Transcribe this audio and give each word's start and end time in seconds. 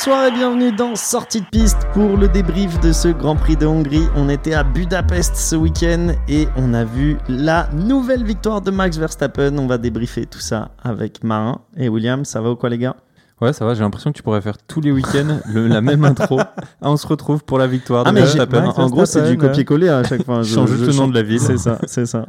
Bonsoir 0.00 0.26
et 0.26 0.30
bienvenue 0.30 0.70
dans 0.70 0.94
Sortie 0.94 1.40
de 1.40 1.46
piste 1.46 1.78
pour 1.92 2.16
le 2.16 2.28
débrief 2.28 2.78
de 2.78 2.92
ce 2.92 3.08
Grand 3.08 3.34
Prix 3.34 3.56
de 3.56 3.66
Hongrie. 3.66 4.04
On 4.14 4.28
était 4.28 4.54
à 4.54 4.62
Budapest 4.62 5.34
ce 5.34 5.56
week-end 5.56 6.12
et 6.28 6.46
on 6.56 6.72
a 6.72 6.84
vu 6.84 7.16
la 7.28 7.68
nouvelle 7.72 8.22
victoire 8.22 8.60
de 8.60 8.70
Max 8.70 8.96
Verstappen. 8.96 9.58
On 9.58 9.66
va 9.66 9.76
débriefer 9.76 10.26
tout 10.26 10.38
ça 10.38 10.70
avec 10.84 11.24
Marin 11.24 11.62
et 11.76 11.88
William. 11.88 12.24
Ça 12.24 12.40
va 12.40 12.52
ou 12.52 12.54
quoi 12.54 12.68
les 12.68 12.78
gars? 12.78 12.94
Ouais, 13.40 13.52
ça 13.52 13.64
va, 13.64 13.74
j'ai 13.74 13.80
l'impression 13.80 14.12
que 14.12 14.16
tu 14.16 14.22
pourrais 14.22 14.40
faire 14.40 14.56
tous 14.68 14.80
les 14.80 14.92
week-ends 14.92 15.40
le- 15.52 15.66
la 15.66 15.80
même 15.80 16.04
intro. 16.04 16.38
Ah, 16.38 16.54
on 16.82 16.96
se 16.96 17.06
retrouve 17.08 17.42
pour 17.42 17.58
la 17.58 17.66
victoire 17.66 18.04
de 18.04 18.10
Ah 18.10 18.12
mais 18.12 18.20
j'ai- 18.20 18.38
Verstappen. 18.38 18.66
en, 18.68 18.78
en 18.80 18.88
gros 18.90 19.04
c'est 19.04 19.18
du 19.22 19.24
Verstappen, 19.30 19.48
copier-coller 19.48 19.88
à 19.88 20.04
chaque 20.04 20.24
fois. 20.24 20.42
Je 20.44 20.54
change 20.54 20.70
juste 20.76 20.86
le 20.92 20.94
nom 20.94 21.08
de 21.08 21.14
la 21.14 21.22
ville. 21.24 21.40
C'est 21.40 21.58
ça, 21.58 21.78
c'est 21.88 22.06
ça. 22.06 22.24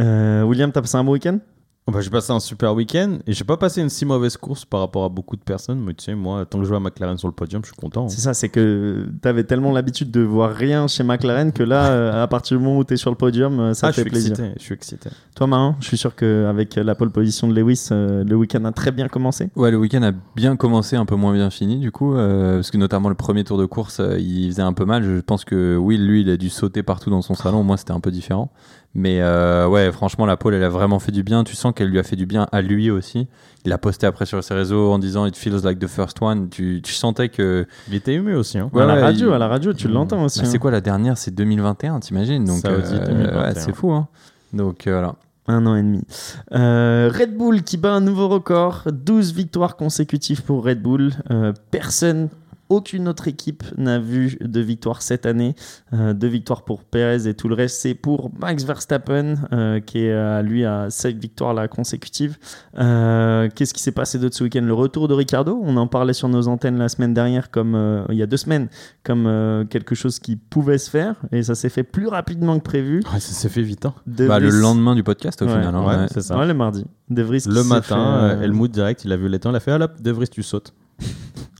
Euh, 0.00 0.42
William, 0.42 0.72
t'as 0.72 0.80
passé 0.80 0.96
un 0.96 1.04
bon 1.04 1.12
week-end? 1.12 1.38
Bah, 1.90 2.00
j'ai 2.00 2.10
passé 2.10 2.32
un 2.32 2.38
super 2.38 2.74
week-end 2.74 3.18
et 3.26 3.32
j'ai 3.32 3.42
pas 3.44 3.56
passé 3.56 3.80
une 3.82 3.88
si 3.88 4.04
mauvaise 4.04 4.36
course 4.36 4.64
par 4.64 4.80
rapport 4.80 5.04
à 5.04 5.08
beaucoup 5.08 5.34
de 5.36 5.42
personnes. 5.42 5.80
Mais 5.80 5.94
tu 5.94 6.04
sais, 6.04 6.14
moi, 6.14 6.46
tant 6.46 6.58
que 6.58 6.64
je 6.64 6.68
vois 6.68 6.78
McLaren 6.78 7.18
sur 7.18 7.26
le 7.28 7.34
podium, 7.34 7.60
je 7.64 7.68
suis 7.72 7.76
content. 7.76 8.04
hein. 8.04 8.08
C'est 8.08 8.20
ça, 8.20 8.34
c'est 8.34 8.48
que 8.48 9.08
t'avais 9.20 9.42
tellement 9.44 9.72
l'habitude 9.72 10.10
de 10.12 10.20
voir 10.20 10.52
rien 10.54 10.86
chez 10.86 11.02
McLaren 11.02 11.50
que 11.52 11.64
là, 11.64 11.86
euh, 11.90 12.22
à 12.22 12.26
partir 12.28 12.56
du 12.56 12.62
moment 12.64 12.78
où 12.78 12.84
t'es 12.84 12.96
sur 12.96 13.10
le 13.10 13.16
podium, 13.16 13.58
euh, 13.58 13.74
ça 13.74 13.88
Ah, 13.88 13.90
je 13.90 13.96
fait 13.96 14.02
suis 14.02 14.10
plaisir. 14.10 14.30
excité. 14.32 14.52
Je 14.58 14.62
suis 14.62 14.74
excité. 14.74 15.10
Toi, 15.34 15.48
Marin, 15.48 15.76
je 15.80 15.86
suis 15.88 15.96
sûr 15.98 16.14
qu'avec 16.14 16.76
la 16.76 16.94
pole 16.94 17.10
position 17.10 17.48
de 17.48 17.54
Lewis, 17.54 17.88
euh, 17.90 18.22
le 18.22 18.36
week-end 18.36 18.64
a 18.64 18.70
très 18.72 18.92
bien 18.92 19.08
commencé. 19.08 19.50
Ouais, 19.56 19.70
le 19.72 19.78
week-end 19.78 20.02
a 20.04 20.12
bien 20.36 20.54
commencé, 20.56 20.94
un 20.94 21.04
peu 21.06 21.16
moins 21.16 21.32
bien 21.32 21.50
fini 21.50 21.78
du 21.78 21.90
coup, 21.90 22.14
euh, 22.14 22.56
parce 22.56 22.70
que 22.70 22.76
notamment 22.78 23.08
le 23.08 23.14
premier 23.16 23.42
tour 23.42 23.58
de 23.58 23.66
course, 23.66 23.98
euh, 23.98 24.18
il 24.20 24.48
faisait 24.50 24.62
un 24.62 24.72
peu 24.72 24.84
mal. 24.84 25.02
Je 25.02 25.20
pense 25.20 25.44
que 25.44 25.76
Will, 25.76 26.06
lui, 26.06 26.20
il 26.20 26.30
a 26.30 26.36
dû 26.36 26.48
sauter 26.48 26.82
partout 26.84 27.10
dans 27.10 27.22
son 27.22 27.34
salon. 27.34 27.64
Moi, 27.64 27.76
c'était 27.76 27.92
un 27.92 28.00
peu 28.00 28.12
différent. 28.12 28.52
Mais 28.94 29.22
euh, 29.22 29.66
ouais, 29.68 29.90
franchement, 29.90 30.26
la 30.26 30.36
pole, 30.36 30.52
elle 30.54 30.64
a 30.64 30.68
vraiment 30.68 30.98
fait 30.98 31.12
du 31.12 31.22
bien. 31.22 31.44
Tu 31.44 31.56
sens 31.56 31.72
qu'elle 31.74 31.88
lui 31.88 31.98
a 31.98 32.02
fait 32.02 32.16
du 32.16 32.26
bien 32.26 32.46
à 32.52 32.60
lui 32.60 32.90
aussi. 32.90 33.26
Il 33.64 33.72
a 33.72 33.78
posté 33.78 34.06
après 34.06 34.26
sur 34.26 34.42
ses 34.44 34.52
réseaux 34.54 34.92
en 34.92 34.98
disant 34.98 35.24
It 35.24 35.34
feels 35.36 35.62
like 35.64 35.78
the 35.78 35.86
first 35.86 36.20
one. 36.20 36.50
Tu, 36.50 36.80
tu 36.84 36.92
sentais 36.92 37.28
que. 37.30 37.66
Il 37.88 37.94
était 37.94 38.12
ému 38.14 38.34
aussi. 38.34 38.58
Hein. 38.58 38.68
Ouais, 38.74 38.82
à 38.82 38.86
la 38.86 38.96
radio, 38.96 39.30
il- 39.30 39.34
à 39.34 39.38
la 39.38 39.48
radio, 39.48 39.72
tu 39.72 39.88
Mmh. 39.88 39.92
l'entends 39.92 40.24
aussi. 40.24 40.40
Bah, 40.40 40.44
c'est 40.46 40.56
hein. 40.56 40.60
quoi 40.60 40.70
la 40.70 40.80
dernière 40.82 41.16
C'est 41.16 41.30
2021, 41.34 42.00
t'imagines? 42.00 42.44
Donc, 42.44 42.64
euh, 42.66 42.82
2021. 43.06 43.40
ouais, 43.42 43.52
c'est 43.54 43.74
fou. 43.74 43.92
Hein 43.92 44.08
Donc 44.52 44.86
euh, 44.86 44.92
voilà. 44.92 45.14
Un 45.48 45.64
an 45.66 45.74
et 45.74 45.82
demi. 45.82 46.02
Euh, 46.54 47.10
Red 47.12 47.36
Bull 47.36 47.62
qui 47.62 47.76
bat 47.78 47.92
un 47.92 48.00
nouveau 48.00 48.28
record. 48.28 48.84
12 48.92 49.32
victoires 49.32 49.76
consécutives 49.76 50.42
pour 50.42 50.64
Red 50.64 50.82
Bull. 50.82 51.12
Euh, 51.30 51.52
personne, 51.70 52.28
aucune 52.72 53.08
autre 53.08 53.28
équipe 53.28 53.62
n'a 53.76 53.98
vu 53.98 54.38
de 54.40 54.60
victoire 54.60 55.02
cette 55.02 55.26
année. 55.26 55.54
Euh, 55.92 56.12
deux 56.14 56.26
victoires 56.28 56.64
pour 56.64 56.84
Perez 56.84 57.28
et 57.28 57.34
tout 57.34 57.48
le 57.48 57.54
reste, 57.54 57.80
c'est 57.80 57.94
pour 57.94 58.30
Max 58.40 58.64
Verstappen 58.64 59.34
euh, 59.52 59.80
qui 59.80 59.98
est 60.06 60.12
à 60.12 60.42
lui 60.42 60.64
à 60.64 60.90
7 60.90 61.16
victoires 61.18 61.54
là, 61.54 61.68
consécutives. 61.68 62.36
Euh, 62.78 63.48
Qu'est-ce 63.54 63.74
qui 63.74 63.82
s'est 63.82 63.92
passé 63.92 64.18
d'autre 64.18 64.34
ce 64.36 64.44
week-end? 64.44 64.62
Le 64.62 64.74
retour 64.74 65.08
de 65.08 65.14
Ricardo? 65.14 65.60
On 65.62 65.76
en 65.76 65.86
parlait 65.86 66.12
sur 66.12 66.28
nos 66.28 66.48
antennes 66.48 66.78
la 66.78 66.88
semaine 66.88 67.14
dernière, 67.14 67.50
comme 67.50 67.74
euh, 67.74 68.04
il 68.10 68.16
y 68.16 68.22
a 68.22 68.26
deux 68.26 68.36
semaines, 68.36 68.68
comme 69.04 69.26
euh, 69.26 69.64
quelque 69.64 69.94
chose 69.94 70.18
qui 70.18 70.36
pouvait 70.36 70.78
se 70.78 70.90
faire. 70.90 71.16
Et 71.32 71.42
ça 71.42 71.54
s'est 71.54 71.68
fait 71.68 71.82
plus 71.84 72.06
rapidement 72.08 72.58
que 72.58 72.64
prévu. 72.64 73.02
Ouais, 73.12 73.20
ça 73.20 73.32
s'est 73.32 73.48
fait 73.48 73.62
vite. 73.62 73.86
hein. 73.86 73.94
De 74.06 74.26
Bah, 74.26 74.38
le 74.38 74.50
lendemain 74.50 74.94
du 74.94 75.02
podcast, 75.02 75.42
au 75.42 75.46
Ouais, 75.46 75.52
final. 75.52 75.74
hein, 75.74 75.80
ouais, 75.86 75.96
ouais. 75.96 76.06
c'est 76.12 76.20
ça. 76.22 76.38
Ouais, 76.38 76.46
le 76.46 76.54
mardi. 76.54 76.84
De 77.10 77.22
Vries 77.22 77.42
Le 77.46 77.62
matin, 77.64 78.36
fait, 78.38 78.44
Helmut 78.44 78.70
direct, 78.72 79.04
il 79.04 79.12
a 79.12 79.16
vu 79.16 79.28
les 79.28 79.38
temps, 79.38 79.50
il 79.50 79.56
a 79.56 79.60
fait 79.60 79.72
Ah 79.72 79.78
là, 79.78 79.88
De 80.00 80.10
Vries, 80.10 80.28
tu 80.28 80.42
sautes. 80.42 80.72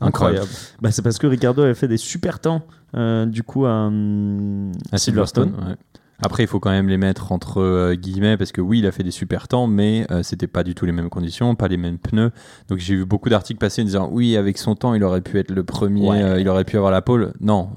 Incroyable. 0.01 0.49
Bah, 0.81 0.91
c'est 0.91 1.03
parce 1.03 1.19
que 1.19 1.27
Ricardo 1.27 1.63
avait 1.63 1.75
fait 1.75 1.89
des 1.89 1.97
super 1.97 2.41
temps 2.41 2.63
euh, 2.97 3.25
du 3.27 3.43
coup 3.43 3.67
à, 3.67 3.87
hum, 3.87 4.73
à 4.91 4.99
Silverstone. 4.99 5.51
ouais. 5.53 5.77
Après, 6.25 6.45
il 6.45 6.47
faut 6.47 6.61
quand 6.61 6.71
même 6.71 6.89
les 6.89 6.99
mettre 6.99 7.33
entre 7.33 7.61
euh, 7.61 7.95
guillemets 7.97 8.37
parce 8.37 8.53
que 8.53 8.61
oui, 8.61 8.79
il 8.79 8.87
a 8.87 8.93
fait 8.93 9.03
des 9.03 9.11
super 9.11 9.49
temps, 9.49 9.67
mais 9.67 10.07
euh, 10.13 10.23
c'était 10.23 10.47
pas 10.47 10.63
du 10.63 10.75
tout 10.77 10.87
les 10.87 10.93
mêmes 10.93 11.09
conditions, 11.09 11.57
pas 11.57 11.67
les 11.67 11.77
mêmes 11.77 11.99
pneus. 11.99 12.31
Donc 12.69 12.79
j'ai 12.79 12.95
vu 12.95 13.05
beaucoup 13.05 13.29
d'articles 13.29 13.59
passer 13.59 13.83
en 13.83 13.85
disant 13.85 14.09
oui, 14.13 14.37
avec 14.37 14.57
son 14.59 14.77
temps, 14.77 14.95
il 14.95 15.03
aurait 15.03 15.21
pu 15.21 15.39
être 15.41 15.51
le 15.51 15.65
premier, 15.65 16.09
Ouais. 16.09 16.23
euh, 16.23 16.41
il 16.41 16.49
aurait 16.49 16.65
pu 16.65 16.77
avoir 16.77 16.93
la 16.93 17.03
pole. 17.03 17.33
Non, 17.41 17.71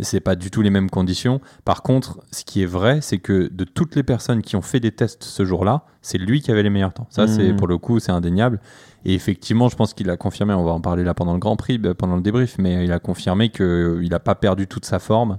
c'est 0.00 0.20
pas 0.20 0.36
du 0.36 0.50
tout 0.50 0.62
les 0.62 0.70
mêmes 0.70 0.90
conditions. 0.90 1.40
Par 1.64 1.82
contre, 1.82 2.20
ce 2.30 2.44
qui 2.44 2.62
est 2.62 2.66
vrai, 2.66 3.00
c'est 3.00 3.18
que 3.18 3.48
de 3.52 3.64
toutes 3.64 3.96
les 3.96 4.02
personnes 4.04 4.42
qui 4.42 4.54
ont 4.54 4.62
fait 4.62 4.78
des 4.78 4.92
tests 4.92 5.24
ce 5.24 5.44
jour-là, 5.44 5.82
c'est 6.02 6.18
lui 6.18 6.40
qui 6.40 6.52
avait 6.52 6.62
les 6.62 6.70
meilleurs 6.70 6.92
temps. 6.92 7.08
Ça, 7.10 7.26
c'est 7.26 7.48
Mhm. 7.52 7.56
pour 7.56 7.66
le 7.66 7.78
coup, 7.78 7.98
c'est 7.98 8.12
indéniable. 8.12 8.60
Et 9.04 9.14
effectivement, 9.14 9.68
je 9.68 9.76
pense 9.76 9.94
qu'il 9.94 10.10
a 10.10 10.16
confirmé. 10.16 10.54
On 10.54 10.64
va 10.64 10.72
en 10.72 10.80
parler 10.80 11.04
là 11.04 11.14
pendant 11.14 11.32
le 11.32 11.38
Grand 11.38 11.56
Prix, 11.56 11.78
bah, 11.78 11.94
pendant 11.94 12.16
le 12.16 12.22
débrief, 12.22 12.56
mais 12.58 12.84
il 12.84 12.92
a 12.92 12.98
confirmé 12.98 13.48
qu'il 13.50 14.08
n'a 14.10 14.18
pas 14.18 14.34
perdu 14.34 14.66
toute 14.66 14.84
sa 14.84 14.98
forme. 14.98 15.38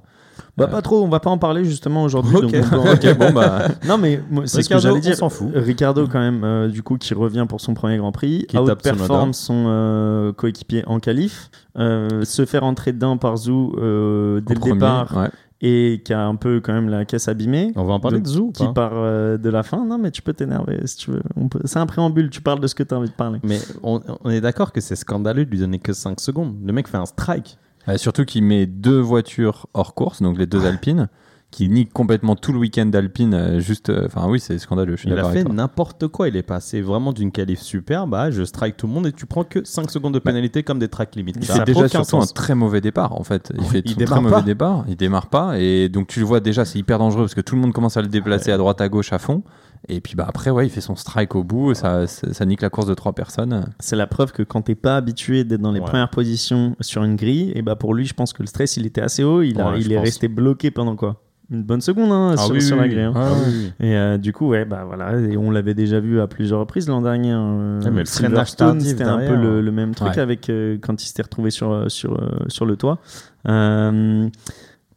Bah, 0.58 0.68
pas 0.68 0.82
trop, 0.82 1.04
on 1.04 1.10
va 1.10 1.20
pas 1.20 1.30
en 1.30 1.38
parler 1.38 1.64
justement 1.64 2.04
aujourd'hui. 2.04 2.38
Bon 3.20 3.32
bah. 3.34 3.68
non, 3.88 3.98
mais 3.98 4.22
c'est 4.46 4.62
ce 4.62 4.70
que 4.70 4.76
Ricardo, 4.76 4.88
j'allais 4.88 5.00
dire. 5.02 5.16
s'en 5.16 5.30
fout. 5.30 5.50
Ricardo, 5.54 6.08
quand 6.08 6.20
même, 6.20 6.44
euh, 6.44 6.68
du 6.68 6.84
coup, 6.84 6.98
qui 6.98 7.14
revient 7.14 7.46
pour 7.48 7.62
son 7.62 7.74
premier 7.74 7.98
Grand 7.98 8.12
Prix, 8.12 8.46
Qui 8.48 8.56
tape 8.56 8.80
outperform 8.80 9.32
Tsunoda. 9.32 9.34
son 9.34 9.66
euh, 9.68 10.34
coéquipier 10.34 10.84
en 10.88 11.00
qualif, 11.00 11.50
euh, 11.78 12.24
se 12.26 12.46
fait 12.46 12.58
rentrer 12.58 12.94
dedans 12.94 13.18
par 13.18 13.38
Zou 13.38 13.76
euh, 13.78 14.42
dès 14.42 14.52
au 14.52 14.56
le 14.56 14.60
premier, 14.60 14.74
départ 14.74 15.18
ouais. 15.18 15.30
Et 15.62 16.02
qui 16.06 16.14
a 16.14 16.26
un 16.26 16.36
peu 16.36 16.62
quand 16.62 16.74
même 16.74 16.88
la 16.90 17.04
caisse 17.06 17.28
abîmée. 17.28 17.72
On 17.76 17.84
va 17.86 17.94
en 17.94 18.00
parler 18.00 18.22
de 18.22 18.28
Zou. 18.28 18.48
ou 18.48 18.52
Qui 18.52 18.64
pas 18.68 18.74
part 18.74 18.92
euh, 18.96 19.38
de 19.38 19.50
la 19.50 19.64
fin. 19.64 19.86
Non, 19.86 19.98
mais 19.98 20.12
tu 20.12 20.22
peux 20.22 20.34
t'énerver 20.34 20.80
si 20.86 20.98
tu 20.98 21.12
veux. 21.12 21.22
Peut- 21.50 21.60
C'est 21.66 21.80
un 21.80 21.86
préambule, 21.86 22.30
tu 22.30 22.42
parles 22.42 22.60
de 22.62 22.68
ce 22.68 22.76
que 22.76 22.84
tu 22.84 22.94
as 22.94 22.98
envie 22.98 23.10
de 23.10 23.14
parler. 23.16 23.40
Mais 23.44 23.60
on, 23.84 24.02
on 24.24 24.30
est 24.30 24.42
d'accord 24.42 24.72
que 24.72 24.80
c'est 24.82 24.96
scandaleux 24.96 25.46
de 25.46 25.50
lui 25.52 25.60
donner 25.60 25.80
que 25.80 25.92
5 25.94 26.20
secondes. 26.20 26.56
Le 26.66 26.72
mec 26.74 26.88
fait 26.88 26.98
un 26.98 27.06
strike. 27.06 27.58
Euh, 27.88 27.98
surtout 27.98 28.24
qu'il 28.26 28.44
met 28.44 28.66
deux 28.66 29.00
voitures 29.00 29.68
hors 29.74 29.96
course, 29.96 30.22
donc 30.22 30.38
les 30.38 30.46
deux 30.46 30.66
Alpines, 30.66 31.08
qui 31.52 31.68
niquent 31.68 31.92
complètement 31.94 32.36
tout 32.36 32.54
le 32.54 32.60
week-end 32.60 32.86
d'Alpine. 32.86 33.34
euh, 33.34 33.60
juste, 33.60 33.90
euh, 33.90 34.06
enfin 34.06 34.28
oui, 34.30 34.40
c'est 34.40 34.58
scandaleux. 34.60 34.96
Je 34.96 35.02
suis 35.02 35.10
Il 35.10 35.18
a 35.18 35.24
fait 35.32 35.44
n'importe 35.44 36.08
quoi. 36.08 36.28
Il 36.28 36.36
est 36.36 36.44
passé 36.44 36.80
vraiment 36.82 37.12
d'une 37.12 37.32
qualif 37.32 37.60
super. 37.60 38.06
Bah, 38.06 38.30
je 38.30 38.44
strike 38.44 38.78
tout 38.78 38.86
le 38.86 38.94
monde 38.94 39.08
et 39.08 39.12
tu 39.12 39.26
prends 39.26 39.44
que 39.44 39.64
5 39.64 39.90
secondes 39.90 40.14
de 40.14 40.20
pénalité 40.20 40.62
comme 40.62 40.78
des 40.78 40.90
tracks 40.90 41.16
limites. 41.16 41.38
Il 41.42 41.46
fait 41.48 41.64
déjà 41.66 41.88
surtout 41.88 42.18
un 42.18 42.26
très 42.28 42.54
mauvais 42.54 42.82
départ 42.82 43.20
en 43.20 43.24
fait. 43.24 43.52
Il 43.58 43.64
fait 43.66 43.82
il 43.86 44.02
un 44.02 44.06
très 44.06 44.22
mauvais 44.22 44.36
pas. 44.36 44.42
départ, 44.44 44.86
il 44.88 44.96
démarre 44.96 45.28
pas 45.28 45.58
et 45.60 45.90
donc 45.90 46.08
tu 46.08 46.20
le 46.20 46.26
vois 46.26 46.40
déjà 46.40 46.66
c'est 46.66 46.78
hyper 46.78 47.00
dangereux 47.00 47.24
parce 47.24 47.34
que 47.36 47.42
tout 47.42 47.56
le 47.56 47.62
monde 47.62 47.74
commence 47.74 47.98
à 47.98 48.02
le 48.04 48.08
déplacer 48.10 48.52
à 48.52 48.58
droite 48.58 48.80
à 48.82 48.88
gauche 48.90 49.12
à 49.12 49.18
fond 49.18 49.42
et 49.88 50.02
puis 50.02 50.16
bah 50.16 50.26
après 50.28 50.52
ouais 50.52 50.68
il 50.68 50.70
fait 50.70 50.82
son 50.82 50.96
strike 50.96 51.36
au 51.36 51.44
bout 51.44 51.74
ça, 51.74 52.06
ça, 52.06 52.32
ça 52.34 52.46
nique 52.46 52.62
la 52.62 52.70
course 52.70 52.86
de 52.88 52.94
trois 52.94 53.14
personnes. 53.14 53.66
C'est 53.80 53.96
la 53.96 54.06
preuve 54.08 54.32
que 54.34 54.44
quand 54.44 54.62
t'es 54.62 54.76
pas 54.76 54.98
habitué 54.98 55.44
d'être 55.46 55.62
dans 55.62 55.72
les 55.72 55.80
Ouais. 55.80 55.86
premières 55.88 56.10
positions 56.12 56.76
sur 56.82 57.04
une 57.04 57.16
grille, 57.16 57.52
et 57.56 57.62
bah 57.62 57.76
pour 57.76 57.94
lui, 57.94 58.06
je 58.06 58.14
pense 58.14 58.34
que 58.34 58.44
le 58.44 58.48
stress 58.48 58.78
il 58.78 58.86
était 58.86 59.02
assez 59.02 59.24
haut. 59.24 59.42
Il, 59.42 59.60
a, 59.62 59.72
Ouais, 59.72 59.78
il 59.80 59.84
je 59.86 59.92
est 59.92 59.96
pense. 59.96 60.04
resté 60.06 60.28
bloqué 60.28 60.70
pendant 60.70 60.96
quoi? 60.96 61.22
Une 61.52 61.64
bonne 61.64 61.82
seconde 61.82 62.12
hein, 62.12 62.36
Ah 62.38 62.42
sur, 62.44 62.54
oui, 62.54 62.62
sur 62.62 62.76
la 62.78 62.88
grille. 62.88 63.02
hein. 63.02 63.14
Ah 63.16 63.32
oui, 63.34 63.72
oui. 63.80 63.88
Et 63.88 63.96
euh, 63.96 64.18
du 64.20 64.34
coup, 64.34 64.48
ouais, 64.50 64.66
bah 64.66 64.84
voilà, 64.86 65.20
et 65.20 65.36
on 65.36 65.50
l'avait 65.50 65.74
déjà 65.74 66.00
vu 66.00 66.22
à 66.22 66.28
plusieurs 66.28 66.60
reprises 66.60 66.88
l'an 66.88 67.02
dernier. 67.02 67.32
hein. 67.32 67.80
Ouais, 67.84 67.90
mais 67.90 68.00
le 68.02 68.06
Silverstone, 68.06 68.80
c'était 68.82 69.04
un 69.04 69.18
peu 69.18 69.36
le, 69.36 69.58
hein. 69.58 69.62
le 69.62 69.72
même 69.72 69.96
truc 69.96 70.10
Ouais. 70.12 70.20
avec 70.20 70.50
euh, 70.50 70.78
quand 70.80 71.02
il 71.02 71.08
s'était 71.08 71.24
retrouvé 71.24 71.50
sur, 71.50 71.72
euh, 71.72 71.90
sur, 71.90 72.14
euh, 72.22 72.30
sur 72.50 72.66
le 72.68 72.76
toit. 72.76 73.00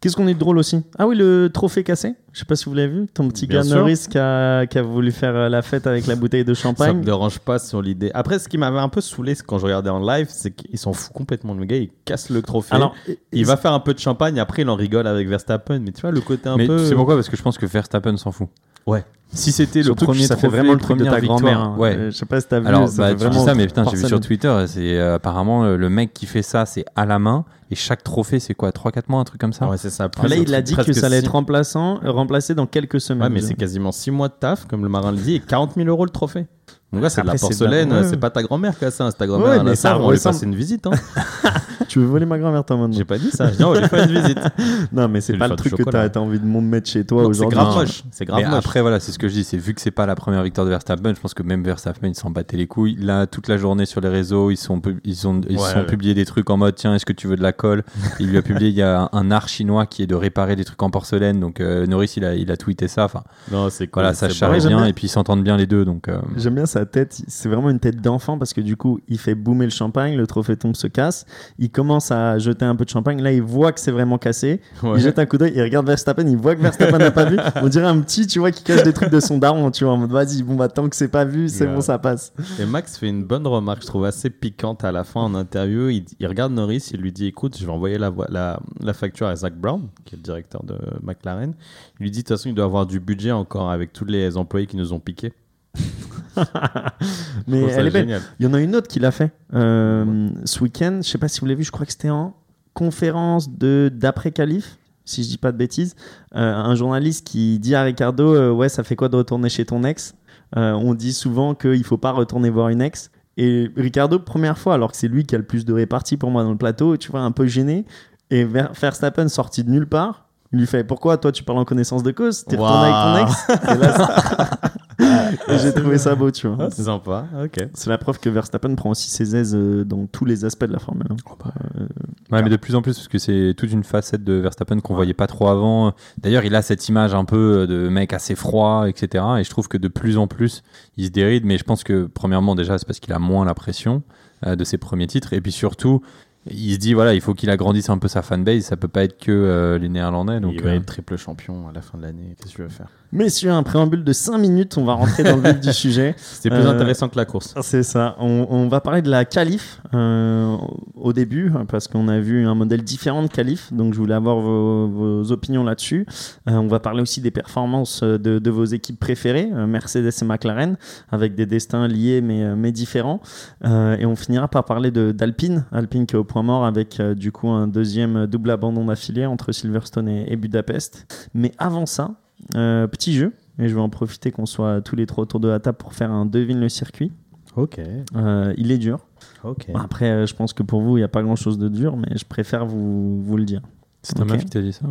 Euh, 0.02 0.04
Qu'est-ce 0.04 0.16
qu'on 0.16 0.26
est 0.26 0.34
de 0.34 0.38
drôle 0.38 0.58
aussi? 0.58 0.82
Ah 0.98 1.06
oui, 1.06 1.16
le 1.16 1.48
trophée 1.52 1.84
cassé. 1.84 2.14
Je 2.32 2.40
sais 2.40 2.44
pas 2.44 2.56
si 2.56 2.64
vous 2.64 2.74
l'avez 2.74 2.92
vu. 2.92 3.06
Ton 3.12 3.28
petit 3.28 3.46
Bien 3.46 3.62
gars. 3.62 3.74
Norris 3.76 4.06
qui 4.10 4.18
a, 4.18 4.66
qui 4.66 4.78
a 4.78 4.82
voulu 4.82 5.12
faire 5.12 5.34
euh, 5.36 5.48
la 5.48 5.62
fête 5.62 5.86
avec 5.86 6.06
la 6.06 6.16
bouteille 6.16 6.44
de 6.44 6.54
Ça 6.54 6.68
me 6.70 6.74
champagne. 6.74 7.00
dérange 7.02 7.38
pas 7.38 7.58
sur 7.58 7.80
l'idée. 7.82 8.10
Après, 8.14 8.38
ce 8.38 8.48
qui 8.48 8.58
m'avait 8.58 8.78
un 8.80 8.88
peu 8.88 9.00
saoulé 9.00 9.34
c'est 9.34 9.46
quand 9.46 9.58
je 9.58 9.66
regardais 9.66 9.90
en 9.90 10.00
live, 10.00 10.26
c'est 10.30 10.50
qu'il 10.50 10.76
s'en 10.78 10.92
fout 10.92 11.12
complètement. 11.12 11.54
Le 11.54 11.64
gars, 11.64 11.76
il 11.76 11.90
casse 12.04 12.30
le 12.30 12.42
trophée. 12.42 12.74
Alors, 12.74 12.94
il 13.32 13.46
va 13.46 13.56
faire 13.56 13.72
un 13.72 13.80
peu 13.80 13.94
de 13.94 13.98
champagne, 14.00 14.40
après 14.40 14.62
il 14.62 14.68
en 14.70 14.74
rigole 14.76 15.06
avec 15.06 15.28
Verstappen. 15.28 15.78
Mais 15.80 15.92
tu 15.92 16.00
vois, 16.00 16.10
le 16.10 16.20
côté 16.20 16.48
un 16.48 16.56
Mais 16.56 16.66
peu. 16.66 16.78
tu 16.78 16.86
sais 16.86 16.94
pourquoi? 16.94 17.14
Parce 17.14 17.28
que 17.28 17.36
je 17.36 17.42
pense 17.42 17.58
que 17.58 17.66
Verstappen 17.66 18.16
s'en 18.16 18.32
fout. 18.32 18.48
Ouais. 18.86 19.04
Si 19.34 19.50
c'était 19.50 19.82
le 19.82 19.94
premier 19.94 20.26
ça 20.26 20.36
fait 20.36 20.46
vraiment 20.46 20.74
le 20.74 20.78
truc 20.78 20.98
de 20.98 21.04
ta 21.04 21.18
grand-mère. 21.22 21.52
victoire, 21.52 21.62
hein. 21.62 21.76
ouais. 21.78 21.96
Euh, 21.96 22.10
Je 22.10 22.16
sais 22.16 22.26
pas 22.26 22.38
si 22.38 22.48
t'as 22.48 22.60
vu. 22.60 22.66
Alors, 22.66 22.86
ça 22.86 23.14
bah, 23.14 23.14
tu 23.14 23.30
dis 23.30 23.38
ça, 23.38 23.54
mais 23.54 23.66
putain, 23.66 23.84
j'ai 23.90 23.96
vu 23.96 24.06
sur 24.06 24.20
Twitter, 24.20 24.64
c'est 24.66 24.98
euh, 24.98 25.14
apparemment 25.14 25.64
euh, 25.64 25.76
le 25.78 25.88
mec 25.88 26.12
qui 26.12 26.26
fait 26.26 26.42
ça, 26.42 26.66
c'est 26.66 26.84
à 26.96 27.06
la 27.06 27.18
main, 27.18 27.46
et 27.70 27.74
chaque 27.74 28.04
trophée, 28.04 28.40
c'est 28.40 28.52
quoi 28.52 28.68
3-4 28.72 29.04
mois, 29.08 29.20
un 29.20 29.24
truc 29.24 29.40
comme 29.40 29.54
ça? 29.54 29.66
Ouais, 29.68 29.78
c'est 29.78 29.88
ça. 29.88 30.10
Là, 30.22 30.36
il 30.36 30.54
a 30.54 30.60
dit 30.60 30.76
que 30.76 30.92
ça 30.92 31.06
allait 31.06 31.20
six- 31.20 31.24
être 31.24 31.32
remplaçant, 31.32 31.98
euh, 32.04 32.10
remplacé 32.10 32.54
dans 32.54 32.66
quelques 32.66 33.00
semaines. 33.00 33.22
Ouais, 33.22 33.30
mais 33.30 33.40
c'est 33.40 33.54
quasiment 33.54 33.90
6 33.90 34.10
mois 34.10 34.28
de 34.28 34.34
taf, 34.38 34.66
comme 34.66 34.82
le 34.82 34.90
marin 34.90 35.12
le 35.12 35.16
dit, 35.18 35.36
et 35.36 35.40
40 35.40 35.76
000 35.76 35.88
euros 35.88 36.04
le 36.04 36.10
trophée. 36.10 36.46
Donc 36.92 37.02
là, 37.02 37.08
c'est 37.10 37.22
de 37.22 37.26
la 37.26 37.34
porcelaine, 37.34 38.04
c'est 38.04 38.18
pas 38.18 38.30
ta 38.30 38.42
grand-mère 38.42 38.78
qui 38.78 38.84
a 38.84 38.90
ça, 38.90 39.10
c'est 39.10 39.16
ta 39.16 39.26
grand-mère 39.26 39.48
Ouais, 39.48 39.62
mais 39.64 39.76
ça 39.76 39.98
on 39.98 40.10
lui 40.10 40.18
passe 40.18 40.42
une 40.42 40.54
visite. 40.54 40.86
Hein. 40.86 40.90
Tu 41.88 41.98
veux 41.98 42.06
voler 42.06 42.24
ma 42.24 42.38
grand-mère, 42.38 42.64
toi, 42.64 42.76
maintenant 42.78 42.96
J'ai 42.96 43.04
pas 43.04 43.18
dit 43.18 43.30
ça, 43.30 43.50
je 43.52 43.56
dis, 43.58 43.64
on 43.64 43.74
lui 43.74 43.86
fait 43.86 44.04
une 44.04 44.18
visite. 44.18 44.38
Non, 44.92 45.08
mais 45.08 45.20
c'est 45.20 45.36
pas 45.36 45.48
le 45.48 45.56
truc 45.56 45.74
que 45.74 45.82
t'as 45.82 46.04
as 46.08 46.18
envie 46.18 46.38
de 46.38 46.46
mettre 46.46 46.88
chez 46.88 47.04
toi 47.04 47.22
Non, 47.22 47.32
C'est 47.32 47.40
aujourd'hui. 47.40 47.58
grave 47.58 47.74
moche. 47.76 48.02
C'est 48.10 48.24
grave 48.24 48.44
moche. 48.44 48.54
après, 48.54 48.80
voilà, 48.80 48.98
c'est 48.98 49.12
ce 49.12 49.18
que 49.18 49.28
je 49.28 49.34
dis, 49.34 49.44
c'est 49.44 49.58
vu 49.58 49.74
que 49.74 49.80
c'est 49.80 49.90
pas 49.90 50.06
la 50.06 50.14
première 50.14 50.42
victoire 50.42 50.64
de 50.64 50.70
Verstappen, 50.70 51.14
je 51.14 51.20
pense 51.20 51.34
que 51.34 51.42
même 51.42 51.62
Verstappen, 51.62 52.08
il 52.08 52.14
s'en 52.14 52.30
battait 52.30 52.56
les 52.56 52.66
couilles. 52.66 52.96
Là, 52.98 53.26
toute 53.26 53.48
la 53.48 53.58
journée 53.58 53.84
sur 53.84 54.00
les 54.00 54.08
réseaux, 54.08 54.50
ils 54.50 54.56
sont, 54.56 54.80
ils 55.04 55.28
ont, 55.28 55.40
ils 55.50 55.58
sont 55.58 55.84
publiés 55.84 56.14
des 56.14 56.24
trucs 56.24 56.48
en 56.48 56.56
mode, 56.56 56.76
tiens, 56.76 56.94
est-ce 56.94 57.04
que 57.04 57.12
tu 57.12 57.26
veux 57.26 57.36
de 57.36 57.42
la 57.42 57.52
colle? 57.52 57.82
Il 58.20 58.30
lui 58.30 58.38
a 58.38 58.42
publié, 58.42 58.70
il 58.70 58.76
y 58.76 58.82
a 58.82 59.10
un, 59.12 59.30
art 59.30 59.48
chinois 59.48 59.84
qui 59.86 60.02
est 60.02 60.06
de 60.06 60.14
réparer 60.14 60.56
des 60.56 60.64
trucs 60.64 60.82
en 60.82 60.88
porcelaine, 60.90 61.40
donc 61.40 61.60
euh, 61.60 61.86
Norris, 61.86 62.14
il 62.16 62.50
a, 62.50 62.56
tweeté 62.56 62.88
ça. 62.88 63.08
Non, 63.50 63.68
c'est 63.68 63.86
cool. 63.88 64.02
voilà, 64.02 64.14
ça 64.14 64.28
j'aime 64.28 64.66
bien, 64.68 64.86
et 64.86 64.92
puis 64.94 65.08
ils 65.08 65.10
s'entendent 65.10 65.44
bien 65.44 65.56
les 65.56 65.66
deux, 65.66 65.84
donc. 65.84 66.08
euh, 66.08 66.20
J'aime 66.36 66.54
bien 66.54 66.66
sa 66.66 66.81
sa 66.82 66.86
tête, 66.86 67.22
c'est 67.28 67.48
vraiment 67.48 67.70
une 67.70 67.78
tête 67.78 68.00
d'enfant 68.00 68.38
parce 68.38 68.52
que 68.52 68.60
du 68.60 68.76
coup, 68.76 68.98
il 69.08 69.18
fait 69.18 69.34
boomer 69.36 69.66
le 69.66 69.70
champagne, 69.70 70.16
le 70.16 70.26
trophée 70.26 70.56
tombe, 70.56 70.74
se 70.74 70.86
casse. 70.88 71.26
Il 71.58 71.70
commence 71.70 72.10
à 72.10 72.38
jeter 72.38 72.64
un 72.64 72.74
peu 72.74 72.84
de 72.84 72.90
champagne. 72.90 73.22
Là, 73.22 73.32
il 73.32 73.42
voit 73.42 73.70
que 73.72 73.78
c'est 73.80 73.92
vraiment 73.92 74.18
cassé. 74.18 74.60
Ouais. 74.82 74.92
Il 74.96 75.00
jette 75.00 75.18
un 75.18 75.26
coup 75.26 75.38
d'œil, 75.38 75.52
il 75.54 75.62
regarde 75.62 75.86
Verstappen, 75.86 76.26
il 76.26 76.36
voit 76.36 76.56
que 76.56 76.60
Verstappen 76.62 76.98
n'a 76.98 77.10
pas 77.12 77.24
vu. 77.26 77.38
On 77.62 77.68
dirait 77.68 77.86
un 77.86 78.00
petit, 78.00 78.26
tu 78.26 78.38
vois, 78.40 78.50
qui 78.50 78.64
cache 78.64 78.82
des 78.82 78.92
trucs 78.92 79.10
de 79.10 79.20
son 79.20 79.38
daron, 79.38 79.70
tu 79.70 79.84
vois, 79.84 79.92
en 79.92 79.96
mode 79.98 80.10
vas-y, 80.10 80.42
bon, 80.42 80.56
bah, 80.56 80.68
tant 80.68 80.88
que 80.88 80.96
c'est 80.96 81.08
pas 81.08 81.24
vu, 81.24 81.48
c'est 81.48 81.66
Ouais. 81.66 81.74
bon, 81.74 81.80
ça 81.80 81.98
passe. 81.98 82.32
Et 82.58 82.66
Max 82.66 82.96
fait 82.98 83.08
une 83.08 83.22
bonne 83.24 83.46
remarque, 83.46 83.82
je 83.82 83.86
trouve 83.86 84.04
assez 84.04 84.28
piquante 84.30 84.82
à 84.84 84.90
la 84.92 85.04
fin 85.04 85.20
en 85.20 85.34
interview. 85.34 85.88
Il, 85.90 86.04
il 86.18 86.26
regarde 86.26 86.52
Norris, 86.52 86.90
il 86.92 87.00
lui 87.00 87.12
dit 87.12 87.26
Écoute, 87.26 87.56
je 87.58 87.64
vais 87.64 87.70
envoyer 87.72 87.98
la, 87.98 88.10
vo- 88.10 88.24
la, 88.28 88.58
la 88.80 88.92
facture 88.92 89.26
à 89.28 89.36
Zach 89.36 89.54
Brown, 89.54 89.82
qui 90.04 90.14
est 90.14 90.18
le 90.18 90.22
directeur 90.24 90.64
de 90.64 90.74
McLaren. 91.02 91.54
Il 92.00 92.02
lui 92.04 92.10
dit 92.10 92.18
De 92.18 92.22
toute 92.26 92.36
façon, 92.36 92.48
il 92.48 92.54
doit 92.54 92.64
avoir 92.64 92.86
du 92.86 92.98
budget 92.98 93.30
encore 93.30 93.70
avec 93.70 93.92
tous 93.92 94.04
les 94.04 94.36
employés 94.36 94.66
qui 94.66 94.76
nous 94.76 94.92
ont 94.92 94.98
piqué. 95.00 95.32
Mais 97.46 97.60
elle 97.62 97.86
est 97.86 97.90
belle. 97.90 98.20
Il 98.38 98.46
y 98.46 98.48
en 98.48 98.54
a 98.54 98.60
une 98.60 98.74
autre 98.76 98.88
qui 98.88 99.00
l'a 99.00 99.10
fait 99.10 99.32
euh, 99.54 100.28
ce 100.44 100.60
week-end. 100.62 101.00
Je 101.02 101.08
sais 101.08 101.18
pas 101.18 101.28
si 101.28 101.40
vous 101.40 101.46
l'avez 101.46 101.58
vu, 101.58 101.64
je 101.64 101.70
crois 101.72 101.86
que 101.86 101.92
c'était 101.92 102.10
en 102.10 102.34
conférence 102.74 103.50
de 103.50 103.90
d'après-qualif, 103.94 104.78
si 105.04 105.22
je 105.22 105.28
dis 105.28 105.38
pas 105.38 105.52
de 105.52 105.58
bêtises. 105.58 105.94
Euh, 106.34 106.54
un 106.54 106.74
journaliste 106.74 107.26
qui 107.26 107.58
dit 107.58 107.74
à 107.74 107.82
Ricardo 107.82 108.34
euh, 108.34 108.50
Ouais, 108.50 108.68
ça 108.68 108.82
fait 108.82 108.96
quoi 108.96 109.08
de 109.08 109.16
retourner 109.16 109.48
chez 109.48 109.64
ton 109.64 109.84
ex? 109.84 110.14
On 110.54 110.92
dit 110.94 111.14
souvent 111.14 111.54
qu'il 111.54 111.82
faut 111.84 111.96
pas 111.96 112.10
retourner 112.12 112.50
voir 112.50 112.68
une 112.68 112.82
ex. 112.82 113.10
Et 113.38 113.70
Ricardo, 113.74 114.18
première 114.18 114.58
fois, 114.58 114.74
alors 114.74 114.90
que 114.92 114.98
c'est 114.98 115.08
lui 115.08 115.24
qui 115.24 115.34
a 115.34 115.38
le 115.38 115.44
plus 115.44 115.64
de 115.64 115.72
répartie 115.72 116.18
pour 116.18 116.30
moi 116.30 116.42
dans 116.42 116.50
le 116.50 116.58
plateau, 116.58 116.98
tu 116.98 117.10
vois, 117.10 117.20
un 117.20 117.32
peu 117.32 117.46
gêné. 117.46 117.86
Et 118.30 118.44
Ver- 118.44 118.70
Verstappen 118.78 119.28
sorti 119.28 119.64
de 119.64 119.70
nulle 119.70 119.86
part. 119.88 120.28
Il 120.52 120.58
lui 120.58 120.66
fait 120.66 120.84
Pourquoi 120.84 121.16
toi 121.16 121.32
tu 121.32 121.42
parles 121.44 121.58
en 121.58 121.64
connaissance 121.64 122.02
de 122.02 122.10
cause? 122.10 122.44
T'es 122.44 122.56
retourné 122.56 122.88
avec 122.88 123.26
ton 123.26 123.26
ex 123.26 123.46
Et 123.70 123.78
là, 123.78 124.58
c'est- 124.98 125.52
Et 125.54 125.58
j'ai 125.58 125.72
trouvé 125.72 125.98
ça 125.98 126.14
beau, 126.14 126.30
tu 126.30 126.46
vois. 126.46 126.66
Ah, 126.66 126.68
c'est 126.70 126.82
sympa, 126.84 127.24
ok. 127.42 127.68
C'est 127.74 127.90
la 127.90 127.98
preuve 127.98 128.20
que 128.20 128.28
Verstappen 128.28 128.74
prend 128.74 128.90
aussi 128.90 129.10
ses 129.10 129.34
aises 129.34 129.54
euh, 129.54 129.84
dans 129.84 130.06
tous 130.06 130.24
les 130.24 130.44
aspects 130.44 130.66
de 130.66 130.72
la 130.72 130.78
Formule 130.78 131.06
1. 131.10 131.14
Euh, 131.14 131.86
Ouais, 132.30 132.42
mais 132.42 132.48
de 132.50 132.56
plus 132.56 132.74
en 132.76 132.82
plus, 132.82 132.94
parce 132.94 133.08
que 133.08 133.18
c'est 133.18 133.54
toute 133.56 133.72
une 133.72 133.84
facette 133.84 134.24
de 134.24 134.34
Verstappen 134.34 134.78
qu'on 134.80 134.94
voyait 134.94 135.12
pas 135.14 135.26
trop 135.26 135.48
avant. 135.48 135.92
D'ailleurs, 136.18 136.44
il 136.44 136.54
a 136.54 136.62
cette 136.62 136.88
image 136.88 137.14
un 137.14 137.24
peu 137.24 137.66
de 137.66 137.88
mec 137.88 138.12
assez 138.12 138.34
froid, 138.34 138.88
etc. 138.88 139.24
Et 139.38 139.44
je 139.44 139.50
trouve 139.50 139.68
que 139.68 139.76
de 139.76 139.88
plus 139.88 140.16
en 140.18 140.26
plus, 140.26 140.62
il 140.96 141.06
se 141.06 141.10
déride. 141.10 141.44
Mais 141.44 141.58
je 141.58 141.64
pense 141.64 141.82
que, 141.84 142.06
premièrement, 142.12 142.54
déjà, 142.54 142.78
c'est 142.78 142.86
parce 142.86 143.00
qu'il 143.00 143.12
a 143.12 143.18
moins 143.18 143.44
la 143.44 143.54
pression 143.54 144.02
euh, 144.46 144.54
de 144.56 144.64
ses 144.64 144.78
premiers 144.78 145.06
titres. 145.08 145.32
Et 145.34 145.40
puis 145.40 145.52
surtout, 145.52 146.00
il 146.50 146.74
se 146.74 146.78
dit, 146.78 146.92
voilà, 146.94 147.14
il 147.14 147.20
faut 147.20 147.34
qu'il 147.34 147.50
agrandisse 147.50 147.88
un 147.90 147.98
peu 147.98 148.08
sa 148.08 148.22
fanbase. 148.22 148.64
Ça 148.64 148.76
peut 148.76 148.88
pas 148.88 149.04
être 149.04 149.18
que 149.18 149.30
euh, 149.30 149.78
les 149.78 149.88
Néerlandais. 149.88 150.40
Donc, 150.40 150.52
il 150.54 150.62
va 150.62 150.70
euh, 150.70 150.74
être 150.76 150.86
triple 150.86 151.16
champion 151.16 151.68
à 151.68 151.72
la 151.72 151.82
fin 151.82 151.98
de 151.98 152.02
l'année. 152.02 152.34
Qu'est-ce 152.38 152.50
que 152.52 152.56
tu 152.56 152.62
veux 152.62 152.68
faire? 152.68 152.88
Messieurs, 153.12 153.50
un 153.52 153.62
préambule 153.62 154.04
de 154.04 154.12
5 154.14 154.38
minutes, 154.38 154.78
on 154.78 154.84
va 154.84 154.94
rentrer 154.94 155.22
dans 155.22 155.36
le 155.36 155.42
vif 155.42 155.60
du 155.60 155.72
sujet. 155.74 156.14
C'était 156.16 156.48
plus 156.48 156.64
Euh, 156.66 156.70
intéressant 156.70 157.08
que 157.10 157.16
la 157.16 157.26
course. 157.26 157.54
C'est 157.60 157.82
ça. 157.82 158.16
On, 158.18 158.46
on 158.48 158.68
va 158.68 158.80
parler 158.80 159.02
de 159.02 159.10
la 159.10 159.26
qualif 159.26 159.80
euh, 159.94 160.56
au 160.96 161.12
début, 161.12 161.52
parce 161.68 161.88
qu'on 161.88 162.08
a 162.08 162.18
vu 162.20 162.46
un 162.46 162.54
modèle 162.54 162.82
différent 162.82 163.22
de 163.22 163.28
qualif, 163.28 163.70
donc 163.72 163.92
je 163.92 163.98
voulais 163.98 164.14
avoir 164.14 164.40
vos, 164.40 164.88
vos 164.88 165.30
opinions 165.30 165.62
là-dessus. 165.62 166.06
Euh, 166.48 166.52
on 166.54 166.68
va 166.68 166.80
parler 166.80 167.02
aussi 167.02 167.20
des 167.20 167.30
performances 167.30 168.00
euh, 168.02 168.16
de, 168.18 168.38
de 168.38 168.50
vos 168.50 168.64
équipes 168.64 168.98
préférées, 168.98 169.50
euh, 169.52 169.66
Mercedes 169.66 170.10
et 170.20 170.24
McLaren, 170.24 170.76
avec 171.10 171.34
des 171.34 171.44
destins 171.44 171.86
liés 171.88 172.22
mais, 172.22 172.42
euh, 172.42 172.54
mais 172.56 172.72
différents. 172.72 173.20
Euh, 173.66 173.96
et 173.98 174.06
on 174.06 174.16
finira 174.16 174.48
par 174.48 174.64
parler 174.64 174.90
de- 174.90 175.12
d'Alpine, 175.12 175.66
Alpine 175.70 176.06
qui 176.06 176.14
est 176.16 176.18
au 176.18 176.24
point 176.32 176.42
mort 176.42 176.64
avec 176.64 176.98
euh, 176.98 177.14
du 177.14 177.30
coup 177.30 177.48
un 177.50 177.68
deuxième 177.68 178.26
double 178.26 178.50
abandon 178.50 178.86
d'affilée 178.86 179.26
entre 179.26 179.52
Silverstone 179.52 180.08
et, 180.08 180.32
et 180.32 180.36
Budapest. 180.36 181.28
Mais 181.34 181.52
avant 181.58 181.84
ça, 181.84 182.14
euh, 182.54 182.86
petit 182.86 183.12
jeu, 183.12 183.34
et 183.58 183.68
je 183.68 183.74
vais 183.74 183.80
en 183.82 183.90
profiter 183.90 184.30
qu'on 184.32 184.46
soit 184.46 184.80
tous 184.80 184.96
les 184.96 185.04
trois 185.04 185.22
autour 185.24 185.40
de 185.40 185.48
la 185.48 185.60
table 185.60 185.76
pour 185.76 185.92
faire 185.92 186.10
un 186.10 186.24
devine 186.24 186.58
le 186.58 186.70
circuit. 186.70 187.12
Ok, 187.54 187.78
Euh, 188.16 188.54
il 188.56 188.70
est 188.72 188.78
dur. 188.78 189.06
ok. 189.44 189.66
Après, 189.74 190.26
je 190.26 190.34
pense 190.34 190.54
que 190.54 190.62
pour 190.62 190.80
vous, 190.80 190.96
il 190.96 191.00
n'y 191.00 191.04
a 191.04 191.08
pas 191.08 191.22
grand 191.22 191.36
chose 191.36 191.58
de 191.58 191.68
dur, 191.68 191.98
mais 191.98 192.16
je 192.16 192.24
préfère 192.24 192.64
vous, 192.64 193.22
vous 193.22 193.36
le 193.36 193.44
dire. 193.44 193.60
C'est 194.02 194.14
ta 194.14 194.22
Ok. 194.22 194.30
meuf 194.30 194.40
qui 194.44 194.50
t'a 194.50 194.60
dit 194.60 194.72
ça 194.72 194.84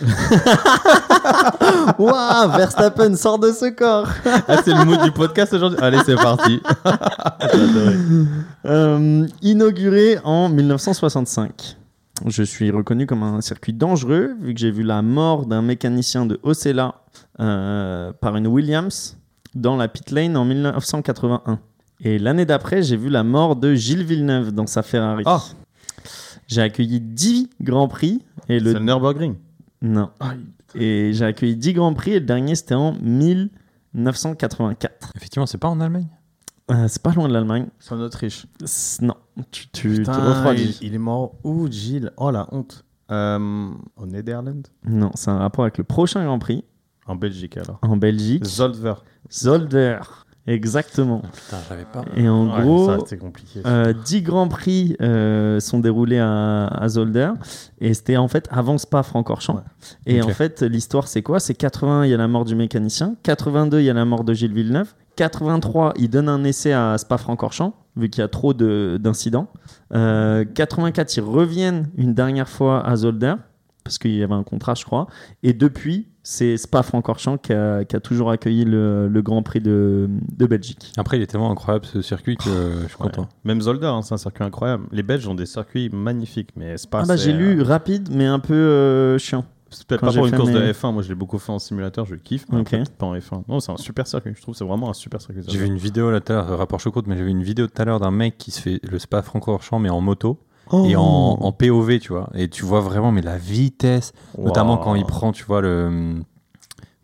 Waouh, 1.98 2.50
Verstappen 2.56 3.14
sort 3.16 3.38
de 3.38 3.50
ce 3.52 3.70
corps 3.70 4.08
Ah, 4.48 4.58
c'est 4.64 4.72
le 4.74 4.84
mood 4.84 5.02
du 5.02 5.10
podcast 5.12 5.52
aujourd'hui. 5.52 5.78
Allez, 5.80 5.98
c'est 6.04 6.14
parti. 6.16 6.60
Euh, 8.64 9.26
Inauguré 9.42 10.18
en 10.22 10.48
1965. 10.48 11.76
Je 12.26 12.42
suis 12.44 12.70
reconnu 12.70 13.06
comme 13.06 13.24
un 13.24 13.40
circuit 13.40 13.72
dangereux, 13.72 14.34
vu 14.40 14.54
que 14.54 14.60
j'ai 14.60 14.70
vu 14.70 14.84
la 14.84 15.02
mort 15.02 15.46
d'un 15.46 15.62
mécanicien 15.62 16.24
de 16.26 16.38
Ocella 16.44 16.94
euh, 17.40 18.12
par 18.20 18.36
une 18.36 18.46
Williams 18.46 19.16
dans 19.56 19.76
la 19.76 19.88
pit 19.88 20.10
lane 20.12 20.36
en 20.36 20.44
1981. 20.44 21.58
Et 22.04 22.18
l'année 22.20 22.46
d'après, 22.46 22.82
j'ai 22.82 22.96
vu 22.96 23.08
la 23.08 23.24
mort 23.24 23.56
de 23.56 23.74
Gilles 23.74 24.04
Villeneuve 24.04 24.52
dans 24.52 24.66
sa 24.68 24.82
Ferrari. 24.82 25.24
Ah. 25.26 25.40
J'ai 26.48 26.60
accueilli 26.62 27.00
10 27.00 27.50
grands 27.60 27.88
prix 27.88 28.22
et 28.48 28.58
C'est 28.58 28.64
le 28.64 28.72
le 28.74 28.78
Nürburgring. 28.80 29.36
Non. 29.80 30.10
Et 30.74 31.12
j'ai 31.12 31.24
accueilli 31.24 31.56
10 31.56 31.72
grands 31.74 31.94
prix 31.94 32.12
et 32.12 32.20
le 32.20 32.26
dernier 32.26 32.54
c'était 32.54 32.74
en 32.74 32.92
1984. 33.94 35.12
Effectivement, 35.16 35.46
c'est 35.46 35.58
pas 35.58 35.68
en 35.68 35.80
Allemagne 35.80 36.08
Euh, 36.70 36.86
c'est 36.88 37.02
pas 37.02 37.12
loin 37.12 37.28
de 37.28 37.32
l'Allemagne. 37.32 37.66
C'est 37.78 37.92
en 37.92 38.00
Autriche. 38.00 38.46
Non, 39.00 39.14
tu, 39.50 39.68
tu 39.68 39.88
te 39.94 39.96
Putain, 39.98 40.12
refroidis. 40.34 40.78
il, 40.80 40.88
il 40.88 40.94
est 40.94 40.98
mort 40.98 41.34
où, 41.44 41.68
Gilles? 41.70 42.10
Oh 42.16 42.30
la 42.30 42.46
honte. 42.52 42.84
Euh, 43.10 43.70
au 43.96 44.06
Netherlands? 44.06 44.62
Non, 44.86 45.10
c'est 45.14 45.30
un 45.30 45.38
rapport 45.38 45.64
avec 45.64 45.76
le 45.78 45.84
prochain 45.84 46.24
Grand 46.24 46.38
Prix 46.38 46.64
En 47.06 47.16
Belgique 47.16 47.56
alors. 47.58 47.78
en 47.82 47.96
Belgique. 47.96 48.44
Zolder. 48.46 48.94
Zolder. 49.30 49.98
Exactement. 50.46 51.20
Putain, 51.32 51.58
j'avais 51.68 51.84
pas. 51.84 52.04
Et 52.16 52.28
en 52.28 52.52
Ouais, 52.52 52.62
gros, 52.62 52.86
ça, 52.86 52.98
c'est 53.06 53.16
compliqué. 53.18 53.60
euh, 53.64 53.92
10 53.92 54.22
grands 54.22 54.48
prix 54.48 54.96
euh, 55.00 55.60
sont 55.60 55.78
déroulés 55.78 56.18
à, 56.18 56.66
à 56.66 56.88
Zolder. 56.88 57.30
Et 57.80 57.94
c'était 57.94 58.16
en 58.16 58.26
fait 58.28 58.48
avant 58.50 58.76
Spa-Francorchamps. 58.76 59.54
Ouais. 59.56 59.62
Et 60.06 60.20
en 60.22 60.28
fait, 60.28 60.62
l'histoire, 60.62 61.06
c'est 61.06 61.22
quoi? 61.22 61.38
C'est 61.38 61.54
81, 61.54 62.04
il 62.04 62.10
y 62.10 62.14
a 62.14 62.16
la 62.16 62.26
mort 62.28 62.44
du 62.44 62.56
mécanicien. 62.56 63.14
82, 63.22 63.80
il 63.80 63.84
y 63.84 63.90
a 63.90 63.94
la 63.94 64.04
mort 64.04 64.24
de 64.24 64.34
Gilles 64.34 64.52
Villeneuve. 64.52 64.92
83, 65.14 65.92
il 65.96 66.08
donne 66.10 66.28
un 66.28 66.42
essai 66.42 66.72
à 66.72 66.96
Spa-Francorchamps, 66.98 67.74
vu 67.96 68.08
qu'il 68.08 68.22
y 68.22 68.24
a 68.24 68.28
trop 68.28 68.52
de- 68.54 68.98
d'incidents. 69.00 69.46
Euh, 69.94 70.44
84, 70.44 71.16
ils 71.18 71.20
reviennent 71.22 71.88
une 71.96 72.14
dernière 72.14 72.48
fois 72.48 72.84
à 72.84 72.96
Zolder, 72.96 73.34
parce 73.84 73.98
qu'il 73.98 74.14
y 74.16 74.22
avait 74.22 74.32
un 74.34 74.42
contrat, 74.42 74.74
je 74.74 74.84
crois. 74.84 75.06
Et 75.42 75.52
depuis, 75.52 76.08
c'est 76.22 76.56
Spa-Francorchamps 76.56 77.38
qui 77.38 77.52
a, 77.52 77.84
qui 77.84 77.96
a 77.96 78.00
toujours 78.00 78.30
accueilli 78.30 78.64
le, 78.64 79.08
le 79.08 79.22
Grand 79.22 79.42
Prix 79.42 79.60
de, 79.60 80.08
de 80.36 80.46
Belgique. 80.46 80.92
Après, 80.96 81.16
il 81.18 81.22
est 81.22 81.26
tellement 81.26 81.50
incroyable 81.50 81.84
ce 81.84 82.00
circuit 82.02 82.36
que 82.36 82.44
je 82.44 82.86
suis 82.88 82.96
Ouais. 83.00 83.08
content. 83.10 83.28
Même 83.44 83.60
Zolder, 83.60 83.86
hein, 83.86 84.02
c'est 84.02 84.14
un 84.14 84.18
circuit 84.18 84.44
incroyable. 84.44 84.84
Les 84.92 85.02
Belges 85.02 85.26
ont 85.26 85.34
des 85.34 85.46
circuits 85.46 85.90
magnifiques, 85.92 86.50
mais 86.56 86.76
pas. 86.90 87.00
Ah 87.02 87.06
bah, 87.06 87.16
j'ai 87.16 87.32
lu 87.32 87.60
euh, 87.60 87.64
rapide, 87.64 88.08
mais 88.12 88.26
un 88.26 88.38
peu 88.38 88.54
euh, 88.54 89.18
chiant. 89.18 89.44
C'est 89.70 89.86
peut-être 89.86 90.02
pas 90.02 90.12
pour 90.12 90.26
une 90.26 90.36
course 90.36 90.50
mes- 90.50 90.54
de 90.54 90.72
F1. 90.72 90.92
Moi, 90.92 91.02
je 91.02 91.08
l'ai 91.08 91.14
beaucoup 91.14 91.38
fait 91.38 91.50
en 91.50 91.58
simulateur. 91.58 92.04
Je 92.04 92.12
le 92.12 92.20
kiffe. 92.20 92.44
Mais 92.52 92.62
pas 92.98 93.06
en 93.06 93.16
F1. 93.16 93.42
Non, 93.48 93.58
c'est 93.58 93.72
un 93.72 93.78
super 93.78 94.06
circuit. 94.06 94.32
Je 94.36 94.42
trouve 94.42 94.52
que 94.54 94.58
c'est 94.58 94.66
vraiment 94.66 94.90
un 94.90 94.92
super 94.92 95.20
circuit. 95.22 95.42
J'ai 95.48 95.58
vu 95.58 95.64
une 95.64 95.78
vidéo 95.78 96.10
là 96.10 96.20
tout 96.20 96.32
à 96.32 96.36
l'heure, 96.36 96.58
rapport 96.58 96.78
choucroute, 96.78 97.06
mais 97.06 97.16
j'ai 97.16 97.22
vu 97.24 97.30
une 97.30 97.42
vidéo 97.42 97.66
tout 97.68 97.80
à 97.80 97.86
l'heure 97.86 97.98
d'un 97.98 98.10
mec 98.10 98.36
qui 98.36 98.50
se 98.50 98.60
fait 98.60 98.80
le 98.82 98.98
spa 98.98 99.22
francorchamps 99.22 99.78
mais 99.78 99.88
en 99.88 100.02
moto 100.02 100.38
et 100.84 100.96
en, 100.96 101.02
en 101.02 101.52
POV, 101.52 101.98
tu 101.98 102.12
vois. 102.12 102.30
Et 102.34 102.48
tu 102.48 102.64
vois 102.64 102.80
vraiment, 102.80 103.12
mais 103.12 103.22
la 103.22 103.36
vitesse, 103.38 104.12
notamment 104.38 104.76
quand 104.78 104.94
il 104.94 105.04
prend, 105.04 105.32
tu 105.32 105.44
vois, 105.44 105.60
le. 105.60 106.14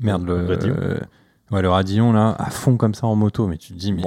Merde, 0.00 0.24
le. 0.26 0.46
Le 0.46 0.54
radillon. 0.54 0.74
euh, 0.78 0.98
ouais, 1.50 1.62
le 1.62 1.68
radillon 1.70 2.12
là, 2.12 2.34
à 2.38 2.50
fond 2.50 2.76
comme 2.76 2.94
ça 2.94 3.06
en 3.06 3.16
moto, 3.16 3.46
mais 3.46 3.56
tu 3.58 3.72
te 3.72 3.78
dis, 3.78 3.92
mais 3.92 4.02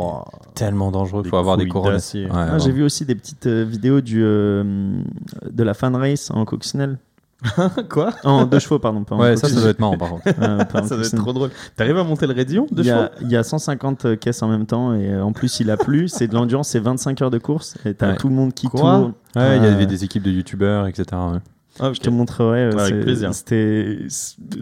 tellement 0.55 0.91
dangereux, 0.91 1.21
Des 1.23 1.29
faut 1.29 1.37
avoir 1.37 1.57
des 1.57 1.67
couronnes. 1.67 1.95
Ouais, 2.25 2.29
Ah, 2.31 2.57
j'ai 2.59 2.71
vu 2.71 2.83
aussi 2.83 3.05
des 3.05 3.15
petites 3.15 3.47
euh, 3.47 3.63
vidéos 3.63 4.01
du, 4.01 4.21
euh, 4.23 5.03
de 5.49 5.63
la 5.63 5.73
fan 5.73 5.95
race 5.95 6.31
en 6.31 6.45
coccinelle. 6.45 6.97
Quoi 7.89 8.11
En 8.23 8.45
deux 8.45 8.59
chevaux, 8.59 8.79
pardon. 8.79 9.03
Pas 9.03 9.15
en 9.15 9.19
Ouais, 9.19 9.35
ça, 9.35 9.47
ça 9.49 9.59
doit 9.59 9.69
être 9.69 9.79
marrant 9.79 9.97
par 9.97 10.09
contre. 10.09 10.23
Euh, 10.41 10.63
pas 10.65 10.83
Ça 10.83 10.95
doit 10.95 11.05
être 11.05 11.15
trop 11.15 11.33
drôle. 11.33 11.49
T'arrives 11.75 11.97
à 11.97 12.03
monter 12.03 12.27
le 12.27 12.33
Rédillon 12.33 12.67
de 12.71 12.81
il 12.81 12.85
y, 12.85 12.89
chevaux? 12.89 13.01
a, 13.01 13.09
il 13.21 13.31
y 13.31 13.35
a 13.35 13.43
150 13.43 14.19
caisses 14.19 14.41
en 14.43 14.47
même 14.47 14.65
temps 14.65 14.93
et 14.93 15.11
euh, 15.13 15.23
en 15.23 15.31
plus 15.33 15.59
il 15.59 15.69
a 15.71 15.77
plu, 15.77 16.07
c'est 16.07 16.27
de 16.27 16.33
l'endurance, 16.35 16.69
c'est 16.69 16.79
25 16.79 17.21
heures 17.21 17.31
de 17.31 17.37
course 17.39 17.75
et 17.85 17.93
t'as 17.93 18.11
Ouais. 18.11 18.17
tout 18.17 18.29
le 18.29 18.35
monde 18.35 18.53
qui 18.53 18.67
Quoi? 18.67 18.79
tourne. 18.79 19.13
Ouais, 19.35 19.57
il 19.57 19.63
y 19.63 19.65
Euh, 19.67 19.73
avait 19.73 19.85
des 19.85 20.03
équipes 20.03 20.23
de 20.23 20.31
youtubeurs, 20.31 20.87
etc. 20.87 21.05
ouais. 21.13 21.39
Ah. 21.79 21.91
Je 21.93 21.99
te 21.99 22.09
montrerai. 22.09 22.63
Avec 22.65 22.79
c'est- 22.95 22.99
plaisir. 23.01 23.33
C'était 23.33 23.99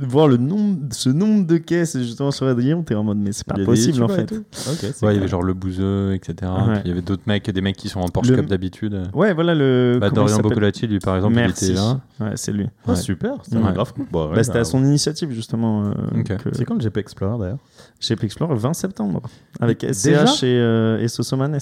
voir 0.01 0.27
le 0.27 0.37
nombre, 0.37 0.79
ce 0.91 1.09
nombre 1.09 1.45
de 1.47 1.57
caisses 1.57 1.97
justement 1.97 2.29
sur 2.31 2.45
Adrien, 2.47 2.81
t'es 2.83 2.93
en 2.95 3.03
mode 3.03 3.17
mais 3.17 3.31
c'est 3.31 3.45
pas 3.47 3.55
possible 3.65 4.03
en 4.03 4.07
fait. 4.07 4.25
tout. 4.27 4.35
Ok, 4.69 4.77
c'est 4.79 5.03
Ouais, 5.03 5.13
il 5.13 5.15
y 5.15 5.19
avait 5.19 5.27
genre 5.27 5.41
le 5.41 5.53
bouseux, 5.53 6.13
etc. 6.13 6.35
Ouais. 6.51 6.73
Puis 6.73 6.81
il 6.85 6.87
y 6.89 6.91
avait 6.91 7.01
d'autres 7.01 7.23
mecs, 7.25 7.49
des 7.49 7.61
mecs 7.61 7.75
qui 7.77 7.89
sont 7.89 7.99
en 7.99 8.07
Porsche 8.09 8.29
Le- 8.29 8.35
Cup 8.37 8.45
d'habitude. 8.45 9.01
Ouais, 9.13 9.33
voilà 9.33 9.55
le. 9.55 9.97
Bah, 9.99 10.11
Dorian 10.11 10.37
Boccolacci, 10.39 10.85
lui 10.87 10.99
par 10.99 11.15
exemple, 11.15 11.33
Merci. 11.35 11.65
il 11.65 11.71
était 11.71 11.79
là. 11.81 11.99
Ouais, 12.19 12.31
c'est 12.35 12.51
lui. 12.51 12.67
Ah, 12.85 12.91
Ouais. 12.91 12.95
super, 12.95 13.33
c'était 13.43 13.57
Ouais. 13.57 13.73
grave 13.73 13.91
cool. 13.93 14.03
Ouais, 14.13 14.35
Bah, 14.35 14.43
c'était 14.43 14.55
bah, 14.55 14.61
à 14.61 14.65
son 14.65 14.83
initiative 14.83 15.31
justement. 15.31 15.85
euh, 15.85 16.23
que- 16.23 16.33
C'est 16.53 16.65
quand 16.65 16.75
le 16.75 16.81
GP 16.81 16.97
Explorer 16.99 17.39
d'ailleurs? 17.39 17.57
GP 17.99 18.23
Explorer 18.25 18.55
20 18.55 18.73
septembre 18.73 19.21
avec 19.59 19.83
SCH 19.83 20.43
et, 20.43 20.57
euh, 20.59 20.99
et 20.99 21.07
Sosomanes. 21.07 21.57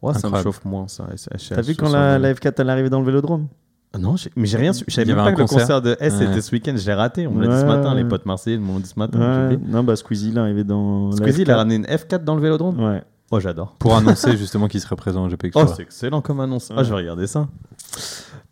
Ouais, 0.00 0.14
ça 0.14 0.30
me 0.30 0.40
chauffe 0.42 0.64
moins 0.64 0.86
ça. 0.88 1.06
T'as 1.50 1.60
vu 1.62 1.74
quand 1.74 1.90
la, 1.90 2.18
la 2.18 2.32
F4 2.34 2.54
elle 2.58 2.68
est 2.68 2.70
arrivée 2.70 2.90
dans 2.90 3.00
le 3.00 3.06
vélodrome? 3.06 3.48
Ah 3.94 3.98
Non, 3.98 4.14
mais 4.36 4.46
j'ai 4.46 4.56
rien 4.56 4.72
su. 4.72 4.84
Je 4.88 4.94
savais 4.94 5.06
même 5.14 5.16
pas 5.16 5.32
que 5.32 5.36
un 5.36 5.42
le 5.42 5.46
concert 5.48 5.60
concert. 5.60 5.82
de 5.82 5.96
S 6.00 6.14
Ouais. 6.14 6.24
était 6.24 6.40
ce 6.40 6.50
week-end. 6.52 6.74
Je 6.76 6.86
l'ai 6.86 6.94
raté. 6.94 7.26
On 7.26 7.32
me 7.32 7.46
l'a 7.46 7.54
dit 7.54 7.60
ce 7.60 7.66
matin. 7.66 7.94
Les 7.94 8.04
potes 8.04 8.24
marseillais 8.26 8.56
m'ont 8.58 8.78
dit 8.78 8.88
ce 8.88 8.98
matin. 8.98 9.48
Ouais. 9.50 9.58
Non, 9.66 9.84
bah 9.84 9.96
Squeezie 9.96 10.30
il 10.30 10.36
est 10.36 10.40
arrivé 10.40 10.64
dans. 10.64 11.12
Squeezie, 11.12 11.42
il 11.42 11.50
a 11.50 11.54
F4. 11.54 11.56
ramené 11.58 11.74
une 11.76 11.84
F4 11.86 12.24
dans 12.24 12.34
le 12.34 12.40
vélodrome 12.40 12.80
Ouais. 12.82 13.02
Moi, 13.30 13.40
j'adore. 13.40 13.76
Pour 13.78 13.94
annoncer 13.96 14.36
justement 14.36 14.68
qu'il 14.68 14.80
serait 14.80 14.96
présent 14.96 15.24
au 15.24 15.28
GP 15.28 15.48
Oh, 15.54 15.64
c'est 15.66 15.82
excellent 15.82 16.20
comme 16.20 16.40
annonce. 16.40 16.70
Ah, 16.76 16.82
je 16.82 16.90
vais 16.90 16.96
regarder 16.96 17.26
ça. 17.26 17.48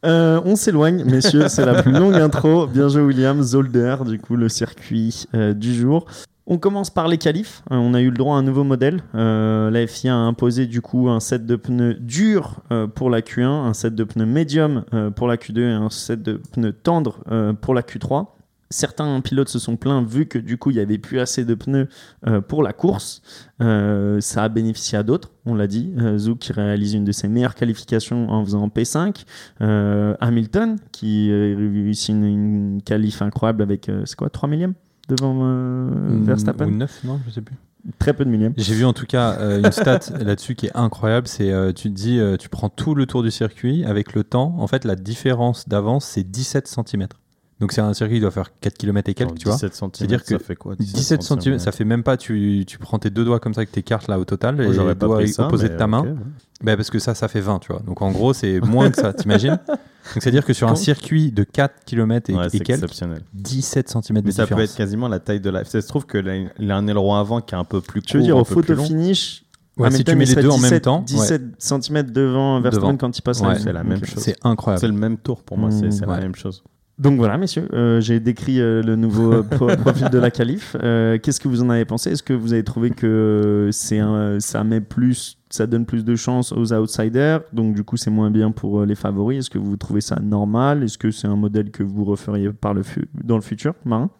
Euh, 0.07 0.41
on 0.47 0.57
s'éloigne, 0.57 1.05
messieurs, 1.05 1.49
c'est 1.49 1.67
la 1.67 1.83
plus 1.83 1.93
longue 1.93 2.15
intro. 2.21 2.67
Bien 2.67 2.89
joué, 2.89 3.03
William. 3.03 3.43
Zolder, 3.43 3.97
du 4.07 4.19
coup, 4.19 4.37
le 4.37 4.49
circuit 4.49 5.25
euh, 5.35 5.53
du 5.53 5.75
jour. 5.75 6.07
On 6.53 6.59
commence 6.59 6.91
par 6.91 7.07
les 7.07 7.17
qualifs. 7.17 7.63
Euh, 7.71 7.77
on 7.77 7.95
a 7.95 8.01
eu 8.01 8.11
le 8.11 8.17
droit 8.17 8.35
à 8.35 8.41
un 8.41 8.43
nouveau 8.43 8.65
modèle. 8.65 9.05
Euh, 9.15 9.71
la 9.71 9.87
FIA 9.87 10.13
a 10.13 10.17
imposé 10.17 10.67
du 10.67 10.83
coup 10.83 11.09
un 11.09 11.21
set 11.21 11.47
de 11.47 11.55
pneus 11.55 11.95
durs 11.95 12.57
euh, 12.73 12.89
pour 12.89 13.09
la 13.09 13.21
Q1, 13.21 13.47
un 13.47 13.73
set 13.73 13.95
de 13.95 14.03
pneus 14.03 14.27
médium 14.27 14.85
pour 15.15 15.29
la 15.29 15.37
Q2 15.37 15.61
et 15.61 15.71
un 15.71 15.91
set 15.91 16.23
de 16.23 16.41
pneus 16.53 16.73
tendres 16.73 17.21
pour 17.61 17.73
la 17.73 17.83
Q3. 17.83 18.27
Certains 18.69 19.21
pilotes 19.21 19.49
se 19.49 19.61
sont 19.61 19.77
plaints 19.77 20.03
vu 20.03 20.27
que 20.27 20.39
du 20.39 20.57
coup 20.57 20.71
il 20.71 20.75
n'y 20.75 20.81
avait 20.81 20.99
plus 20.99 21.21
assez 21.21 21.45
de 21.45 21.55
pneus 21.55 21.89
pour 22.49 22.65
la 22.65 22.73
course. 22.73 23.23
Ça 23.61 24.45
a 24.45 24.49
bénéficié 24.49 24.99
à 24.99 25.05
d'autres, 25.05 25.31
on 25.47 25.55
l'a 25.55 25.69
dit. 25.69 25.95
Zouk 26.17 26.39
qui 26.39 26.53
réalise 26.53 26.95
une 26.95 27.05
de 27.05 27.13
ses 27.13 27.29
meilleures 27.29 27.55
qualifications 27.55 28.29
en 28.29 28.45
faisant 28.45 28.67
P5. 28.69 29.25
Euh, 29.61 30.17
Hamilton 30.21 30.77
qui 30.91 31.31
réussit 31.33 32.11
une, 32.11 32.25
une 32.25 32.83
qualif 32.83 33.23
incroyable 33.23 33.63
avec, 33.63 33.91
c'est 34.05 34.17
quoi, 34.17 34.31
3 34.31 34.49
millièmes? 34.49 34.75
Devant 35.11 35.41
euh, 35.43 35.91
Verstappen 36.23 36.69
Ou 36.69 36.71
9, 36.71 37.05
non, 37.05 37.21
je 37.27 37.31
sais 37.31 37.41
plus. 37.41 37.57
Très 37.99 38.13
peu 38.13 38.25
de 38.25 38.31
millièmes. 38.31 38.53
J'ai 38.57 38.75
vu 38.75 38.85
en 38.85 38.93
tout 38.93 39.07
cas 39.07 39.39
euh, 39.39 39.59
une 39.59 39.73
stat 39.73 40.01
là-dessus 40.21 40.55
qui 40.55 40.67
est 40.67 40.77
incroyable. 40.77 41.27
C'est 41.27 41.51
euh, 41.51 41.73
tu 41.73 41.89
te 41.89 41.95
dis, 41.95 42.21
tu 42.39 42.49
prends 42.49 42.69
tout 42.69 42.95
le 42.95 43.07
tour 43.07 43.23
du 43.23 43.31
circuit 43.31 43.85
avec 43.85 44.15
le 44.15 44.25
temps. 44.25 44.55
En 44.59 44.67
fait, 44.67 44.85
la 44.85 44.97
différence 44.97 45.69
d'avance, 45.69 46.05
c'est 46.05 46.25
17 46.25 46.69
cm. 46.69 47.09
Donc 47.61 47.73
c'est 47.73 47.81
un 47.83 47.93
circuit 47.93 48.17
qui 48.17 48.21
doit 48.23 48.31
faire 48.31 48.51
4 48.61 48.79
km 48.79 49.11
et 49.11 49.15
quelques, 49.15 49.39
tu 49.39 49.45
vois. 49.47 49.55
17 49.57 49.75
cm, 49.75 49.91
ça 50.11 50.17
que 50.19 50.39
fait 50.39 50.57
quoi 50.57 50.75
17 50.79 51.23
cm, 51.23 51.59
ça 51.59 51.73
fait 51.73 51.85
même 51.85 52.03
pas, 52.03 52.17
tu, 52.17 52.65
tu 52.67 52.79
prends 52.79 52.99
tes 52.99 53.11
deux 53.11 53.25
doigts 53.25 53.39
comme 53.39 53.53
ça 53.53 53.61
avec 53.61 53.71
tes 53.73 53.83
cartes 53.83 54.09
là 54.09 54.19
au 54.19 54.25
total, 54.25 54.61
et 54.61 54.73
j'aurais 54.73 54.95
les 54.95 54.99
pas 54.99 55.07
doigts 55.07 55.27
ça, 55.27 55.47
opposés 55.47 55.69
de 55.69 55.77
ta 55.77 55.87
main. 55.87 55.99
ok, 56.01 56.07
ouais. 56.07 56.15
Bah, 56.63 56.77
parce 56.77 56.91
que 56.91 56.99
ça, 56.99 57.15
ça 57.15 57.29
fait 57.29 57.41
20, 57.41 57.59
tu 57.61 57.73
vois. 57.73 57.83
Donc 57.83 58.01
en 58.03 58.11
gros, 58.13 58.33
c'est 58.33 58.61
moins 58.61 58.91
que 58.91 58.97
ça, 58.97 59.13
t'imagines 59.15 59.59
Donc 59.69 60.23
c'est-à-dire 60.23 60.45
que 60.45 60.53
sur 60.55 60.69
un 60.69 60.75
circuit 60.75 61.33
de 61.33 61.45
4 61.45 61.85
km 61.85 62.31
et, 62.31 62.35
Ouais, 62.35 62.47
et 62.47 62.51
quelques, 62.61 62.71
exceptionnel. 62.71 63.23
17 63.35 63.89
cm 63.91 64.21
de 64.21 64.27
Mais 64.27 64.33
ça 64.33 64.47
peut 64.47 64.59
être 64.61 64.75
quasiment 64.75 65.09
la 65.09 65.21
taille 65.21 65.41
de 65.41 65.51
la. 65.51 65.65
Ça 65.65 65.81
se 65.83 65.89
trouve 65.89 66.07
que 66.07 66.17
là, 66.19 66.37
il 66.59 66.71
a 66.71 66.77
un 66.77 66.87
aileron 66.89 67.15
avant 67.15 67.41
qui 67.43 67.55
est 67.55 67.59
un 67.59 67.65
peu 67.65 67.81
plus 67.83 68.01
Tu 68.03 68.15
veux 68.17 68.21
court, 68.21 68.27
dire 68.27 68.37
un 68.37 68.41
au 68.41 68.45
peu 68.45 68.55
plus 68.57 68.63
photo 68.69 68.75
long. 68.75 68.85
finish 68.85 69.45
Ouais, 69.77 69.91
si 69.91 70.05
tu 70.05 70.15
mets 70.15 70.25
les 70.27 70.35
deux 70.35 70.49
en 70.49 70.59
même 70.59 70.63
17 70.71 70.83
temps, 70.83 70.99
ouais. 71.01 71.05
17 71.05 71.43
cm 71.59 72.03
devant 72.11 72.61
Verstappen 72.61 72.97
quand 72.97 73.17
il 73.19 73.23
passe 73.23 73.41
Ouais. 73.41 73.59
C'est 73.59 73.73
la 73.73 73.85
même 73.85 74.05
chose. 74.05 74.23
C'est 74.23 74.37
incroyable. 74.43 74.81
C'est 74.81 74.89
le 74.89 74.93
même 74.95 75.17
tour 75.19 75.43
pour 75.43 75.57
moi, 75.59 75.71
c'est 75.71 75.87
Mmh, 75.87 75.93
c'est 75.93 76.07
la 76.07 76.13
ouais. 76.13 76.21
même 76.21 76.35
chose. 76.35 76.63
Donc 77.01 77.17
voilà, 77.17 77.39
messieurs, 77.39 77.67
euh, 77.73 77.99
j'ai 78.03 78.21
décrit 78.21 78.61
euh, 78.61 78.83
le 78.83 78.95
nouveau 78.95 79.33
euh, 79.33 79.43
pro- 79.43 79.75
profil 79.81 80.11
de 80.11 80.19
la 80.19 80.31
qualif. 80.31 80.77
Euh, 80.83 81.17
Qu'est-ce 81.19 81.41
que 81.41 81.49
vous 81.49 81.63
en 81.63 81.71
avez 81.71 81.87
pensé? 81.87 82.11
Est-ce 82.13 82.23
que 82.23 82.35
vous 82.35 82.53
avez 82.53 82.63
trouvé 82.63 82.91
que 82.91 83.71
c'est 83.73 84.01
ça 84.41 84.65
met 84.65 84.83
plus, 84.83 85.39
ça 85.49 85.67
donne 85.67 85.87
plus 85.87 86.05
de 86.05 86.15
chance 86.15 86.53
aux 86.53 86.75
outsiders, 86.75 87.41
donc 87.55 87.75
du 87.75 87.85
coup 87.85 87.97
c'est 87.97 88.11
moins 88.11 88.31
bien 88.31 88.51
pour 88.51 88.85
les 88.85 88.95
favoris. 88.95 89.39
Est-ce 89.39 89.51
que 89.51 89.57
vous 89.59 89.79
trouvez 89.79 90.03
ça 90.03 90.21
normal? 90.21 90.83
Est-ce 90.83 90.99
que 90.99 91.11
c'est 91.11 91.27
un 91.27 91.37
modèle 91.37 91.71
que 91.71 91.83
vous 91.83 92.05
referiez 92.05 92.53
par 92.53 92.75
le 92.75 92.83
dans 93.25 93.37
le 93.37 93.43
futur, 93.43 93.73
Marin? 93.87 94.11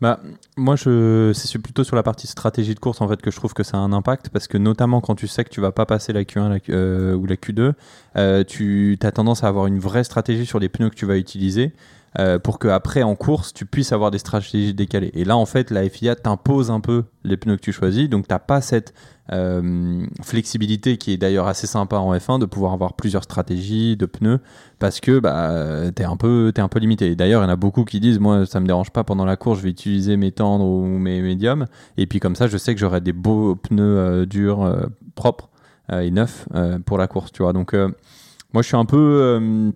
Bah, 0.00 0.20
moi, 0.58 0.76
je, 0.76 1.30
c'est 1.34 1.58
plutôt 1.58 1.82
sur 1.82 1.96
la 1.96 2.02
partie 2.02 2.26
stratégie 2.26 2.74
de 2.74 2.80
course 2.80 3.00
en 3.00 3.08
fait 3.08 3.22
que 3.22 3.30
je 3.30 3.36
trouve 3.36 3.54
que 3.54 3.62
ça 3.62 3.78
a 3.78 3.80
un 3.80 3.92
impact. 3.92 4.28
Parce 4.28 4.48
que 4.48 4.58
notamment 4.58 5.00
quand 5.00 5.14
tu 5.14 5.26
sais 5.26 5.44
que 5.44 5.48
tu 5.50 5.60
vas 5.62 5.72
pas 5.72 5.86
passer 5.86 6.12
la 6.12 6.24
Q1 6.24 6.48
la 6.50 6.60
Q- 6.60 6.72
euh, 6.74 7.14
ou 7.14 7.24
la 7.26 7.36
Q2, 7.36 7.72
euh, 8.16 8.44
tu 8.44 8.98
as 9.02 9.12
tendance 9.12 9.44
à 9.44 9.48
avoir 9.48 9.66
une 9.66 9.78
vraie 9.78 10.04
stratégie 10.04 10.44
sur 10.46 10.58
les 10.58 10.68
pneus 10.68 10.90
que 10.90 10.94
tu 10.94 11.06
vas 11.06 11.16
utiliser 11.16 11.72
euh, 12.20 12.38
pour 12.38 12.60
que 12.60 12.68
après 12.68 13.02
en 13.02 13.16
course 13.16 13.52
tu 13.52 13.66
puisses 13.66 13.90
avoir 13.90 14.12
des 14.12 14.18
stratégies 14.18 14.72
décalées. 14.72 15.10
Et 15.14 15.24
là, 15.24 15.36
en 15.36 15.46
fait, 15.46 15.72
la 15.72 15.88
FIA 15.88 16.14
t'impose 16.14 16.70
un 16.70 16.78
peu 16.78 17.04
les 17.24 17.36
pneus 17.36 17.56
que 17.56 17.60
tu 17.60 17.72
choisis, 17.72 18.08
donc 18.08 18.28
t'as 18.28 18.38
pas 18.38 18.60
cette 18.60 18.94
euh, 19.32 20.06
flexibilité 20.22 20.96
qui 20.96 21.12
est 21.12 21.16
d'ailleurs 21.16 21.48
assez 21.48 21.66
sympa 21.66 21.96
en 21.96 22.14
F1 22.14 22.38
de 22.38 22.44
pouvoir 22.44 22.72
avoir 22.72 22.92
plusieurs 22.92 23.24
stratégies 23.24 23.96
de 23.96 24.06
pneus 24.06 24.38
parce 24.78 25.00
que 25.00 25.18
bah, 25.18 25.90
t'es 25.92 26.04
un 26.04 26.16
peu 26.16 26.52
t'es 26.54 26.60
un 26.60 26.68
peu 26.68 26.78
limité. 26.78 27.16
D'ailleurs, 27.16 27.42
il 27.42 27.46
y 27.46 27.48
en 27.48 27.52
a 27.52 27.56
beaucoup 27.56 27.84
qui 27.84 27.98
disent 27.98 28.20
moi 28.20 28.46
ça 28.46 28.60
me 28.60 28.66
dérange 28.66 28.90
pas 28.90 29.02
pendant 29.02 29.24
la 29.24 29.36
course, 29.36 29.58
je 29.58 29.64
vais 29.64 29.70
utiliser 29.70 30.16
mes 30.16 30.30
tendres 30.30 30.66
ou 30.66 30.86
mes 30.86 31.20
médiums 31.20 31.66
et 31.96 32.06
puis 32.06 32.20
comme 32.20 32.36
ça 32.36 32.46
je 32.46 32.56
sais 32.58 32.74
que 32.74 32.80
j'aurai 32.80 33.00
des 33.00 33.12
beaux 33.12 33.56
pneus 33.56 33.82
euh, 33.82 34.24
durs 34.24 34.88
propres 35.16 35.48
et 35.92 36.12
neufs 36.12 36.48
pour 36.86 36.96
la 36.96 37.08
course, 37.08 37.32
tu 37.32 37.42
vois. 37.42 37.52
Donc 37.52 37.74
moi 37.74 38.62
je 38.62 38.68
suis 38.68 38.76
un 38.76 38.86
peu 38.86 39.72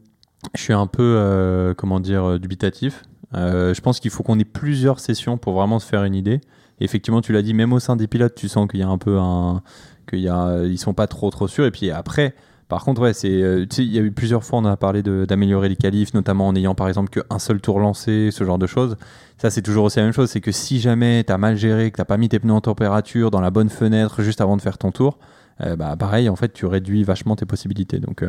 je 0.55 0.63
suis 0.63 0.73
un 0.73 0.87
peu 0.87 1.03
euh, 1.03 1.75
comment 1.75 2.01
dire 2.01 2.25
euh, 2.25 2.39
dubitatif. 2.39 3.05
Euh, 3.35 3.75
je 3.75 3.81
pense 3.81 4.01
qu'il 4.01 4.11
faut 4.11 4.23
qu'on 4.23 4.39
ait 4.39 4.45
plusieurs 4.45 5.01
sessions 5.01 5.37
pour 5.37 5.55
vraiment 5.55 5.79
se 5.79 5.87
faire 5.87 6.05
une 6.05 6.15
idée. 6.15 6.41
Effectivement, 6.81 7.21
tu 7.21 7.33
l'as 7.33 7.43
dit, 7.43 7.55
même 7.55 7.73
au 7.73 7.81
sein 7.81 7.97
des 7.97 8.07
pilotes, 8.07 8.35
tu 8.35 8.49
sens 8.49 8.69
qu'il 8.69 8.81
y 8.81 8.83
a 8.83 8.89
un 8.89 8.99
peu 8.99 9.19
un, 9.19 9.63
qu'il 10.09 10.21
y 10.21 10.29
a, 10.29 10.63
ils 10.65 10.79
sont 10.79 10.95
pas 10.95 11.07
trop 11.07 11.29
trop 11.31 11.49
sûrs. 11.49 11.67
Et 11.67 11.71
puis 11.71 11.91
après, 11.91 12.35
par 12.69 12.85
contre, 12.85 13.03
ouais, 13.03 13.13
c'est, 13.13 13.43
euh, 13.43 13.67
il 13.79 13.93
y 13.93 13.99
a 13.99 14.03
eu 14.03 14.13
plusieurs 14.13 14.45
fois, 14.45 14.61
on 14.61 14.65
a 14.65 14.77
parlé 14.77 15.03
d'améliorer 15.03 15.69
les 15.69 15.77
qualifs, 15.77 16.15
notamment 16.15 16.47
en 16.47 16.55
ayant 16.55 16.75
par 16.75 16.87
exemple 16.87 17.11
qu'un 17.11 17.39
seul 17.39 17.61
tour 17.61 17.81
lancé, 17.81 18.31
ce 18.31 18.45
genre 18.45 18.59
de 18.59 18.67
choses. 18.67 18.97
Ça, 19.39 19.51
c'est 19.51 19.63
toujours 19.63 19.85
aussi 19.85 19.99
la 19.99 20.05
même 20.05 20.13
chose, 20.13 20.31
c'est 20.31 20.41
que 20.41 20.53
si 20.53 20.79
jamais 20.81 21.25
tu 21.25 21.33
as 21.33 21.39
mal 21.39 21.57
géré, 21.57 21.91
que 21.91 21.97
t'as 21.97 22.05
pas 22.05 22.17
mis 22.17 22.29
tes 22.29 22.39
pneus 22.39 22.53
en 22.53 22.61
température 22.61 23.31
dans 23.31 23.41
la 23.41 23.51
bonne 23.51 23.69
fenêtre 23.69 24.23
juste 24.23 24.41
avant 24.41 24.57
de 24.57 24.63
faire 24.63 24.79
ton 24.79 24.93
tour, 24.93 25.19
bah 25.77 25.97
pareil, 25.97 26.29
en 26.29 26.37
fait, 26.37 26.53
tu 26.53 26.67
réduis 26.67 27.03
vachement 27.03 27.35
tes 27.35 27.45
possibilités. 27.45 27.99
Donc, 27.99 28.23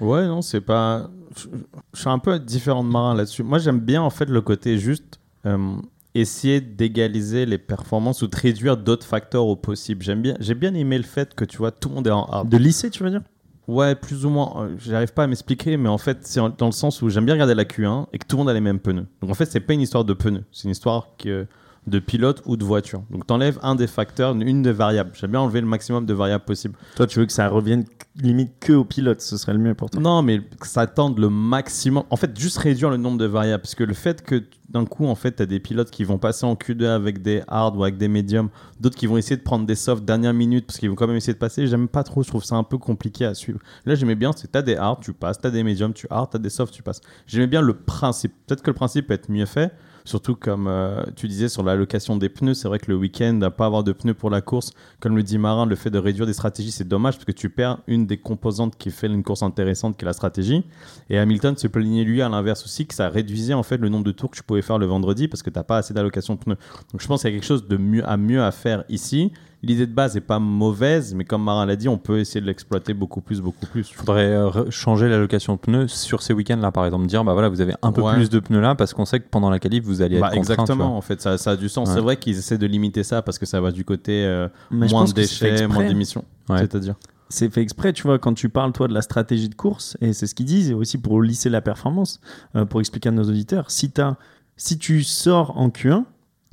Ouais, 0.00 0.26
non, 0.26 0.42
c'est 0.42 0.60
pas. 0.60 1.10
Je, 1.36 1.46
je 1.92 2.00
suis 2.00 2.08
un 2.08 2.18
peu 2.18 2.38
différent 2.38 2.84
de 2.84 2.88
Marin 2.88 3.14
là-dessus. 3.14 3.42
Moi, 3.42 3.58
j'aime 3.58 3.80
bien 3.80 4.02
en 4.02 4.10
fait 4.10 4.28
le 4.28 4.40
côté 4.40 4.78
juste 4.78 5.20
euh, 5.46 5.76
essayer 6.14 6.60
d'égaliser 6.60 7.46
les 7.46 7.58
performances 7.58 8.22
ou 8.22 8.26
de 8.26 8.36
réduire 8.36 8.76
d'autres 8.76 9.06
facteurs 9.06 9.46
au 9.46 9.56
possible. 9.56 10.02
J'aime 10.02 10.22
bien. 10.22 10.36
J'ai 10.40 10.54
bien 10.54 10.74
aimé 10.74 10.96
le 10.96 11.04
fait 11.04 11.34
que 11.34 11.44
tu 11.44 11.58
vois 11.58 11.70
tout 11.72 11.88
le 11.88 11.96
monde 11.96 12.06
est 12.06 12.10
en 12.10 12.24
hard. 12.24 12.48
De 12.48 12.56
lycée, 12.56 12.90
tu 12.90 13.02
veux 13.02 13.10
dire? 13.10 13.22
Ouais, 13.66 13.94
plus 13.94 14.26
ou 14.26 14.30
moins. 14.30 14.52
Euh, 14.58 14.74
J'arrive 14.78 15.12
pas 15.12 15.24
à 15.24 15.26
m'expliquer, 15.26 15.76
mais 15.76 15.88
en 15.88 15.98
fait, 15.98 16.18
c'est 16.22 16.40
dans 16.58 16.66
le 16.66 16.72
sens 16.72 17.00
où 17.02 17.08
j'aime 17.08 17.24
bien 17.24 17.34
regarder 17.34 17.54
la 17.54 17.64
Q1 17.64 18.06
et 18.12 18.18
que 18.18 18.26
tout 18.26 18.36
le 18.36 18.40
monde 18.40 18.50
a 18.50 18.54
les 18.54 18.60
mêmes 18.60 18.78
pneus. 18.78 19.06
Donc 19.22 19.30
en 19.30 19.34
fait, 19.34 19.46
c'est 19.46 19.60
pas 19.60 19.72
une 19.72 19.80
histoire 19.80 20.04
de 20.04 20.12
pneus, 20.12 20.44
c'est 20.52 20.64
une 20.64 20.70
histoire 20.72 21.08
que 21.18 21.46
de 21.86 21.98
pilote 21.98 22.42
ou 22.46 22.56
de 22.56 22.64
voiture. 22.64 23.02
Donc 23.10 23.26
t'enlèves 23.26 23.58
un 23.62 23.74
des 23.74 23.86
facteurs, 23.86 24.34
une 24.34 24.62
des 24.62 24.72
variables. 24.72 25.10
J'aime 25.14 25.32
bien 25.32 25.40
enlever 25.40 25.60
le 25.60 25.66
maximum 25.66 26.06
de 26.06 26.14
variables 26.14 26.44
possibles. 26.44 26.74
Toi, 26.96 27.06
tu 27.06 27.18
veux 27.18 27.26
que 27.26 27.32
ça 27.32 27.48
revienne 27.48 27.84
limite 28.16 28.52
que 28.60 28.72
au 28.72 28.84
pilote, 28.84 29.20
ce 29.20 29.36
serait 29.36 29.52
le 29.52 29.58
mieux 29.58 29.74
pour 29.74 29.90
toi. 29.90 30.00
Non, 30.00 30.22
mais 30.22 30.40
que 30.40 30.66
ça 30.66 30.86
tende 30.86 31.18
le 31.18 31.28
maximum. 31.28 32.04
En 32.10 32.16
fait, 32.16 32.38
juste 32.38 32.58
réduire 32.58 32.90
le 32.90 32.96
nombre 32.96 33.18
de 33.18 33.26
variables. 33.26 33.62
Parce 33.62 33.74
que 33.74 33.84
le 33.84 33.94
fait 33.94 34.22
que 34.22 34.42
d'un 34.68 34.86
coup, 34.86 35.06
en 35.06 35.14
fait, 35.14 35.36
tu 35.36 35.42
as 35.42 35.46
des 35.46 35.60
pilotes 35.60 35.90
qui 35.90 36.04
vont 36.04 36.18
passer 36.18 36.46
en 36.46 36.54
Q2 36.54 36.86
avec 36.86 37.22
des 37.22 37.42
hard 37.48 37.76
ou 37.76 37.82
avec 37.82 37.96
des 37.96 38.08
médiums, 38.08 38.48
d'autres 38.80 38.96
qui 38.96 39.06
vont 39.06 39.16
essayer 39.16 39.36
de 39.36 39.42
prendre 39.42 39.66
des 39.66 39.74
softs 39.74 40.04
dernière 40.04 40.32
minute 40.32 40.66
parce 40.66 40.78
qu'ils 40.78 40.88
vont 40.88 40.96
quand 40.96 41.06
même 41.06 41.16
essayer 41.16 41.34
de 41.34 41.38
passer. 41.38 41.66
J'aime 41.66 41.88
pas 41.88 42.02
trop, 42.02 42.22
je 42.22 42.28
trouve 42.28 42.44
ça 42.44 42.56
un 42.56 42.64
peu 42.64 42.78
compliqué 42.78 43.24
à 43.24 43.34
suivre. 43.34 43.58
Là, 43.84 43.94
j'aimais 43.94 44.14
bien, 44.14 44.32
c'est 44.34 44.50
tu 44.50 44.58
as 44.58 44.62
des 44.62 44.76
hard, 44.76 45.00
tu 45.02 45.12
passes, 45.12 45.38
tu 45.40 45.46
as 45.46 45.50
des 45.50 45.62
médiums, 45.62 45.92
tu 45.92 46.06
hard, 46.08 46.30
tu 46.30 46.36
as 46.36 46.40
des 46.40 46.50
softs, 46.50 46.72
tu 46.72 46.82
passes. 46.82 47.00
J'aimais 47.26 47.46
bien 47.46 47.60
le 47.60 47.74
principe. 47.74 48.32
Peut-être 48.46 48.62
que 48.62 48.70
le 48.70 48.74
principe 48.74 49.08
peut 49.08 49.14
être 49.14 49.30
mieux 49.30 49.46
fait. 49.46 49.72
Surtout 50.06 50.36
comme 50.36 50.66
euh, 50.68 51.02
tu 51.16 51.28
disais 51.28 51.48
sur 51.48 51.62
l'allocation 51.62 52.18
des 52.18 52.28
pneus, 52.28 52.52
c'est 52.52 52.68
vrai 52.68 52.78
que 52.78 52.90
le 52.90 52.96
week-end, 52.96 53.40
à 53.40 53.50
pas 53.50 53.64
avoir 53.64 53.82
de 53.84 53.92
pneus 53.92 54.12
pour 54.12 54.28
la 54.28 54.42
course, 54.42 54.72
comme 55.00 55.16
le 55.16 55.22
dit 55.22 55.38
Marin, 55.38 55.64
le 55.64 55.76
fait 55.76 55.88
de 55.88 55.98
réduire 55.98 56.26
des 56.26 56.34
stratégies, 56.34 56.72
c'est 56.72 56.86
dommage 56.86 57.14
parce 57.14 57.24
que 57.24 57.32
tu 57.32 57.48
perds 57.48 57.78
une 57.86 58.06
des 58.06 58.18
composantes 58.18 58.76
qui 58.76 58.90
fait 58.90 59.06
une 59.06 59.22
course 59.22 59.42
intéressante, 59.42 59.96
qui 59.96 60.04
est 60.04 60.06
la 60.06 60.12
stratégie. 60.12 60.62
Et 61.08 61.18
Hamilton 61.18 61.56
se 61.56 61.68
plaignait 61.68 62.04
lui 62.04 62.20
à 62.20 62.28
l'inverse 62.28 62.64
aussi 62.64 62.86
que 62.86 62.94
ça 62.94 63.08
réduisait 63.08 63.54
en 63.54 63.62
fait 63.62 63.78
le 63.78 63.88
nombre 63.88 64.04
de 64.04 64.12
tours 64.12 64.30
que 64.30 64.36
tu 64.36 64.42
pouvais 64.42 64.60
faire 64.60 64.76
le 64.78 64.84
vendredi 64.84 65.26
parce 65.26 65.42
que 65.42 65.48
t'as 65.48 65.64
pas 65.64 65.78
assez 65.78 65.94
d'allocation 65.94 66.36
pneus. 66.36 66.58
Donc 66.92 67.00
je 67.00 67.06
pense 67.06 67.22
qu'il 67.22 67.30
y 67.30 67.32
a 67.32 67.36
quelque 67.36 67.46
chose 67.46 67.66
de 67.66 68.02
à 68.04 68.16
mieux 68.18 68.42
à 68.42 68.50
faire 68.50 68.84
ici. 68.90 69.32
L'idée 69.64 69.86
de 69.86 69.92
base 69.94 70.16
est 70.16 70.20
pas 70.20 70.38
mauvaise, 70.38 71.14
mais 71.14 71.24
comme 71.24 71.42
Marin 71.42 71.64
l'a 71.66 71.76
dit, 71.76 71.88
on 71.88 71.98
peut 71.98 72.18
essayer 72.18 72.40
de 72.40 72.46
l'exploiter 72.46 72.92
beaucoup 72.94 73.20
plus, 73.20 73.40
beaucoup 73.40 73.66
plus. 73.66 73.88
Il 73.90 73.94
faudrait 73.94 74.26
euh, 74.26 74.70
changer 74.70 75.08
l'allocation 75.08 75.54
de 75.54 75.58
pneus 75.60 75.88
sur 75.88 76.22
ces 76.22 76.32
week-ends-là, 76.34 76.70
par 76.70 76.84
exemple. 76.84 77.06
Dire, 77.06 77.24
bah 77.24 77.32
voilà, 77.32 77.48
vous 77.48 77.60
avez 77.60 77.74
un 77.82 77.92
peu 77.92 78.02
Ouais. 78.02 78.14
plus 78.14 78.28
de 78.30 78.38
pneus 78.40 78.60
là 78.60 78.74
parce 78.74 78.92
qu'on 78.94 79.04
sait 79.04 79.20
que 79.20 79.26
pendant 79.30 79.50
la 79.50 79.58
qualif, 79.58 79.84
vous 79.84 80.02
allez 80.02 80.16
être 80.16 80.20
Bah, 80.20 80.28
contraint. 80.28 80.38
exactement, 80.54 80.96
en 80.96 81.00
fait, 81.00 81.20
ça, 81.22 81.38
ça 81.38 81.52
a 81.52 81.56
du 81.56 81.68
sens. 81.68 81.88
Ouais. 81.88 81.94
C'est 81.94 82.00
vrai 82.00 82.16
qu'ils 82.18 82.36
essaient 82.38 82.58
de 82.58 82.66
limiter 82.66 83.02
ça 83.02 83.22
parce 83.22 83.38
que 83.38 83.46
ça 83.46 83.60
va 83.60 83.70
du 83.70 83.84
côté 83.84 84.24
euh, 84.24 84.48
moins 84.70 85.04
de 85.04 85.12
déchets, 85.12 85.66
moins 85.66 85.86
d'émissions. 85.86 86.24
Ouais. 86.48 86.58
C'est-à-dire 86.58 86.94
c'est 87.30 87.48
fait 87.52 87.62
exprès, 87.62 87.92
tu 87.92 88.02
vois, 88.04 88.18
quand 88.18 88.34
tu 88.34 88.48
parles, 88.48 88.72
toi, 88.72 88.86
de 88.86 88.92
la 88.94 89.02
stratégie 89.02 89.48
de 89.48 89.54
course, 89.56 89.96
et 90.00 90.12
c'est 90.12 90.26
ce 90.26 90.34
qu'ils 90.36 90.46
disent, 90.46 90.70
et 90.70 90.74
aussi 90.74 90.98
pour 90.98 91.20
lisser 91.22 91.48
la 91.50 91.60
performance, 91.62 92.20
euh, 92.54 92.64
pour 92.64 92.78
expliquer 92.80 93.08
à 93.08 93.12
nos 93.12 93.24
auditeurs, 93.24 93.70
si, 93.72 93.90
t'as- 93.90 94.16
si 94.56 94.78
tu 94.78 95.02
sors 95.02 95.56
en 95.58 95.68
Q1, 95.70 96.04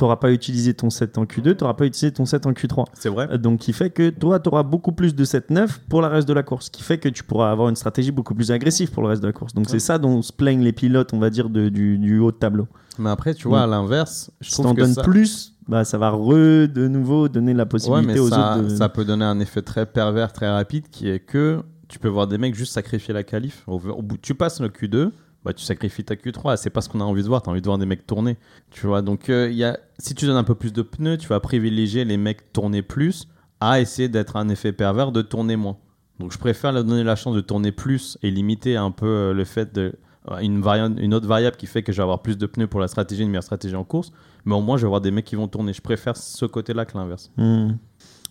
tu 0.01 0.05
n'auras 0.05 0.15
pas 0.15 0.31
utilisé 0.31 0.73
ton 0.73 0.89
set 0.89 1.17
en 1.19 1.25
Q2, 1.25 1.55
tu 1.55 1.63
n'auras 1.63 1.75
pas 1.75 1.85
utilisé 1.85 2.11
ton 2.11 2.25
set 2.25 2.47
en 2.47 2.53
Q3. 2.53 2.85
C'est 2.93 3.09
vrai. 3.09 3.37
Donc, 3.37 3.59
qui 3.59 3.71
fait 3.71 3.91
que 3.91 4.09
toi, 4.09 4.39
tu 4.39 4.49
auras 4.49 4.63
beaucoup 4.63 4.91
plus 4.93 5.13
de 5.13 5.23
7-9 5.23 5.77
pour 5.87 6.01
le 6.01 6.07
reste 6.07 6.27
de 6.27 6.33
la 6.33 6.41
course, 6.41 6.69
qui 6.71 6.81
fait 6.81 6.97
que 6.97 7.07
tu 7.07 7.23
pourras 7.23 7.51
avoir 7.51 7.69
une 7.69 7.75
stratégie 7.75 8.09
beaucoup 8.11 8.33
plus 8.33 8.49
agressive 8.51 8.89
pour 8.91 9.03
le 9.03 9.09
reste 9.09 9.21
de 9.21 9.27
la 9.27 9.33
course. 9.33 9.53
Donc, 9.53 9.65
Ouais. 9.65 9.71
c'est 9.71 9.79
ça 9.79 9.99
dont 9.99 10.23
se 10.23 10.33
plaignent 10.33 10.63
les 10.63 10.71
pilotes, 10.73 11.13
on 11.13 11.19
va 11.19 11.29
dire, 11.29 11.49
de- 11.49 11.69
du, 11.69 11.99
du 11.99 12.17
haut 12.17 12.31
de 12.31 12.37
tableau. 12.37 12.67
Mais 12.97 13.11
après, 13.11 13.35
tu 13.35 13.47
vois, 13.47 13.61
à 13.61 13.67
l'inverse, 13.67 14.31
je 14.41 14.49
Si 14.49 14.53
trouve 14.61 14.73
que 14.75 14.81
donnes 14.81 14.93
ça... 14.95 15.03
plus, 15.03 15.53
bah, 15.67 15.83
ça 15.85 15.97
va 15.99 16.09
re, 16.09 16.67
de 16.67 16.87
nouveau 16.87 17.29
donner 17.29 17.53
la 17.53 17.63
Ouais, 17.63 17.69
possibilité 17.69 18.13
mais 18.13 18.19
aux 18.19 18.29
ça, 18.29 18.55
autres 18.57 18.67
de... 18.69 18.75
ça 18.75 18.89
peut 18.89 19.05
donner 19.05 19.25
un 19.25 19.39
effet 19.39 19.61
très 19.61 19.85
pervers, 19.85 20.33
très 20.33 20.49
rapide, 20.49 20.85
qui 20.89 21.09
est 21.09 21.19
que 21.19 21.61
tu 21.87 21.99
peux 21.99 22.07
voir 22.09 22.25
des 22.25 22.37
mecs 22.39 22.55
juste 22.55 22.73
sacrifier 22.73 23.13
la 23.13 23.23
qualif. 23.23 23.63
Au, 23.67 23.75
au 23.75 24.01
bout, 24.01 24.17
tu 24.21 24.33
passes 24.33 24.59
le 24.61 24.69
Q2, 24.69 25.11
bah, 25.43 25.53
tu 25.53 25.63
sacrifies 25.63 26.03
ta 26.03 26.15
Q3. 26.15 26.57
C'est 26.57 26.69
pas 26.69 26.81
ce 26.81 26.89
qu'on 26.89 27.01
a 27.01 27.03
envie 27.03 27.23
de 27.23 27.27
voir. 27.27 27.41
Tu 27.41 27.49
as 27.49 27.51
envie 27.51 27.61
de 27.61 27.65
voir 27.65 27.77
des 27.77 27.85
mecs 27.85 28.05
tourner. 28.05 28.37
Tu 28.69 28.87
vois, 28.87 29.01
donc 29.01 29.29
euh, 29.29 29.49
y 29.51 29.63
a, 29.63 29.79
si 29.97 30.15
tu 30.15 30.25
donnes 30.25 30.37
un 30.37 30.43
peu 30.43 30.55
plus 30.55 30.73
de 30.73 30.81
pneus, 30.81 31.17
tu 31.17 31.27
vas 31.27 31.39
privilégier 31.39 32.05
les 32.05 32.17
mecs 32.17 32.53
tourner 32.53 32.81
plus 32.81 33.27
à 33.59 33.79
essayer 33.79 34.09
d'être 34.09 34.35
un 34.35 34.49
effet 34.49 34.71
pervers 34.71 35.11
de 35.11 35.21
tourner 35.21 35.55
moins. 35.55 35.77
Donc 36.19 36.31
je 36.31 36.37
préfère 36.37 36.71
leur 36.71 36.83
donner 36.83 37.03
la 37.03 37.15
chance 37.15 37.35
de 37.35 37.41
tourner 37.41 37.71
plus 37.71 38.17
et 38.21 38.29
limiter 38.29 38.75
un 38.75 38.91
peu 38.91 39.07
euh, 39.07 39.33
le 39.33 39.43
fait 39.43 39.73
de 39.73 39.93
euh, 40.29 40.37
une, 40.37 40.63
une 40.99 41.13
autre 41.13 41.27
variable 41.27 41.57
qui 41.57 41.65
fait 41.65 41.81
que 41.81 41.91
je 41.91 41.97
vais 41.97 42.03
avoir 42.03 42.21
plus 42.21 42.37
de 42.37 42.45
pneus 42.45 42.67
pour 42.67 42.79
la 42.79 42.87
stratégie, 42.87 43.23
une 43.23 43.29
meilleure 43.29 43.43
stratégie 43.43 43.75
en 43.75 43.83
course. 43.83 44.11
Mais 44.45 44.55
au 44.55 44.61
moins, 44.61 44.77
je 44.77 44.81
vais 44.81 44.87
avoir 44.87 45.01
des 45.01 45.11
mecs 45.11 45.25
qui 45.25 45.35
vont 45.35 45.47
tourner. 45.47 45.73
Je 45.73 45.81
préfère 45.81 46.17
ce 46.17 46.45
côté-là 46.45 46.85
que 46.85 46.97
l'inverse. 46.97 47.31
Hmm. 47.37 47.73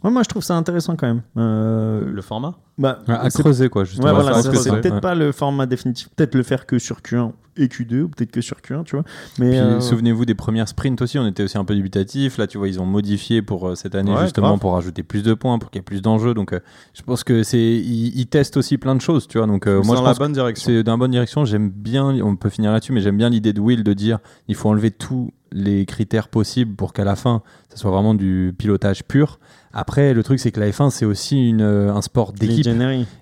Ouais, 0.03 0.11
moi, 0.11 0.23
je 0.23 0.29
trouve 0.29 0.43
ça 0.43 0.57
intéressant 0.57 0.97
quand 0.97 1.07
même. 1.07 1.23
Euh, 1.37 2.05
Le 2.11 2.23
format 2.23 2.55
bah, 2.79 3.01
Ouais, 3.07 3.15
à 3.15 3.29
c'est- 3.31 3.43
creuser, 3.43 3.69
quoi. 3.69 3.85
Justement. 3.85 4.07
Ouais, 4.07 4.11
Je 4.15 4.21
voilà, 4.21 4.37
pense 4.37 4.45
c'est 4.45 4.51
que 4.51 4.57
c'est 4.57 4.71
c'est- 4.71 4.81
peut-être 4.81 4.95
ouais. 4.95 5.01
pas 5.01 5.15
le 5.15 5.31
format 5.33 5.67
définitif. 5.67 6.09
Peut-être 6.17 6.35
le 6.35 6.43
faire 6.43 6.65
que 6.65 6.79
sur 6.79 7.03
Q1 7.03 7.33
et 7.59 7.67
Q2, 7.67 8.03
ou 8.05 8.09
peut-être 8.09 8.31
que 8.31 8.41
sur 8.41 8.57
Q1, 8.63 8.85
tu 8.85 8.97
vois. 8.97 9.05
Mais 9.39 9.51
Puis, 9.51 9.59
euh, 9.59 9.81
souvenez-vous 9.81 10.25
des 10.25 10.35
premières 10.35 10.69
sprints 10.69 11.03
aussi, 11.03 11.19
on 11.19 11.27
était 11.27 11.43
aussi 11.43 11.59
un 11.59 11.65
peu 11.67 11.75
dubitatif. 11.75 12.39
Là, 12.39 12.47
tu 12.47 12.57
vois, 12.57 12.69
ils 12.69 12.81
ont 12.81 12.87
modifié 12.87 13.43
pour 13.43 13.69
euh, 13.69 13.75
cette 13.75 13.95
année 13.95 14.11
Ouais, 14.15 14.23
justement 14.23 14.49
grave. 14.49 14.61
pour 14.61 14.73
rajouter 14.73 15.03
plus 15.03 15.23
de 15.23 15.35
points, 15.35 15.59
pour 15.59 15.71
qu'il 15.71 15.81
y 15.81 15.83
ait 15.83 15.85
plus 15.85 16.01
d'enjeux. 16.01 16.33
Donc, 16.33 16.55
euh, 16.55 16.61
je 16.95 17.03
pense 17.03 17.23
que 17.23 17.43
c'est 17.43 17.59
ils, 17.61 18.19
ils 18.19 18.27
testent 18.27 18.57
aussi 18.57 18.79
plein 18.79 18.95
de 18.95 19.03
choses, 19.03 19.29
tu 19.29 19.37
vois. 19.37 19.47
Donc, 19.47 19.67
euh, 19.67 19.81
C'est 19.83 19.87
moi, 19.87 19.97
je 19.97 20.01
dans 20.01 20.07
la 20.09 20.15
bonne 20.15 20.33
direction. 20.33 20.65
c'est 20.73 20.83
dans 20.83 20.93
la 20.93 20.99
bonne 20.99 21.11
direction. 21.11 21.45
J'aime 21.45 21.69
bien, 21.69 22.07
on 22.23 22.37
peut 22.37 22.49
finir 22.49 22.73
là-dessus, 22.73 22.93
mais 22.93 23.03
j'aime 23.03 23.19
bien 23.19 23.29
l'idée 23.29 23.53
de 23.53 23.61
Will 23.61 23.85
de 23.85 23.93
dire 23.93 24.21
il 24.49 24.55
faut 24.55 24.71
enlever 24.71 24.91
tous 24.93 25.31
les 25.53 25.85
critères 25.85 26.29
possibles 26.29 26.77
pour 26.77 26.93
qu'à 26.95 27.05
la 27.05 27.17
fin, 27.17 27.43
ça 27.69 27.77
soit 27.77 27.91
vraiment 27.91 28.15
du 28.15 28.55
pilotage 28.57 29.05
pur. 29.05 29.39
Après, 29.73 30.15
le 30.15 30.23
truc, 30.25 30.41
c'est 30.41 30.51
que 30.51 30.59
la 30.59 30.69
F1, 30.71 30.91
c'est 30.91 31.05
aussi 31.05 31.49
une, 31.49 31.61
euh, 31.63 31.95
un 31.95 32.03
sport 32.03 32.33
d'équipe 32.33 32.65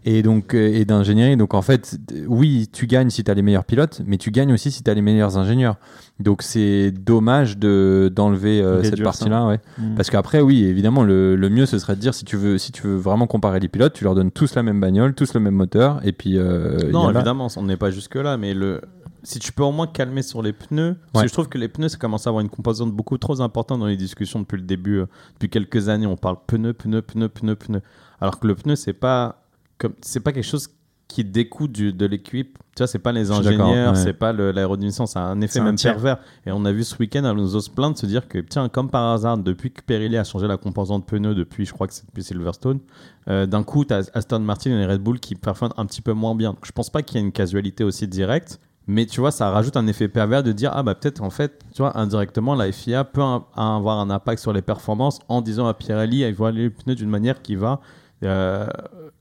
et 0.06 0.22
donc 0.22 0.54
euh, 0.54 0.72
et 0.72 0.86
d'ingénierie. 0.86 1.36
Donc 1.36 1.52
en 1.52 1.60
fait, 1.60 1.98
oui, 2.26 2.68
tu 2.72 2.86
gagnes 2.86 3.10
si 3.10 3.22
tu 3.22 3.30
as 3.30 3.34
les 3.34 3.42
meilleurs 3.42 3.64
pilotes, 3.66 4.00
mais 4.06 4.16
tu 4.16 4.30
gagnes 4.30 4.52
aussi 4.54 4.70
si 4.70 4.82
tu 4.82 4.90
as 4.90 4.94
les 4.94 5.02
meilleurs 5.02 5.36
ingénieurs. 5.36 5.76
Donc 6.20 6.40
c'est 6.42 6.90
dommage 6.90 7.58
de 7.58 8.10
d'enlever 8.14 8.60
euh, 8.62 8.82
cette 8.82 9.02
partie-là, 9.04 9.46
ouais. 9.46 9.60
Mm. 9.78 9.94
Parce 9.96 10.08
qu'après, 10.10 10.40
oui, 10.40 10.64
évidemment, 10.64 11.04
le, 11.04 11.36
le 11.36 11.48
mieux 11.50 11.66
ce 11.66 11.78
serait 11.78 11.96
de 11.96 12.00
dire 12.00 12.14
si 12.14 12.24
tu 12.24 12.36
veux 12.36 12.56
si 12.56 12.72
tu 12.72 12.82
veux 12.86 12.96
vraiment 12.96 13.26
comparer 13.26 13.60
les 13.60 13.68
pilotes, 13.68 13.92
tu 13.92 14.04
leur 14.04 14.14
donnes 14.14 14.30
tous 14.30 14.54
la 14.54 14.62
même 14.62 14.80
bagnole, 14.80 15.14
tous 15.14 15.34
le 15.34 15.40
même 15.40 15.54
moteur, 15.54 16.00
et 16.02 16.12
puis 16.12 16.38
euh, 16.38 16.78
Non, 16.90 17.08
a- 17.08 17.12
évidemment, 17.12 17.48
on 17.56 17.62
n'est 17.64 17.76
pas 17.76 17.90
jusque-là, 17.90 18.36
mais 18.38 18.54
le... 18.54 18.80
si 19.28 19.38
tu 19.38 19.52
peux 19.52 19.62
au 19.62 19.72
moins 19.72 19.86
calmer 19.86 20.22
sur 20.22 20.42
les 20.42 20.52
pneus, 20.52 20.96
parce 21.12 21.22
Ouais. 21.22 21.22
que 21.24 21.28
je 21.28 21.32
trouve 21.34 21.48
que 21.48 21.58
les 21.58 21.68
pneus, 21.68 21.90
ça 21.90 21.98
commence 21.98 22.26
à 22.26 22.30
avoir 22.30 22.40
une 22.40 22.48
composante 22.48 22.92
beaucoup 22.92 23.18
trop 23.18 23.40
importante 23.42 23.80
dans 23.80 23.86
les 23.86 23.96
discussions 23.96 24.40
depuis 24.40 24.56
le 24.56 24.62
début, 24.62 25.00
euh, 25.00 25.06
depuis 25.34 25.50
quelques 25.50 25.88
années, 25.88 26.06
on 26.06 26.16
parle 26.16 26.36
pneus, 26.46 26.72
pneus, 26.72 27.02
pneus, 27.02 27.28
pneus, 27.28 27.56
pneus. 27.56 27.82
Alors 28.20 28.40
que 28.40 28.46
le 28.46 28.54
pneu, 28.54 28.74
c'est 28.74 28.92
pas, 28.94 29.42
comme... 29.76 29.92
c'est 30.00 30.20
pas 30.20 30.32
quelque 30.32 30.46
chose 30.46 30.68
qui 31.08 31.24
découle 31.24 31.68
du, 31.72 31.92
de 31.92 32.04
l'équipe. 32.06 32.58
Tu 32.76 32.80
vois, 32.82 32.86
c'est 32.86 32.98
pas 32.98 33.12
les 33.12 33.30
ingénieurs, 33.30 33.94
ouais. 33.94 33.98
c'est 33.98 34.12
pas 34.12 34.32
l'aérodynamisme, 34.32 35.06
ça 35.06 35.20
a 35.20 35.24
un 35.24 35.40
effet 35.40 35.60
un 35.60 35.64
même 35.64 35.76
pervers. 35.78 36.18
Et 36.44 36.52
on 36.52 36.64
a 36.66 36.72
vu 36.72 36.84
ce 36.84 36.94
week-end 36.98 37.24
Alonso 37.24 37.60
se 37.60 37.70
plaindre, 37.70 37.96
se 37.98 38.04
dire 38.06 38.28
que, 38.28 38.38
tiens, 38.38 38.68
comme 38.68 38.90
par 38.90 39.12
hasard, 39.12 39.38
depuis 39.38 39.70
que 39.70 39.80
Pirelli 39.82 40.16
a 40.18 40.24
changé 40.24 40.46
la 40.46 40.56
composante 40.58 41.06
pneu, 41.06 41.34
depuis, 41.34 41.64
je 41.64 41.72
crois 41.72 41.86
que 41.86 41.94
c'est 41.94 42.06
depuis 42.06 42.22
Silverstone, 42.22 42.80
euh, 43.28 43.46
d'un 43.46 43.62
coup, 43.62 43.84
tu 43.86 43.94
as 43.94 44.10
Aston 44.14 44.40
Martin 44.40 44.70
et 44.70 44.86
Red 44.86 45.00
Bull 45.02 45.18
qui 45.18 45.34
performent 45.34 45.72
un 45.76 45.86
petit 45.86 46.02
peu 46.02 46.12
moins 46.12 46.34
bien. 46.34 46.50
Donc, 46.50 46.64
je 46.66 46.72
pense 46.72 46.90
pas 46.90 47.02
qu'il 47.02 47.18
y 47.18 47.22
ait 47.22 47.26
une 47.26 47.32
casualité 47.32 47.84
aussi 47.84 48.06
directe. 48.06 48.60
Mais 48.90 49.04
tu 49.06 49.20
vois, 49.20 49.30
ça 49.30 49.50
rajoute 49.50 49.76
un 49.76 49.86
effet 49.86 50.08
pervers 50.08 50.42
de 50.42 50.50
dire, 50.50 50.70
ah 50.74 50.82
bah 50.82 50.94
peut-être 50.94 51.22
en 51.22 51.28
fait, 51.30 51.60
tu 51.74 51.82
vois, 51.82 51.96
indirectement, 51.98 52.54
la 52.54 52.72
FIA 52.72 53.04
peut 53.04 53.20
un- 53.20 53.44
avoir 53.54 53.98
un 54.00 54.08
impact 54.08 54.40
sur 54.40 54.52
les 54.54 54.62
performances 54.62 55.18
en 55.28 55.42
disant 55.42 55.66
à 55.66 55.74
Pirelli, 55.74 56.20
il 56.22 56.34
voit 56.34 56.50
les 56.52 56.70
pneus 56.70 56.94
d'une 56.94 57.10
manière 57.10 57.42
qui 57.42 57.54
va, 57.54 57.80
euh, 58.24 58.66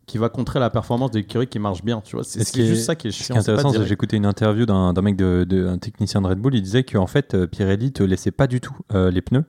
qui 0.05 0.17
va 0.17 0.29
contrer 0.29 0.59
la 0.61 0.69
performance 0.69 1.11
de 1.11 1.17
l'écurie 1.19 1.47
qui 1.47 1.59
marche 1.59 1.83
bien. 1.83 1.99
Tu 1.99 2.15
vois, 2.15 2.23
c'est 2.23 2.43
ce 2.45 2.57
juste 2.65 2.85
ça 2.85 2.95
qui 2.95 3.09
est 3.09 3.11
Ce 3.11 3.23
chiant. 3.23 3.33
qui 3.35 3.39
est 3.39 3.41
intéressant, 3.41 3.71
c'est 3.73 3.85
j'ai 3.85 3.93
écouté 3.93 4.15
une 4.15 4.25
interview 4.25 4.65
d'un 4.65 4.93
mec, 5.01 5.17
de, 5.17 5.43
de- 5.47 5.67
un 5.67 5.77
technicien 5.77 6.21
de 6.21 6.27
Red 6.27 6.39
Bull. 6.39 6.55
Il 6.55 6.61
disait 6.61 6.83
qu'en 6.83 7.05
fait, 7.07 7.33
euh, 7.33 7.45
Pirelli 7.45 7.91
te 7.91 8.03
laissait 8.03 8.31
pas 8.31 8.47
du 8.47 8.61
tout 8.61 8.75
euh, 8.93 9.11
les 9.11 9.21
pneus. 9.21 9.43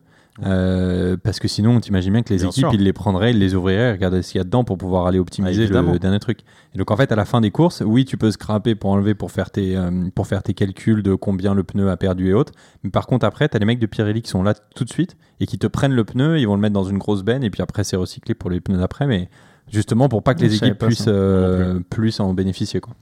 Euh, 0.46 1.16
parce 1.22 1.40
que 1.40 1.48
sinon, 1.48 1.72
on 1.76 1.80
t'imagine 1.80 2.12
bien 2.12 2.22
que 2.22 2.32
les 2.32 2.38
Bien 2.40 2.48
équipes, 2.48 2.60
sûr. 2.66 2.74
ils 2.74 2.82
les 2.84 2.92
prendraient, 2.92 3.32
ils 3.32 3.38
les 3.38 3.54
ouvriraient, 3.54 3.90
ils 3.90 3.92
regarderaient 3.92 4.22
ce 4.22 4.30
qu'il 4.32 4.38
y 4.38 4.40
a 4.40 4.44
dedans 4.44 4.62
pour 4.62 4.78
pouvoir 4.78 5.06
aller 5.06 5.18
optimiser 5.18 5.68
Ah, 5.74 5.82
le 5.82 5.98
dernier 5.98 6.18
truc. 6.20 6.40
Et 6.74 6.78
donc, 6.78 6.90
en 6.90 6.96
fait, 6.96 7.10
à 7.10 7.16
la 7.16 7.24
fin 7.24 7.40
des 7.40 7.50
courses, 7.50 7.82
oui, 7.84 8.04
tu 8.04 8.16
peux 8.16 8.30
scraper 8.30 8.74
pour 8.74 8.90
enlever, 8.90 9.14
pour 9.14 9.30
faire 9.32 9.50
tes, 9.50 9.76
euh, 9.76 9.90
pour 10.14 10.26
faire 10.26 10.42
tes 10.42 10.54
calculs 10.54 11.02
de 11.02 11.14
combien 11.14 11.54
le 11.54 11.64
pneu 11.64 11.90
a 11.90 11.96
perdu 11.96 12.28
et 12.28 12.34
autres. 12.34 12.52
Mais 12.84 12.90
par 12.90 13.06
contre, 13.06 13.26
après, 13.26 13.48
tu 13.48 13.56
as 13.56 13.58
les 13.58 13.66
mecs 13.66 13.80
de 13.80 13.86
Pirelli 13.86 14.22
qui 14.22 14.30
sont 14.30 14.42
là 14.44 14.54
tout 14.76 14.84
de 14.84 14.90
suite 14.90 15.16
et 15.40 15.46
qui 15.46 15.58
te 15.58 15.66
prennent 15.66 15.94
le 15.94 16.04
pneu, 16.04 16.38
ils 16.38 16.46
vont 16.46 16.54
le 16.54 16.60
mettre 16.60 16.74
dans 16.74 16.84
une 16.84 16.98
grosse 16.98 17.22
benne 17.24 17.42
et 17.42 17.50
puis 17.50 17.62
après, 17.62 17.82
c'est 17.82 17.96
recyclé 17.96 18.34
pour 18.34 18.50
les 18.50 18.60
pneus 18.60 18.78
d'après. 18.78 19.06
Mais 19.08 19.28
justement, 19.72 20.08
pour 20.08 20.22
pas 20.22 20.34
que 20.34 20.40
les 20.42 20.54
équipes 20.54 20.78
pas 20.78 20.86
puissent 20.86 21.04
euh, 21.08 21.80
plus 21.90 22.20
en 22.20 22.32
bénéficier. 22.32 22.80
Quoi. 22.80 22.94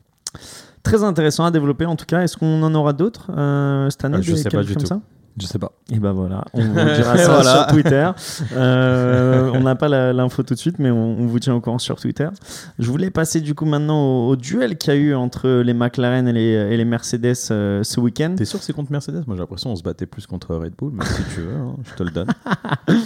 Très 0.83 1.03
intéressant 1.05 1.45
à 1.45 1.51
développer 1.51 1.85
en 1.85 1.97
tout 1.97 2.07
cas. 2.07 2.23
Est-ce 2.23 2.37
qu'on 2.37 2.63
en 2.63 2.75
aura 2.75 2.93
d'autres 2.93 3.31
euh, 3.37 3.91
cette 3.91 4.05
année 4.05 4.19
Euh, 4.19 4.23
je 4.23 4.35
sais 4.37 4.49
pas 4.49 4.63
du 4.63 4.73
comme 4.75 4.83
tout. 4.83 4.87
ça? 4.87 5.01
Je 5.39 5.47
sais 5.47 5.59
pas. 5.59 5.73
Et 5.93 5.99
ben 5.99 6.13
voilà, 6.13 6.45
on 6.55 6.63
vous 6.63 6.75
dira 6.95 7.17
ça 7.19 7.35
Voilà. 7.35 7.43
sur 7.45 7.67
Twitter. 7.67 8.11
Euh, 8.55 9.51
on 9.55 9.61
n'a 9.61 9.75
pas 9.75 9.89
l'info 9.89 10.43
tout 10.43 10.55
de 10.55 10.59
suite, 10.59 10.79
mais 10.79 10.91
on, 10.91 11.19
on 11.21 11.27
vous 11.27 11.39
tient 11.39 11.55
au 11.55 11.61
courant 11.61 11.79
sur 11.79 11.97
Twitter. 12.01 12.29
Je 12.79 12.91
voulais 12.91 13.11
passer 13.11 13.41
du 13.41 13.55
coup 13.55 13.67
maintenant 13.67 14.01
au, 14.03 14.29
au 14.31 14.37
duel 14.37 14.79
qu'il 14.79 14.95
y 14.95 14.97
a 14.97 14.99
eu 14.99 15.15
entre 15.15 15.49
les 15.63 15.75
McLaren 15.75 16.27
et 16.27 16.33
les, 16.33 16.41
et 16.41 16.77
les 16.77 16.85
Mercedes 16.87 17.35
euh, 17.51 17.83
ce 17.83 18.01
week-end. 18.01 18.35
T'es 18.37 18.45
sûr 18.47 18.59
que 18.59 18.65
c'est 18.65 18.73
contre 18.73 18.93
Mercedes? 18.93 19.25
Moi 19.27 19.37
j'ai 19.37 19.41
l'impression 19.43 19.71
qu'on 19.71 19.77
se 19.77 19.83
battait 19.83 20.07
plus 20.07 20.27
contre 20.27 20.55
Red 20.57 20.73
Bull, 20.77 20.93
mais 20.95 21.05
si 21.05 21.23
tu 21.35 21.41
veux, 21.43 21.55
hein, 21.55 21.75
je 21.85 21.95
te 21.95 22.03
le 22.03 22.11
donne. 22.11 22.29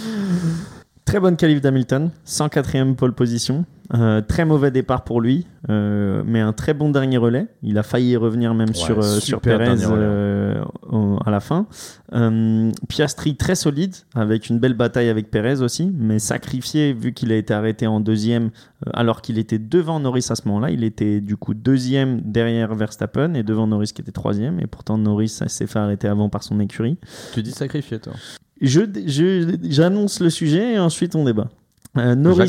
Très 1.11 1.19
bonne 1.19 1.35
qualif 1.35 1.59
d'Hamilton, 1.59 2.09
104e 2.25 2.95
pole 2.95 3.11
position. 3.11 3.65
Euh, 3.93 4.21
très 4.21 4.45
mauvais 4.45 4.71
départ 4.71 5.03
pour 5.03 5.19
lui, 5.19 5.45
euh, 5.69 6.23
mais 6.25 6.39
un 6.39 6.53
très 6.53 6.73
bon 6.73 6.87
dernier 6.89 7.17
relais. 7.17 7.47
Il 7.63 7.77
a 7.77 7.83
failli 7.83 8.15
revenir 8.15 8.53
même 8.53 8.73
sur, 8.73 8.99
euh, 8.99 9.19
sur 9.19 9.41
Perez 9.41 9.75
euh, 9.89 10.63
au- 10.89 11.19
à 11.25 11.29
la 11.29 11.41
fin. 11.41 11.67
Euh, 12.13 12.71
Piastri 12.87 13.35
très 13.35 13.55
solide, 13.55 13.93
avec 14.15 14.47
une 14.47 14.57
belle 14.59 14.73
bataille 14.73 15.09
avec 15.09 15.29
Perez 15.29 15.61
aussi, 15.61 15.91
mais 15.93 16.17
sacrifié 16.17 16.93
vu 16.93 17.11
qu'il 17.13 17.33
a 17.33 17.35
été 17.35 17.53
arrêté 17.53 17.87
en 17.87 17.99
deuxième, 17.99 18.45
euh, 18.87 18.91
alors 18.93 19.21
qu'il 19.21 19.37
était 19.37 19.59
devant 19.59 19.99
Norris 19.99 20.27
à 20.29 20.35
ce 20.35 20.43
moment-là. 20.47 20.69
Il 20.71 20.85
était 20.85 21.19
du 21.19 21.35
coup 21.35 21.53
deuxième 21.53 22.21
derrière 22.21 22.73
Verstappen 22.73 23.33
et 23.33 23.43
devant 23.43 23.67
Norris 23.67 23.91
qui 23.93 24.01
était 24.01 24.13
troisième. 24.13 24.61
Et 24.61 24.65
pourtant 24.67 24.97
Norris 24.97 25.27
s'est 25.45 25.67
fait 25.67 25.79
arrêter 25.79 26.07
avant 26.07 26.29
par 26.29 26.43
son 26.43 26.61
écurie. 26.61 26.97
tu 27.33 27.43
dis 27.43 27.51
sacrifié 27.51 27.99
toi 27.99 28.13
j'annonce 28.61 30.19
le 30.19 30.29
sujet 30.29 30.73
et 30.73 30.79
ensuite 30.79 31.15
on 31.15 31.23
débat. 31.25 31.49
Euh, 31.97 32.15
Norris 32.15 32.47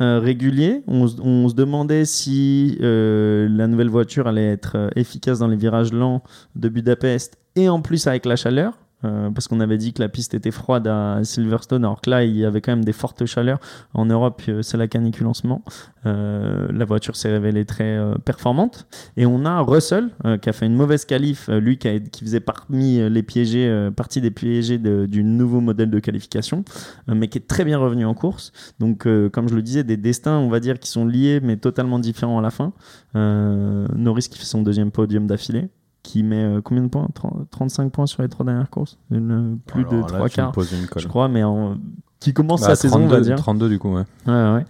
euh, 0.00 0.18
régulier. 0.18 0.82
On, 0.86 1.06
se- 1.06 1.20
on 1.20 1.48
se 1.48 1.54
demandait 1.54 2.06
si 2.06 2.78
euh, 2.80 3.46
la 3.50 3.66
nouvelle 3.66 3.90
voiture 3.90 4.26
allait 4.26 4.50
être 4.50 4.76
euh, 4.76 4.88
efficace 4.96 5.40
dans 5.40 5.48
les 5.48 5.56
virages 5.58 5.92
lents 5.92 6.22
de 6.56 6.68
Budapest 6.70 7.36
et 7.54 7.68
en 7.68 7.82
plus 7.82 8.06
avec 8.06 8.24
la 8.24 8.36
chaleur. 8.36 8.78
Euh, 9.04 9.30
parce 9.30 9.46
qu'on 9.46 9.60
avait 9.60 9.78
dit 9.78 9.92
que 9.92 10.02
la 10.02 10.08
piste 10.08 10.34
était 10.34 10.50
froide 10.50 10.88
à 10.88 11.20
Silverstone, 11.22 11.84
alors 11.84 12.00
que 12.00 12.10
là 12.10 12.24
il 12.24 12.36
y 12.36 12.44
avait 12.44 12.60
quand 12.60 12.72
même 12.72 12.84
des 12.84 12.92
fortes 12.92 13.24
chaleurs. 13.26 13.60
En 13.94 14.06
Europe, 14.06 14.42
euh, 14.48 14.62
c'est 14.62 14.76
la 14.76 14.88
canicule 14.88 15.26
en 15.26 15.34
ce 15.34 15.46
moment. 15.46 15.62
Euh, 16.06 16.66
la 16.72 16.84
voiture 16.84 17.14
s'est 17.14 17.30
révélée 17.30 17.64
très 17.64 17.98
performante. 18.24 18.86
Et 19.16 19.26
on 19.26 19.44
a 19.44 19.60
Russell 19.60 20.10
qui 20.40 20.48
a 20.48 20.52
fait 20.52 20.66
une 20.66 20.74
mauvaise 20.74 21.04
qualif, 21.04 21.48
lui 21.48 21.78
qui, 21.78 22.00
faisait 22.20 22.40
parmi 22.40 22.98
les 23.08 23.22
piégés, 23.22 23.90
partie 23.94 24.20
des 24.20 24.30
piégés 24.30 24.78
du 24.78 25.24
nouveau 25.24 25.60
modèle 25.60 25.90
de 25.90 25.98
qualification, 25.98 26.64
mais 27.08 27.28
qui 27.28 27.38
est 27.38 27.46
très 27.46 27.64
bien 27.64 27.78
revenu 27.78 28.04
en 28.04 28.14
course. 28.14 28.52
Donc, 28.78 29.06
comme 29.32 29.48
je 29.48 29.54
le 29.54 29.62
disais, 29.62 29.84
des 29.84 29.96
destins, 29.96 30.38
on 30.38 30.48
va 30.48 30.60
dire, 30.60 30.78
qui 30.78 30.88
sont 30.88 31.06
liés, 31.06 31.40
mais 31.42 31.56
totalement 31.56 31.98
différents 31.98 32.38
à 32.38 32.42
la 32.42 32.50
fin. 32.50 32.72
Norris 33.14 34.28
qui 34.30 34.38
fait 34.38 34.44
son 34.44 34.62
deuxième 34.62 34.90
podium 34.90 35.26
d'affilée, 35.26 35.68
qui 36.08 36.22
met 36.22 36.42
euh, 36.42 36.60
combien 36.62 36.82
de 36.84 36.88
points? 36.88 37.06
30 37.14 37.50
35 37.50 37.92
points 37.92 38.06
sur 38.06 38.22
les 38.22 38.28
trois 38.30 38.46
dernières 38.46 38.70
courses? 38.70 38.96
Une, 39.10 39.30
euh, 39.30 39.56
Plus 39.66 39.80
Alors 39.82 39.92
de 39.92 39.98
là, 40.00 40.06
trois 40.06 40.28
quarts, 40.30 40.52
je 40.96 41.06
crois, 41.06 41.28
mais 41.28 41.44
en- 41.44 41.76
qui 42.18 42.32
commence 42.32 42.62
Bah, 42.62 42.68
sa 42.68 42.76
saison, 42.76 42.96
on 42.96 43.06
va 43.06 43.16
32, 43.16 43.24
dire. 43.24 43.36
32 43.36 43.68
du 43.68 43.78
coup, 43.78 43.94
ouais. 43.94 44.02
Ouais, 44.26 44.32
ouais. 44.54 44.64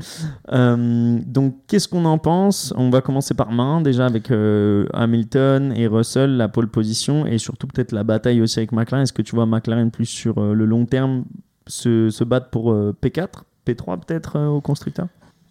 Euh, 0.53 1.19
donc, 1.27 1.55
qu'est-ce 1.67 1.89
qu'on 1.89 2.05
en 2.05 2.19
pense? 2.19 2.75
On 2.77 2.91
va 2.91 3.01
commencer 3.01 3.35
par 3.35 3.53
main, 3.53 3.81
déjà 3.81 4.05
avec 4.07 4.31
euh, 4.31 4.87
Hamilton 4.93 5.73
et 5.77 5.87
Russell, 5.87 6.37
la 6.37 6.49
pole 6.49 6.69
position, 6.69 7.25
et 7.25 7.39
surtout 7.39 7.67
peut-être 7.69 7.93
la 7.93 8.05
bataille 8.05 8.43
aussi 8.43 8.59
avec 8.59 8.73
McLaren. 8.73 9.05
Est-ce 9.05 9.13
que 9.13 9.23
tu 9.23 9.35
vois 9.35 9.47
McLaren 9.47 9.91
plus 9.91 10.07
sur 10.07 10.39
euh, 10.39 10.53
le 10.55 10.65
long 10.67 10.85
terme 10.87 11.25
se, 11.67 12.11
se 12.11 12.25
battre 12.25 12.51
pour 12.51 12.73
euh, 12.73 12.95
P4, 13.01 13.45
P3 13.67 14.01
peut-être 14.05 14.39
au 14.41 14.61
constructeur? 14.61 15.07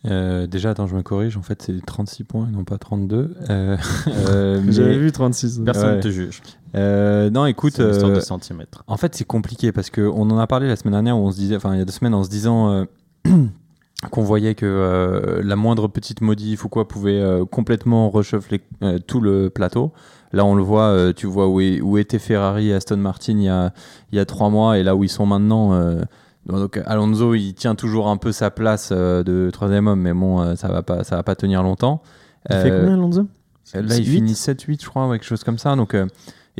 Euh, 0.07 0.47
déjà, 0.47 0.69
attends, 0.71 0.87
je 0.87 0.95
me 0.95 1.01
corrige. 1.03 1.37
En 1.37 1.41
fait, 1.41 1.61
c'est 1.61 1.85
36 1.85 2.23
points 2.23 2.47
et 2.47 2.51
non 2.51 2.63
pas 2.63 2.77
32. 2.77 3.35
Euh, 3.49 3.77
euh, 4.29 4.61
J'avais 4.69 4.89
mais- 4.91 4.97
vu 4.97 5.11
36. 5.11 5.61
Personne 5.65 5.89
ne 5.91 5.95
Ouais. 5.95 5.99
te 6.01 6.07
juge. 6.09 6.41
euh, 6.75 7.29
non, 7.29 7.45
écoute. 7.45 7.73
C'est 7.75 7.83
une 7.83 7.91
histoire 7.91 8.11
de 8.13 8.19
centimètres. 8.19 8.83
En 8.87 8.97
fait, 8.97 9.15
c'est 9.15 9.25
compliqué 9.25 9.71
parce 9.71 9.89
que 9.89 10.01
on 10.01 10.29
en 10.29 10.37
a 10.37 10.47
parlé 10.47 10.67
la 10.67 10.75
semaine 10.75 10.93
dernière 10.93 11.17
où 11.17 11.21
on 11.21 11.31
se 11.31 11.37
disait, 11.37 11.55
enfin 11.55 11.73
il 11.73 11.79
y 11.79 11.81
a 11.81 11.85
deux 11.85 11.91
semaines 11.91 12.13
en 12.13 12.23
se 12.23 12.29
disant 12.29 12.69
euh, 12.71 12.85
qu'on 14.11 14.23
voyait 14.23 14.53
que 14.55 14.65
euh, 14.65 15.41
la 15.43 15.55
moindre 15.55 15.87
petite 15.87 16.21
modif 16.21 16.65
ou 16.65 16.69
quoi 16.69 16.87
pouvait 16.87 17.19
euh, 17.19 17.45
complètement 17.45 18.09
reshuffler 18.09 18.61
euh, 18.83 18.99
tout 19.05 19.19
le 19.21 19.49
plateau. 19.49 19.91
Là, 20.33 20.45
on 20.45 20.55
le 20.55 20.61
voit, 20.63 20.83
euh, 20.89 21.13
tu 21.13 21.25
vois 21.25 21.47
où, 21.47 21.61
est- 21.61 21.81
où 21.81 21.97
était 21.97 22.19
Ferrari 22.19 22.69
et 22.69 22.73
Aston 22.73 22.97
Martin 22.97 23.33
il 23.33 23.43
y 23.43 23.49
a, 23.49 23.73
il 24.11 24.17
y 24.17 24.19
a 24.19 24.25
trois 24.25 24.49
mois 24.49 24.77
et 24.77 24.83
là 24.83 24.95
où 24.95 25.03
ils 25.03 25.09
sont 25.09 25.25
maintenant. 25.25 25.73
euh, 25.73 26.01
donc 26.47 26.79
Alonso, 26.85 27.33
il 27.35 27.53
tient 27.53 27.75
toujours 27.75 28.07
un 28.07 28.17
peu 28.17 28.31
sa 28.31 28.49
place 28.51 28.89
euh, 28.91 29.23
de 29.23 29.49
troisième 29.51 29.87
homme, 29.87 30.01
mais 30.01 30.13
bon, 30.13 30.41
euh, 30.41 30.55
ça 30.55 30.67
va 30.69 30.81
pas, 30.83 31.03
ça 31.03 31.15
va 31.15 31.23
pas 31.23 31.35
tenir 31.35 31.63
longtemps. 31.63 32.01
Il 32.49 32.55
fait 32.55 32.71
Euh, 32.71 32.79
combien 32.81 32.93
Alonso? 32.95 33.27
Là, 33.73 33.97
il 33.97 34.05
finit 34.05 34.33
7-8, 34.33 34.81
je 34.81 34.87
crois, 34.89 35.07
ou 35.07 35.11
quelque 35.11 35.25
chose 35.25 35.43
comme 35.43 35.57
ça. 35.57 35.75
Donc, 35.75 35.93
euh, 35.93 36.07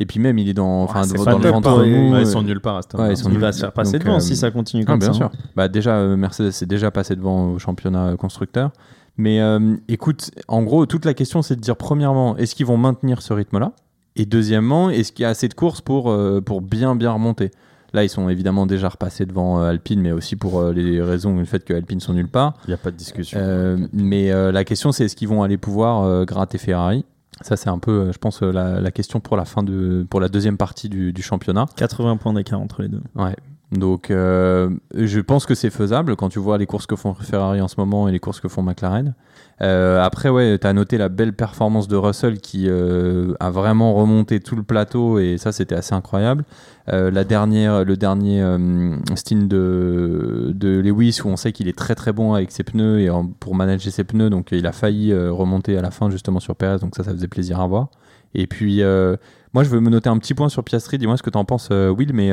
Et 0.00 0.04
puis 0.06 0.20
même, 0.20 0.38
il 0.38 0.48
est 0.48 0.54
dans, 0.54 0.82
enfin, 0.82 1.06
dans, 1.06 1.24
pas 1.24 1.32
dans 1.32 1.38
le 1.38 1.48
ventre 1.48 1.68
hein, 1.70 1.86
mou. 1.86 2.12
Ouais, 2.12 2.20
ils 2.20 2.26
sont 2.26 2.42
nulle 2.42 2.60
part 2.60 2.76
à 2.76 2.82
ce 2.82 2.96
ouais, 2.96 3.12
ils 3.12 3.16
sont 3.16 3.30
Il 3.30 3.38
va 3.38 3.50
se 3.50 3.58
faire 3.60 3.72
passer 3.72 3.92
Donc, 3.94 4.02
devant 4.04 4.16
euh, 4.18 4.20
si 4.20 4.36
ça 4.36 4.50
continue 4.52 4.84
Ah, 4.86 4.90
comme 4.90 4.98
bien 5.00 5.08
ça. 5.08 5.14
sûr. 5.14 5.30
Bah, 5.56 5.66
déjà, 5.68 5.96
euh, 5.96 6.16
Mercedes 6.16 6.48
est 6.62 6.66
déjà 6.66 6.90
passé 6.92 7.16
devant 7.16 7.52
au 7.52 7.58
championnat 7.58 8.14
constructeur. 8.16 8.70
Mais 9.16 9.40
euh, 9.40 9.74
écoute, 9.88 10.30
en 10.46 10.62
gros, 10.62 10.86
toute 10.86 11.04
la 11.04 11.14
question, 11.14 11.42
c'est 11.42 11.56
de 11.56 11.60
dire, 11.60 11.76
premièrement, 11.76 12.36
est-ce 12.36 12.54
qu'ils 12.54 12.66
vont 12.66 12.76
maintenir 12.76 13.22
ce 13.22 13.32
rythme-là? 13.32 13.72
Et 14.14 14.24
deuxièmement, 14.26 14.90
est-ce 14.90 15.10
qu'il 15.10 15.24
y 15.24 15.26
a 15.26 15.30
assez 15.30 15.48
de 15.48 15.54
courses 15.54 15.80
pour, 15.80 16.10
euh, 16.10 16.40
pour 16.40 16.60
bien, 16.60 16.94
bien 16.94 17.10
remonter? 17.10 17.50
Là, 17.94 18.04
ils 18.04 18.08
sont 18.08 18.28
évidemment 18.28 18.66
déjà 18.66 18.88
repassés 18.88 19.24
devant 19.24 19.60
euh, 19.60 19.70
Alpine, 19.70 20.00
mais 20.00 20.12
aussi 20.12 20.36
pour 20.36 20.60
euh, 20.60 20.72
les 20.72 21.00
raisons 21.00 21.36
du 21.36 21.46
fait 21.46 21.64
que 21.64 21.72
Alpine 21.72 22.00
sont 22.00 22.12
nulle 22.12 22.28
part. 22.28 22.54
Il 22.64 22.70
n'y 22.70 22.74
a 22.74 22.78
pas 22.78 22.90
de 22.90 22.96
discussion. 22.96 23.38
Euh, 23.40 23.78
mais 23.92 24.30
la 24.52 24.64
question, 24.64 24.92
c'est 24.92 25.06
est-ce 25.06 25.16
qu'ils 25.16 25.28
vont 25.28 25.42
aller 25.42 25.56
pouvoir 25.56 26.24
gratter 26.26 26.58
Ferrari? 26.58 27.04
Ça, 27.40 27.56
c'est 27.56 27.70
un 27.70 27.78
peu, 27.78 28.10
je 28.12 28.18
pense, 28.18 28.42
la, 28.42 28.80
la 28.80 28.90
question 28.90 29.20
pour 29.20 29.36
la 29.36 29.44
fin 29.44 29.62
de, 29.62 30.04
pour 30.10 30.20
la 30.20 30.28
deuxième 30.28 30.56
partie 30.56 30.88
du, 30.88 31.12
du 31.12 31.22
championnat. 31.22 31.66
80 31.76 32.16
points 32.16 32.32
d'écart 32.32 32.60
entre 32.60 32.82
les 32.82 32.88
deux. 32.88 33.02
Ouais. 33.14 33.36
Donc, 33.72 34.10
euh, 34.10 34.70
je 34.94 35.20
pense 35.20 35.44
que 35.44 35.54
c'est 35.54 35.70
faisable 35.70 36.16
quand 36.16 36.30
tu 36.30 36.38
vois 36.38 36.56
les 36.56 36.66
courses 36.66 36.86
que 36.86 36.96
font 36.96 37.14
Ferrari 37.14 37.60
en 37.60 37.68
ce 37.68 37.74
moment 37.78 38.08
et 38.08 38.12
les 38.12 38.18
courses 38.18 38.40
que 38.40 38.48
font 38.48 38.62
McLaren. 38.62 39.14
Euh, 39.60 40.00
après, 40.02 40.28
ouais, 40.28 40.58
tu 40.58 40.66
as 40.66 40.72
noté 40.72 40.98
la 40.98 41.08
belle 41.08 41.32
performance 41.32 41.88
de 41.88 41.96
Russell 41.96 42.38
qui 42.38 42.68
euh, 42.68 43.34
a 43.40 43.50
vraiment 43.50 43.94
remonté 43.94 44.40
tout 44.40 44.54
le 44.56 44.62
plateau 44.62 45.18
et 45.18 45.36
ça, 45.36 45.52
c'était 45.52 45.74
assez 45.74 45.94
incroyable. 45.94 46.44
Euh, 46.88 47.10
la 47.10 47.24
dernière, 47.24 47.84
le 47.84 47.96
dernier 47.96 48.40
euh, 48.40 48.96
stint 49.14 49.46
de, 49.46 50.52
de 50.54 50.80
Lewis 50.80 51.20
où 51.24 51.28
on 51.28 51.36
sait 51.36 51.52
qu'il 51.52 51.68
est 51.68 51.76
très 51.76 51.94
très 51.94 52.12
bon 52.12 52.34
avec 52.34 52.50
ses 52.50 52.62
pneus 52.62 53.00
et 53.00 53.10
pour 53.40 53.54
manager 53.54 53.92
ses 53.92 54.04
pneus, 54.04 54.30
donc 54.30 54.48
il 54.52 54.66
a 54.66 54.72
failli 54.72 55.12
euh, 55.12 55.32
remonter 55.32 55.76
à 55.76 55.82
la 55.82 55.90
fin 55.90 56.08
justement 56.08 56.40
sur 56.40 56.56
Perez, 56.56 56.78
donc 56.78 56.94
ça, 56.96 57.02
ça 57.02 57.10
faisait 57.10 57.28
plaisir 57.28 57.60
à 57.60 57.66
voir. 57.66 57.88
Et 58.34 58.46
puis, 58.46 58.82
euh, 58.82 59.16
moi, 59.54 59.64
je 59.64 59.70
veux 59.70 59.80
me 59.80 59.90
noter 59.90 60.08
un 60.08 60.18
petit 60.18 60.34
point 60.34 60.50
sur 60.50 60.62
Piastri. 60.62 60.98
Dis-moi 60.98 61.16
ce 61.16 61.22
que 61.22 61.30
tu 61.30 61.38
en 61.38 61.44
penses, 61.46 61.70
Will, 61.70 62.12
mais 62.12 62.30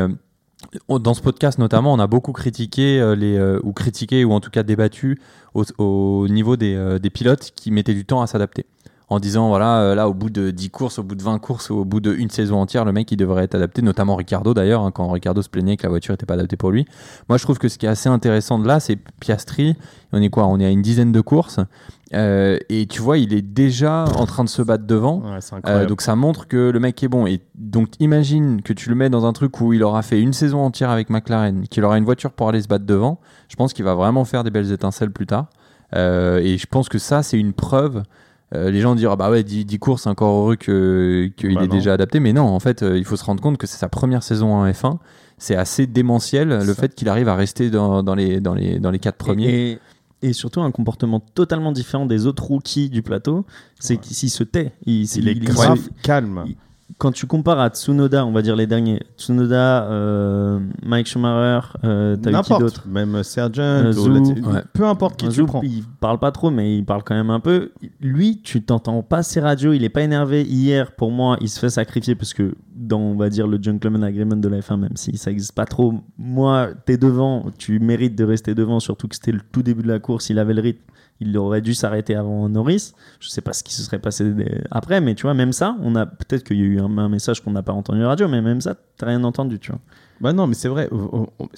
dans 0.89 1.13
ce 1.13 1.21
podcast 1.21 1.59
notamment, 1.59 1.93
on 1.93 1.99
a 1.99 2.07
beaucoup 2.07 2.31
critiqué 2.31 2.99
euh, 2.99 3.15
les 3.15 3.37
euh, 3.37 3.59
ou 3.63 3.73
critiqué 3.73 4.23
ou 4.25 4.31
en 4.31 4.39
tout 4.39 4.49
cas 4.49 4.63
débattu 4.63 5.19
au, 5.53 5.63
au 5.77 6.27
niveau 6.27 6.55
euh, 6.61 6.99
des 6.99 7.09
pilotes 7.09 7.51
qui 7.55 7.71
mettaient 7.71 7.93
du 7.93 8.05
temps 8.05 8.21
à 8.21 8.27
s'adapter. 8.27 8.65
En 9.07 9.19
disant 9.19 9.49
voilà 9.49 9.81
euh, 9.81 9.95
là 9.95 10.09
au 10.09 10.13
bout 10.15 10.31
de 10.31 10.49
10 10.49 10.69
courses, 10.71 10.97
au 10.97 11.03
bout 11.03 11.13
de 11.15 11.21
20 11.21 11.37
courses, 11.37 11.69
au 11.69 11.85
bout 11.85 11.99
d'une 11.99 12.29
saison 12.29 12.57
entière, 12.57 12.85
le 12.85 12.91
mec 12.91 13.11
il 13.11 13.17
devrait 13.17 13.43
être 13.43 13.53
adapté, 13.53 13.83
notamment 13.83 14.15
Ricardo 14.15 14.55
d'ailleurs 14.55 14.81
hein, 14.81 14.89
quand 14.91 15.07
Ricardo 15.09 15.43
se 15.43 15.49
plaignait 15.49 15.77
que 15.77 15.83
la 15.83 15.89
voiture 15.89 16.13
n'était 16.13 16.25
pas 16.25 16.33
adaptée 16.33 16.57
pour 16.57 16.71
lui. 16.71 16.85
Moi 17.29 17.37
je 17.37 17.43
trouve 17.43 17.59
que 17.59 17.67
ce 17.69 17.77
qui 17.77 17.85
est 17.85 17.89
assez 17.89 18.09
intéressant 18.09 18.57
de 18.57 18.67
là, 18.67 18.79
c'est 18.79 18.97
Piastri. 19.19 19.75
On 20.11 20.21
est 20.21 20.29
quoi? 20.29 20.47
On 20.47 20.59
est 20.59 20.65
à 20.65 20.69
une 20.69 20.81
dizaine 20.81 21.11
de 21.11 21.21
courses 21.21 21.59
euh, 22.13 22.57
et 22.69 22.87
tu 22.87 23.01
vois 23.01 23.17
il 23.17 23.33
est 23.33 23.41
déjà 23.41 24.05
en 24.15 24.25
train 24.25 24.43
de 24.43 24.49
se 24.49 24.61
battre 24.61 24.85
devant. 24.85 25.19
Ouais, 25.19 25.39
Euh, 25.67 25.85
donc 25.85 26.01
ça 26.01 26.15
montre 26.15 26.47
que 26.47 26.71
le 26.71 26.79
mec 26.79 27.03
est 27.03 27.07
bon. 27.07 27.27
Et 27.27 27.41
donc 27.53 27.89
imagine 27.99 28.61
que 28.63 28.73
tu 28.73 28.89
le 28.89 28.95
mets 28.95 29.09
dans 29.09 29.25
un 29.25 29.33
truc 29.33 29.61
où 29.61 29.73
il 29.73 29.83
aura 29.83 30.01
fait 30.01 30.19
une 30.19 30.33
saison 30.33 30.59
entière 30.59 30.89
avec 30.89 31.09
McLaren, 31.11 31.67
qu'il 31.67 31.83
aura 31.83 31.97
une 31.97 32.05
voiture 32.05 32.31
pour 32.31 32.49
aller 32.49 32.61
se 32.61 32.67
battre 32.67 32.85
devant. 32.85 33.19
Je 33.49 33.55
pense 33.55 33.73
qu'il 33.73 33.85
va 33.85 33.93
vraiment 33.93 34.25
faire 34.25 34.43
des 34.43 34.51
belles 34.51 34.71
étincelles 34.71 35.11
plus 35.11 35.27
tard. 35.27 35.47
Euh, 35.95 36.39
et 36.39 36.57
je 36.57 36.65
pense 36.67 36.89
que 36.89 36.97
ça, 36.97 37.21
c'est 37.23 37.39
une 37.39 37.53
preuve. 37.53 38.03
Euh, 38.53 38.69
les 38.69 38.79
gens 38.79 38.93
diront 38.93 39.13
ah 39.13 39.15
bah 39.15 39.31
ouais 39.31 39.43
10, 39.43 39.65
10 39.65 39.79
courses 39.79 40.05
encore 40.05 40.35
heureux 40.39 40.55
que 40.55 41.31
qu'il 41.35 41.55
Bah 41.55 41.63
est 41.63 41.67
non. 41.67 41.73
déjà 41.73 41.93
adapté 41.93 42.19
mais 42.19 42.31
non 42.31 42.43
en 42.43 42.59
fait 42.59 42.83
euh, 42.83 42.95
il 42.95 43.03
faut 43.03 43.15
se 43.15 43.23
rendre 43.25 43.41
compte 43.41 43.57
que 43.57 43.65
c'est 43.65 43.77
sa 43.79 43.89
première 43.89 44.21
saison 44.21 44.53
en 44.53 44.67
F1 44.69 44.99
c'est 45.39 45.55
assez 45.55 45.87
démentiel 45.87 46.49
le 46.49 46.61
Ça. 46.63 46.75
fait 46.75 46.93
qu'il 46.93 47.09
arrive 47.09 47.27
à 47.27 47.35
rester 47.35 47.71
dans, 47.71 48.03
dans 48.03 48.13
les 48.13 48.39
dans 48.41 48.53
les 48.53 48.79
dans 48.79 48.91
les 48.91 48.99
quatre 48.99 49.17
premiers 49.17 49.49
Et, 50.21 50.29
et 50.29 50.33
surtout 50.33 50.61
un 50.61 50.69
comportement 50.69 51.19
totalement 51.19 51.71
différent 51.71 52.05
des 52.05 52.27
autres 52.27 52.43
rookies 52.43 52.89
du 52.89 53.01
plateau, 53.01 53.45
c'est 53.79 53.95
Ouais. 53.95 53.99
qu'il 53.99 54.29
se 54.29 54.43
tait. 54.43 54.73
Il, 54.85 55.03
il 55.05 55.27
est 55.27 55.31
il- 55.33 55.39
grave 55.43 55.79
il- 55.83 56.01
calme. 56.03 56.45
Quand 56.99 57.11
tu 57.11 57.25
compares 57.25 57.59
à 57.59 57.69
Tsunoda, 57.69 58.25
on 58.25 58.31
va 58.31 58.41
dire 58.41 58.55
les 58.55 58.67
derniers, 58.67 59.01
Tsunoda, 59.17 59.85
euh, 59.85 60.59
Mike 60.85 61.07
Schumacher, 61.07 61.67
euh, 61.83 62.15
t'as 62.15 62.29
eu 62.29 62.33
qui 62.33 62.37
N'importe. 62.37 62.61
d'autre 62.61 62.87
Même 62.87 63.23
Sergent, 63.23 63.61
Euh, 63.61 63.89
ou 63.89 63.93
Zhou. 63.93 64.13
la- 64.13 64.49
Ouais. 64.49 64.63
peu 64.73 64.85
importe 64.85 65.17
qui 65.19 65.27
tu 65.29 65.43
prends. 65.45 65.61
Il 65.63 65.83
parle 65.99 66.19
pas 66.19 66.31
trop, 66.31 66.51
mais 66.51 66.77
il 66.77 66.85
parle 66.85 67.03
quand 67.03 67.15
même 67.15 67.31
un 67.31 67.39
peu. 67.39 67.71
Lui, 67.99 68.39
tu 68.43 68.61
t'entends 68.63 69.01
pas 69.01 69.23
ses 69.23 69.39
radios, 69.39 69.73
il 69.73 69.83
est 69.83 69.89
pas 69.89 70.01
énervé. 70.03 70.43
Hier, 70.43 70.91
pour 70.95 71.11
moi, 71.11 71.37
il 71.41 71.49
se 71.49 71.59
fait 71.59 71.69
sacrifier 71.71 72.13
parce 72.15 72.33
que 72.33 72.53
dans, 72.75 72.99
on 72.99 73.15
va 73.15 73.29
dire, 73.29 73.47
le 73.47 73.57
gentleman 73.61 74.03
agreement 74.03 74.35
de 74.35 74.47
la 74.47 74.59
F1, 74.61 74.77
même 74.77 74.95
si 74.95 75.17
ça 75.17 75.31
existe 75.31 75.53
pas 75.53 75.65
trop, 75.65 75.93
moi, 76.19 76.69
t'es 76.85 76.97
devant, 76.97 77.47
tu 77.57 77.79
mérites 77.79 78.15
de 78.15 78.23
rester 78.23 78.53
devant, 78.53 78.79
surtout 78.79 79.07
que 79.07 79.15
c'était 79.15 79.31
le 79.31 79.41
tout 79.51 79.63
début 79.63 79.81
de 79.81 79.87
la 79.87 79.99
course, 79.99 80.29
il 80.29 80.37
avait 80.39 80.53
le 80.53 80.61
rythme. 80.61 80.81
Il 81.21 81.37
aurait 81.37 81.61
dû 81.61 81.73
s'arrêter 81.73 82.15
avant 82.15 82.49
Norris. 82.49 82.93
Je 83.19 83.29
sais 83.29 83.41
pas 83.41 83.53
ce 83.53 83.63
qui 83.63 83.73
se 83.73 83.81
serait 83.83 83.99
passé 83.99 84.33
après, 84.69 84.99
mais 84.99 85.15
tu 85.15 85.23
vois, 85.23 85.33
même 85.33 85.53
ça, 85.53 85.77
on 85.81 85.95
a 85.95 86.05
peut-être 86.05 86.43
qu'il 86.43 86.57
y 86.57 86.61
a 86.61 86.65
eu 86.65 86.79
un, 86.79 87.09
message 87.09 87.41
qu'on 87.41 87.51
n'a 87.51 87.63
pas 87.63 87.71
entendu 87.71 87.99
à 87.99 88.03
la 88.03 88.09
radio, 88.09 88.27
mais 88.27 88.41
même 88.41 88.59
ça, 88.59 88.75
t'as 88.97 89.07
rien 89.07 89.23
entendu, 89.23 89.59
tu 89.59 89.71
vois. 89.71 89.79
Bah 90.21 90.31
non, 90.31 90.47
mais 90.47 90.53
c'est 90.53 90.69
vrai. 90.69 90.89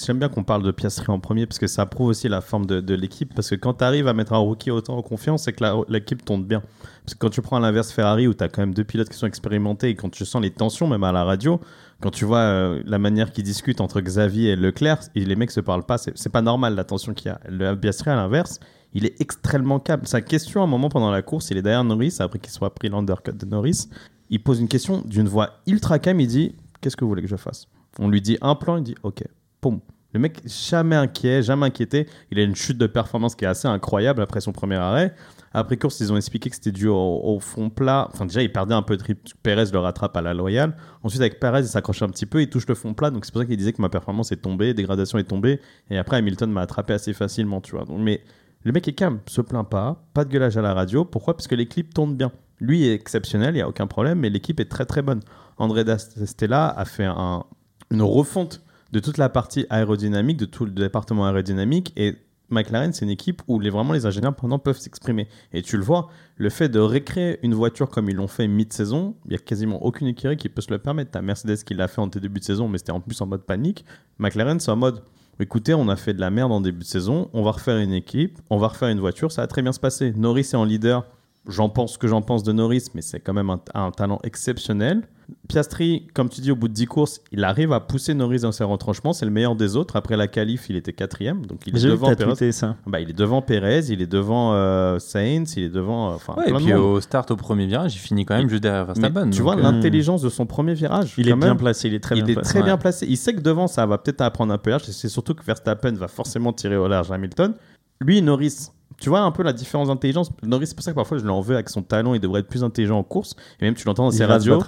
J'aime 0.04 0.18
bien 0.18 0.30
qu'on 0.30 0.44
parle 0.44 0.64
de 0.64 0.72
Piastri 0.72 1.12
en 1.12 1.20
premier 1.20 1.46
parce 1.46 1.60
que 1.60 1.68
ça 1.68 1.86
prouve 1.86 2.08
aussi 2.08 2.28
la 2.28 2.42
forme 2.42 2.66
de, 2.66 2.94
l'équipe. 2.96 3.34
Parce 3.36 3.50
que 3.52 3.56
quand 3.56 3.76
tu 3.76 3.84
arrives 3.84 4.08
à 4.08 4.14
mettre 4.14 4.34
un 4.34 4.38
rookie 4.38 4.72
autant 4.72 4.98
en 4.98 5.04
confiance, 5.04 5.44
c'est 5.44 5.54
que 5.54 5.92
l'équipe 5.92 6.26
tourne 6.26 6.44
bien. 6.44 6.64
Parce 7.06 7.14
que 7.14 7.20
quand 7.20 7.30
tu 7.30 7.42
prends 7.42 7.58
à 7.58 7.60
l'inverse 7.60 7.92
Ferrari 7.92 8.28
où 8.28 8.34
tu 8.34 8.44
as 8.44 8.50
quand 8.50 8.62
même 8.62 8.74
deux 8.74 8.84
pilotes 8.84 9.10
qui 9.10 9.18
sont 9.18 9.28
expérimentés 9.28 9.90
et 9.90 9.96
quand 9.96 10.10
tu 10.10 10.26
sens 10.26 10.42
les 10.42 10.50
tensions, 10.50 10.88
même 10.88 11.04
à 11.04 11.12
la 11.12 11.24
radio, 11.24 11.62
quand 12.02 12.10
tu 12.10 12.26
vois 12.26 12.40
euh, 12.40 12.82
la 12.86 12.98
manière 12.98 13.32
qu'ils 13.32 13.44
discutent 13.44 13.80
entre 13.80 14.02
Xavier 14.02 14.52
et 14.52 14.56
Leclerc, 14.56 15.00
et 15.14 15.24
les 15.24 15.36
mecs 15.36 15.52
se 15.52 15.62
parlent 15.62 15.86
pas, 15.86 15.98
c'est 15.98 16.32
pas 16.32 16.42
normal 16.42 16.76
la 16.76 16.84
tension 16.84 17.14
qu'il 17.14 17.28
y 17.28 17.30
a. 17.30 17.40
Le 17.48 17.76
Piastri 17.76 18.10
à 18.10 18.16
l'inverse, 18.16 18.60
il 18.94 19.06
est 19.06 19.20
extrêmement 19.22 19.80
calme. 19.80 20.06
Sa 20.06 20.22
question 20.22 20.62
à 20.62 20.64
un 20.64 20.68
moment 20.68 20.90
pendant 20.90 21.12
la 21.12 21.22
course, 21.22 21.50
il 21.52 21.58
est 21.58 21.62
derrière 21.62 21.84
Norris 21.84 22.16
après 22.20 22.40
qu'il 22.40 22.52
soit 22.52 22.74
pris 22.74 22.90
l'undercut 22.90 23.34
de 23.34 23.46
Norris. 23.46 23.90
Il 24.30 24.42
pose 24.42 24.60
une 24.60 24.68
question 24.68 25.02
d'une 25.06 25.28
voix 25.28 25.62
ultra 25.68 26.00
calme. 26.00 26.20
Il 26.20 26.28
dit 26.28 26.56
Qu'est-ce 26.82 26.96
que 26.96 27.04
vous 27.04 27.10
voulez 27.10 27.22
que 27.22 27.28
je 27.28 27.36
fasse? 27.36 27.68
On 28.00 28.10
lui 28.10 28.22
dit 28.22 28.38
un 28.42 28.56
plan, 28.56 28.78
il 28.78 28.84
dit 28.84 28.96
OK. 29.04 29.24
Poum. 29.62 29.80
Le 30.14 30.20
mec, 30.20 30.42
jamais 30.46 30.96
inquiet, 30.96 31.44
jamais 31.44 31.66
inquiété. 31.66 32.08
Il 32.32 32.40
a 32.40 32.44
une 32.44 32.56
chute 32.56 32.78
de 32.78 32.88
performance 32.88 33.36
qui 33.36 33.46
est 33.46 33.48
assez 33.48 33.68
incroyable 33.68 34.22
après 34.22 34.40
son 34.40 34.52
premier 34.52 34.76
arrêt. 34.76 35.14
Après 35.54 35.76
course, 35.78 36.00
ils 36.00 36.14
ont 36.14 36.18
expliqué 36.18 36.50
que 36.50 36.56
c'était 36.56 36.72
dû 36.72 36.88
au, 36.88 37.40
fond 37.42 37.70
plat. 37.70 38.08
Enfin, 38.14 38.26
déjà, 38.26 38.42
il 38.42 38.52
perdait 38.52 38.74
un 38.74 38.84
peu 38.84 38.96
de 38.96 39.02
trip. 39.02 39.20
Pérez 39.44 39.66
le 39.72 39.80
rattrape 39.80 40.16
à 40.16 40.22
la 40.22 40.34
loyale. 40.34 40.78
Ensuite, 41.04 41.22
avec 41.22 41.40
Pérez, 41.40 41.62
il 41.62 41.68
s'accroche 41.68 42.02
un 42.02 42.10
petit 42.10 42.26
peu, 42.26 42.42
il 42.42 42.50
touche 42.50 42.68
le 42.68 42.76
fond 42.76 42.94
plat. 42.94 43.10
Donc, 43.10 43.26
c'est 43.26 43.32
pour 43.32 43.42
ça 43.42 43.46
qu'il 43.46 43.58
disait 43.58 43.74
que 43.74 43.82
ma 43.82 43.90
performance 43.90 44.32
est 44.32 44.38
tombée, 44.38 44.74
dégradation 44.74 45.18
est 45.18 45.24
tombée. 45.24 45.60
Et 45.90 45.98
après, 45.98 46.18
Hamilton 46.18 46.52
m'a 46.52 46.62
attrapé 46.62 46.94
assez 46.94 47.14
facilement, 47.14 47.60
tu 47.60 47.72
vois. 47.72 47.86
Donc, 47.86 48.00
mais 48.00 48.22
le 48.68 48.74
mec 48.74 48.88
est 48.88 48.94
calme, 48.94 49.20
se 49.28 49.42
plaint 49.42 49.68
pas, 49.68 50.04
pas 50.14 50.26
de 50.26 50.30
gueulage 50.30 50.58
à 50.58 50.62
la 50.62 50.74
radio. 50.74 51.06
Pourquoi? 51.06 51.36
Parce 51.36 51.48
que 51.48 51.56
les 51.56 51.68
clips 51.68 51.94
tournent 51.94 52.16
bien. 52.16 52.32
Lui 52.60 52.86
est 52.86 52.94
exceptionnel, 52.94 53.52
il 53.52 53.58
n'y 53.60 53.62
a 53.62 53.68
aucun 53.70 53.88
problème, 53.88 54.20
mais 54.20 54.30
l'équipe 54.30 54.60
est 54.60 54.66
très 54.70 54.86
très 54.86 55.02
bonne. 55.02 55.22
André 55.58 55.84
Stella 55.98 56.68
a 56.68 56.86
fait 56.86 57.06
un- 57.06 57.44
une 57.92 58.02
refonte 58.02 58.62
de 58.92 59.00
toute 59.00 59.18
la 59.18 59.30
partie 59.30 59.66
aérodynamique, 59.70 60.38
de 60.38 60.46
tout 60.46 60.66
le 60.66 60.72
département 60.72 61.26
aérodynamique. 61.28 61.94
Et 61.96 62.16
McLaren, 62.50 62.94
c'est 62.94 63.06
une 63.06 63.12
équipe 63.12 63.42
où 63.48 63.60
les, 63.60 63.70
vraiment 63.70 63.94
les 63.94 64.06
ingénieurs 64.06 64.36
pendant 64.36 64.60
peuvent 64.60 64.78
s'exprimer. 64.80 65.28
Et 65.54 65.62
tu 65.62 65.78
le 65.78 65.84
vois, 65.84 66.10
le 66.36 66.50
fait 66.50 66.68
de 66.70 66.80
récréer 66.80 67.40
une 67.44 67.54
voiture 67.54 67.90
comme 67.90 68.10
ils 68.10 68.16
l'ont 68.16 68.28
fait 68.28 68.48
mid-saison, 68.48 69.16
il 69.26 69.30
n'y 69.30 69.36
a 69.36 69.40
quasiment 69.40 69.84
aucune 69.84 70.08
écurie 70.08 70.36
qui 70.38 70.50
peut 70.50 70.62
se 70.62 70.72
le 70.72 70.80
permettre. 70.80 71.12
T'as 71.12 71.22
Mercedes 71.22 71.58
qui 71.66 71.74
l'a 71.74 71.88
fait 71.88 72.02
en 72.02 72.08
début 72.08 72.40
de 72.40 72.46
saison, 72.46 72.68
mais 72.68 72.78
c'était 72.80 72.92
en 72.92 73.02
plus 73.02 73.20
en 73.22 73.28
mode 73.28 73.44
panique. 73.44 73.86
McLaren, 74.18 74.60
c'est 74.60 74.72
en 74.72 74.76
mode 74.78 75.04
écoutez, 75.40 75.74
on 75.74 75.88
a 75.90 75.96
fait 75.96 76.14
de 76.14 76.20
la 76.20 76.30
merde 76.30 76.52
en 76.52 76.62
début 76.62 76.80
de 76.80 76.84
saison, 76.84 77.30
on 77.34 77.44
va 77.44 77.52
refaire 77.52 77.78
une 77.78 77.94
équipe, 77.94 78.40
on 78.50 78.58
va 78.58 78.68
refaire 78.68 78.90
une 78.90 79.00
voiture, 79.00 79.32
ça 79.32 79.42
va 79.42 79.48
très 79.48 79.62
bien 79.62 79.72
se 79.72 79.80
passer. 79.80 80.14
Norris 80.16 80.42
est 80.42 80.56
en 80.56 80.64
leader. 80.66 81.06
J'en 81.48 81.70
pense 81.70 81.94
ce 81.94 81.98
que 81.98 82.08
j'en 82.08 82.22
pense 82.22 82.44
de 82.44 82.52
Norris, 82.52 82.88
mais 82.94 83.02
c'est 83.02 83.20
quand 83.20 83.34
même 83.34 83.50
un, 83.50 83.62
un 83.74 83.92
talent 83.92 84.20
exceptionnel. 84.24 85.08
Piastri, 85.50 86.08
comme 86.14 86.30
tu 86.30 86.42
dis, 86.42 86.52
au 86.52 86.56
bout 86.56 86.68
de 86.68 86.74
10 86.74 86.86
courses, 86.88 87.22
il 87.32 87.44
arrive 87.44 87.72
à 87.74 87.80
pousser 87.80 88.14
Norris 88.14 88.40
dans 88.42 88.52
ses 88.52 88.64
retranchements. 88.64 89.14
C'est 89.14 89.26
le 89.26 89.32
meilleur 89.32 89.56
des 89.56 89.76
autres. 89.76 89.96
Après 89.96 90.18
la 90.18 90.28
qualif, 90.28 90.70
il 90.70 90.76
était 90.76 90.94
quatrième. 90.94 91.46
Donc 91.46 91.62
il 91.66 91.76
est 91.78 91.84
devant 91.84 92.14
tweeté 92.16 92.52
ça. 92.52 92.76
Bah, 92.86 93.00
il 93.00 93.10
est 93.10 93.14
devant 93.18 93.42
Perez, 93.42 93.86
il 93.90 94.02
est 94.02 94.08
devant 94.08 94.54
euh, 94.54 95.00
Sainz, 95.00 95.54
il 95.58 95.64
est 95.64 95.70
devant. 95.70 96.12
euh, 96.12 96.16
Enfin, 96.16 96.36
Ouais, 96.38 96.50
et 96.50 96.54
puis 96.54 96.74
monde. 96.74 96.82
au 96.82 97.02
start 97.02 97.32
au 97.32 97.36
premier 97.36 97.66
virage 97.66 97.96
il 97.96 98.00
finit 98.00 98.26
quand 98.26 98.38
même 98.38 98.50
juste 98.50 98.64
derrière 98.64 98.86
Verstappen 98.86 99.30
tu 99.30 99.38
donc, 99.40 99.42
vois 99.42 99.58
euh, 99.58 99.62
l'intelligence 99.62 100.22
de 100.22 100.30
son 100.30 100.46
premier 100.46 100.74
virage. 100.74 101.14
Il 101.18 101.28
est 101.30 101.34
bien 101.36 101.56
placé, 101.56 101.88
il 101.88 101.94
est 101.94 102.00
très 102.00 102.18
il 102.18 102.24
bien 102.24 102.32
est 102.32 102.36
placé. 102.36 102.50
très 102.50 102.60
ouais. 102.60 102.66
bien 102.66 102.78
placé. 102.78 103.06
Il 103.10 103.18
sait 103.18 103.34
que 103.34 103.42
devant, 103.42 103.68
ça 103.68 103.86
va 103.86 103.98
peut-être 103.98 104.22
apprendre 104.22 104.54
un 104.54 104.58
peu 104.58 104.70
large. 104.70 104.84
et 104.90 104.92
C'est 104.92 105.10
surtout 105.10 105.34
que 105.34 105.44
Verstappen 105.44 105.94
va 105.94 106.08
forcément 106.08 106.54
tirer 106.54 106.78
au 106.78 106.88
large 106.88 107.12
Hamilton. 107.12 107.54
Lui, 108.00 108.22
Norris, 108.22 108.70
tu 109.00 109.10
vois 109.10 109.20
un 109.22 109.32
peu 109.32 109.44
la 109.44 109.54
différence 109.54 109.90
d'intelligence. 109.90 110.32
Norris, 110.44 110.68
c'est 110.68 110.76
pour 110.76 110.84
ça 110.84 110.92
que 110.92 110.96
parfois 110.96 111.18
je 111.20 111.24
l'en 111.26 111.40
veux 111.42 111.54
avec 111.54 111.70
son 111.70 111.84
talent. 111.84 112.14
Il 112.16 112.20
devrait 112.20 112.40
être 112.40 112.48
plus 112.48 112.64
intelligent 112.64 112.98
en 112.98 113.04
course. 113.04 113.36
Et 113.60 113.66
même 113.66 113.76
tu 113.76 113.86
l'entends 113.86 114.06
dans 114.06 114.12
Il 114.12 114.18
ses 114.18 114.26
radios. 114.26 114.60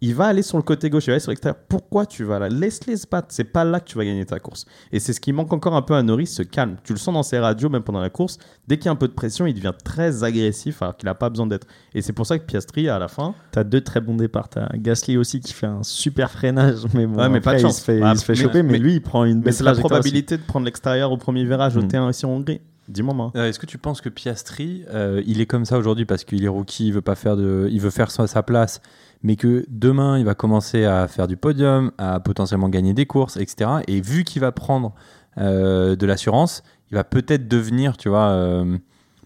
Il 0.00 0.14
va 0.14 0.26
aller 0.26 0.40
sur 0.42 0.56
le 0.56 0.62
côté 0.62 0.88
gauche, 0.88 1.04
il 1.04 1.08
va 1.08 1.12
aller 1.14 1.20
sur 1.20 1.30
l'extérieur. 1.30 1.60
Pourquoi 1.68 2.06
tu 2.06 2.24
vas 2.24 2.38
là? 2.38 2.48
Laisse-les 2.48 2.96
se 2.96 3.06
battre. 3.06 3.28
C'est 3.30 3.44
pas 3.44 3.64
là 3.64 3.80
que 3.80 3.84
tu 3.86 3.98
vas 3.98 4.04
gagner 4.06 4.24
ta 4.24 4.38
course. 4.38 4.64
Et 4.92 4.98
c'est 5.00 5.12
ce 5.12 5.20
qui 5.20 5.32
manque 5.32 5.52
encore 5.52 5.74
un 5.76 5.82
peu 5.82 5.94
à 5.94 6.02
Norris, 6.02 6.26
ce 6.28 6.42
calme. 6.42 6.76
Tu 6.84 6.92
le 6.94 6.98
sens 6.98 7.12
dans 7.12 7.22
ses 7.22 7.38
radios, 7.38 7.68
même 7.68 7.82
pendant 7.82 8.00
la 8.00 8.08
course. 8.08 8.38
Dès 8.66 8.78
qu'il 8.78 8.86
y 8.86 8.88
a 8.88 8.92
un 8.92 8.96
peu 8.96 9.08
de 9.08 9.12
pression, 9.12 9.46
il 9.46 9.52
devient 9.54 9.74
très 9.84 10.24
agressif 10.24 10.80
alors 10.80 10.96
qu'il 10.96 11.06
n'a 11.06 11.14
pas 11.14 11.28
besoin 11.28 11.46
d'être. 11.46 11.66
Et 11.94 12.00
c'est 12.00 12.12
pour 12.14 12.24
ça 12.26 12.38
que 12.38 12.44
Piastri, 12.44 12.88
à 12.88 12.98
la 12.98 13.08
fin, 13.08 13.34
T'as 13.52 13.64
deux 13.64 13.82
très 13.82 14.00
bons 14.00 14.16
départs. 14.16 14.48
T'as 14.48 14.68
Gasly 14.74 15.16
aussi 15.18 15.40
qui 15.40 15.52
fait 15.52 15.66
un 15.66 15.82
super 15.82 16.30
freinage, 16.30 16.80
mais 16.94 17.06
bon, 17.06 17.18
Ouais, 17.18 17.28
mais 17.28 17.40
pas 17.40 17.52
de 17.52 17.58
il 17.58 17.62
chance. 17.62 17.78
se 17.78 17.84
fait, 17.84 18.00
Ah, 18.02 18.12
il 18.14 18.18
se 18.18 18.24
fait 18.24 18.32
mais- 18.32 18.38
choper, 18.38 18.62
mais, 18.62 18.72
mais- 18.72 18.78
lui, 18.78 18.94
il 18.94 19.02
prend 19.02 19.24
une 19.24 19.40
Mais 19.44 19.52
c'est 19.52 19.64
la 19.64 19.74
probabilité 19.74 20.38
de 20.38 20.42
prendre 20.42 20.64
l'extérieur 20.64 21.12
au 21.12 21.18
premier 21.18 21.44
virage 21.44 21.76
au 21.76 21.82
Mm. 21.82 21.88
T1 21.88 22.10
ici 22.10 22.24
en 22.26 22.30
Hongrie. 22.30 22.60
Dis-moi, 22.88 23.14
moi. 23.14 23.32
Euh, 23.36 23.48
Est-ce 23.48 23.58
que 23.58 23.66
tu 23.66 23.78
penses 23.78 24.00
que 24.00 24.08
Piastri, 24.08 24.84
euh, 24.88 25.22
il 25.26 25.40
est 25.40 25.46
comme 25.46 25.64
ça 25.64 25.78
aujourd'hui 25.78 26.04
parce 26.04 26.24
qu'il 26.24 26.44
est 26.44 26.48
rookie, 26.48 26.88
il 26.88 26.92
veut 26.92 27.02
pas 27.02 27.14
faire 27.14 27.36
de, 27.36 27.68
il 27.70 27.80
veut 27.80 27.90
faire 27.90 28.10
sa, 28.10 28.42
place, 28.42 28.80
mais 29.22 29.36
que 29.36 29.64
demain 29.68 30.18
il 30.18 30.24
va 30.24 30.34
commencer 30.34 30.84
à 30.84 31.08
faire 31.08 31.26
du 31.26 31.36
podium, 31.36 31.90
à 31.98 32.20
potentiellement 32.20 32.68
gagner 32.68 32.94
des 32.94 33.06
courses, 33.06 33.36
etc. 33.36 33.70
Et 33.88 34.00
vu 34.00 34.24
qu'il 34.24 34.40
va 34.40 34.52
prendre 34.52 34.94
euh, 35.38 35.96
de 35.96 36.06
l'assurance, 36.06 36.62
il 36.90 36.94
va 36.94 37.04
peut-être 37.04 37.48
devenir, 37.48 37.96
tu 37.96 38.08
vois. 38.08 38.64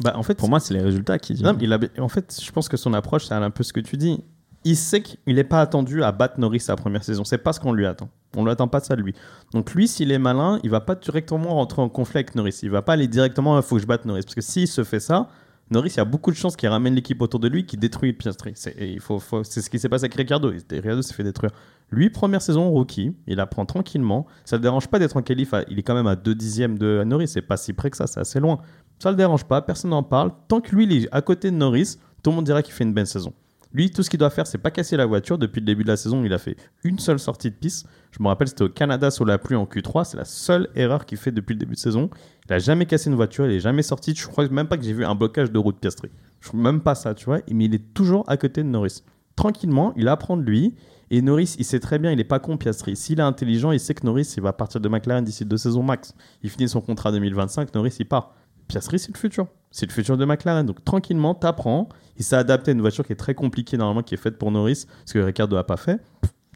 Bah, 0.02 0.14
en 0.16 0.22
fait, 0.22 0.34
Pour 0.34 0.48
moi, 0.48 0.60
c'est 0.60 0.72
les 0.72 0.80
résultats 0.80 1.18
qui. 1.18 1.42
Non, 1.42 1.54
il 1.60 1.72
a, 1.74 1.78
en 1.98 2.08
fait, 2.08 2.40
je 2.42 2.50
pense 2.52 2.70
que 2.70 2.78
son 2.78 2.94
approche, 2.94 3.26
c'est 3.26 3.34
un 3.34 3.50
peu 3.50 3.62
ce 3.62 3.74
que 3.74 3.80
tu 3.80 3.98
dis. 3.98 4.24
Il 4.64 4.76
sait 4.76 5.02
qu'il 5.02 5.34
n'est 5.34 5.44
pas 5.44 5.60
attendu 5.60 6.02
à 6.02 6.12
battre 6.12 6.40
Norris 6.40 6.60
sa 6.60 6.76
première 6.76 7.04
saison. 7.04 7.24
C'est 7.24 7.38
pas 7.38 7.52
ce 7.52 7.60
qu'on 7.60 7.72
lui 7.72 7.84
attend. 7.84 8.08
On 8.36 8.44
lui 8.44 8.50
attend 8.50 8.68
pas 8.68 8.80
ça 8.80 8.94
de 8.96 9.02
lui. 9.02 9.14
Donc 9.52 9.74
lui, 9.74 9.88
s'il 9.88 10.12
est 10.12 10.18
malin, 10.18 10.60
il 10.62 10.70
va 10.70 10.80
pas 10.80 10.94
directement 10.94 11.54
rentrer 11.54 11.82
en 11.82 11.88
conflit 11.88 12.18
avec 12.18 12.34
Norris. 12.34 12.60
Il 12.62 12.70
va 12.70 12.82
pas 12.82 12.92
aller 12.92 13.08
directement, 13.08 13.56
il 13.56 13.62
faut 13.62 13.76
que 13.76 13.82
je 13.82 13.86
batte 13.86 14.04
Norris. 14.04 14.22
Parce 14.22 14.36
que 14.36 14.40
s'il 14.40 14.68
se 14.68 14.84
fait 14.84 15.00
ça, 15.00 15.28
Norris, 15.70 15.90
il 15.90 15.96
y 15.98 16.00
a 16.00 16.04
beaucoup 16.04 16.30
de 16.30 16.36
chances 16.36 16.56
qu'il 16.56 16.68
ramène 16.68 16.94
l'équipe 16.94 17.20
autour 17.22 17.38
de 17.38 17.48
lui, 17.48 17.64
qui 17.64 17.76
détruit 17.76 18.12
Piastri. 18.12 18.52
C'est 18.56 18.98
faut, 18.98 19.20
c'est 19.44 19.62
ce 19.62 19.70
qui 19.70 19.78
s'est 19.78 19.88
passé 19.88 20.04
avec 20.04 20.14
Ricardo. 20.14 20.48
Ricardo 20.70 21.02
s'est 21.02 21.14
fait 21.14 21.22
détruire. 21.22 21.52
Lui, 21.92 22.10
première 22.10 22.42
saison 22.42 22.70
rookie, 22.70 23.16
il 23.26 23.40
apprend 23.40 23.66
tranquillement. 23.66 24.26
Ça 24.44 24.56
ne 24.56 24.58
le 24.58 24.62
dérange 24.62 24.88
pas 24.88 24.98
d'être 24.98 25.16
en 25.16 25.22
qualif. 25.22 25.54
Il 25.68 25.78
est 25.78 25.82
quand 25.82 25.94
même 25.94 26.06
à 26.06 26.16
2 26.16 26.34
dixièmes 26.34 26.78
de 26.78 27.04
Norris. 27.04 27.28
C'est 27.28 27.42
pas 27.42 27.56
si 27.56 27.72
près 27.72 27.90
que 27.90 27.96
ça, 27.96 28.06
c'est 28.06 28.20
assez 28.20 28.40
loin. 28.40 28.58
Ça 28.98 29.10
le 29.10 29.16
dérange 29.16 29.44
pas, 29.44 29.62
personne 29.62 29.90
n'en 29.90 30.02
parle. 30.02 30.32
Tant 30.46 30.60
que 30.60 30.74
lui, 30.74 31.04
est 31.04 31.08
à 31.10 31.22
côté 31.22 31.50
de 31.50 31.56
Norris, 31.56 31.98
tout 32.22 32.30
le 32.30 32.36
monde 32.36 32.44
dirait 32.44 32.62
qu'il 32.62 32.74
fait 32.74 32.84
une 32.84 32.94
belle 32.94 33.06
saison. 33.06 33.32
Lui, 33.72 33.90
tout 33.90 34.02
ce 34.02 34.10
qu'il 34.10 34.18
doit 34.18 34.30
faire, 34.30 34.46
c'est 34.46 34.58
pas 34.58 34.70
casser 34.70 34.96
la 34.96 35.06
voiture. 35.06 35.38
Depuis 35.38 35.60
le 35.60 35.66
début 35.66 35.84
de 35.84 35.88
la 35.88 35.96
saison, 35.96 36.24
il 36.24 36.32
a 36.32 36.38
fait 36.38 36.56
une 36.82 36.98
seule 36.98 37.20
sortie 37.20 37.50
de 37.50 37.54
piste. 37.54 37.86
Je 38.10 38.22
me 38.22 38.28
rappelle, 38.28 38.48
c'était 38.48 38.64
au 38.64 38.68
Canada 38.68 39.10
sous 39.10 39.24
la 39.24 39.38
pluie 39.38 39.54
en 39.54 39.64
Q3. 39.64 40.04
C'est 40.04 40.16
la 40.16 40.24
seule 40.24 40.68
erreur 40.74 41.06
qu'il 41.06 41.18
fait 41.18 41.30
depuis 41.30 41.54
le 41.54 41.60
début 41.60 41.74
de 41.74 41.78
saison. 41.78 42.10
Il 42.48 42.52
a 42.52 42.58
jamais 42.58 42.86
cassé 42.86 43.10
une 43.10 43.16
voiture, 43.16 43.46
il 43.46 43.52
est 43.52 43.60
jamais 43.60 43.82
sorti. 43.82 44.14
Je 44.14 44.26
crois 44.26 44.48
même 44.48 44.66
pas 44.66 44.76
que 44.76 44.84
j'ai 44.84 44.92
vu 44.92 45.04
un 45.04 45.14
blocage 45.14 45.52
de 45.52 45.58
route 45.58 45.78
Piastri. 45.78 46.10
Je 46.40 46.48
crois 46.48 46.60
même 46.60 46.80
pas 46.80 46.96
ça, 46.96 47.14
tu 47.14 47.26
vois. 47.26 47.40
Mais 47.48 47.66
il 47.66 47.74
est 47.74 47.94
toujours 47.94 48.24
à 48.26 48.36
côté 48.36 48.62
de 48.62 48.68
Norris. 48.68 49.02
Tranquillement, 49.36 49.92
il 49.96 50.08
apprend 50.08 50.36
de 50.36 50.42
lui. 50.42 50.74
Et 51.12 51.22
Norris, 51.22 51.56
il 51.58 51.64
sait 51.64 51.80
très 51.80 51.98
bien, 51.98 52.12
il 52.12 52.20
est 52.20 52.24
pas 52.24 52.38
con 52.38 52.56
Piastri. 52.56 52.94
S'il 52.96 53.18
est 53.18 53.22
intelligent, 53.22 53.72
il 53.72 53.80
sait 53.80 53.94
que 53.94 54.04
Norris, 54.04 54.34
il 54.36 54.42
va 54.42 54.52
partir 54.52 54.80
de 54.80 54.88
McLaren 54.88 55.24
d'ici 55.24 55.44
deux 55.44 55.56
saisons 55.56 55.82
max. 55.82 56.14
Il 56.42 56.50
finit 56.50 56.68
son 56.68 56.80
contrat 56.80 57.10
2025, 57.10 57.74
Norris, 57.74 57.96
il 57.98 58.06
part. 58.06 58.34
Piastri, 58.70 58.98
c'est 58.98 59.12
le 59.12 59.18
futur. 59.18 59.46
C'est 59.70 59.86
le 59.86 59.92
futur 59.92 60.16
de 60.16 60.24
McLaren. 60.24 60.64
Donc 60.64 60.84
tranquillement, 60.84 61.34
t'apprends. 61.34 61.88
Il 62.16 62.24
s'est 62.24 62.36
adapté 62.36 62.70
à 62.70 62.74
une 62.74 62.80
voiture 62.80 63.04
qui 63.06 63.12
est 63.12 63.16
très 63.16 63.34
compliquée 63.34 63.76
normalement, 63.76 64.02
qui 64.02 64.14
est 64.14 64.18
faite 64.18 64.38
pour 64.38 64.50
Norris, 64.50 64.86
ce 65.04 65.14
que 65.14 65.18
Ricardo 65.18 65.56
a 65.56 65.64
pas 65.64 65.76
fait. 65.76 66.00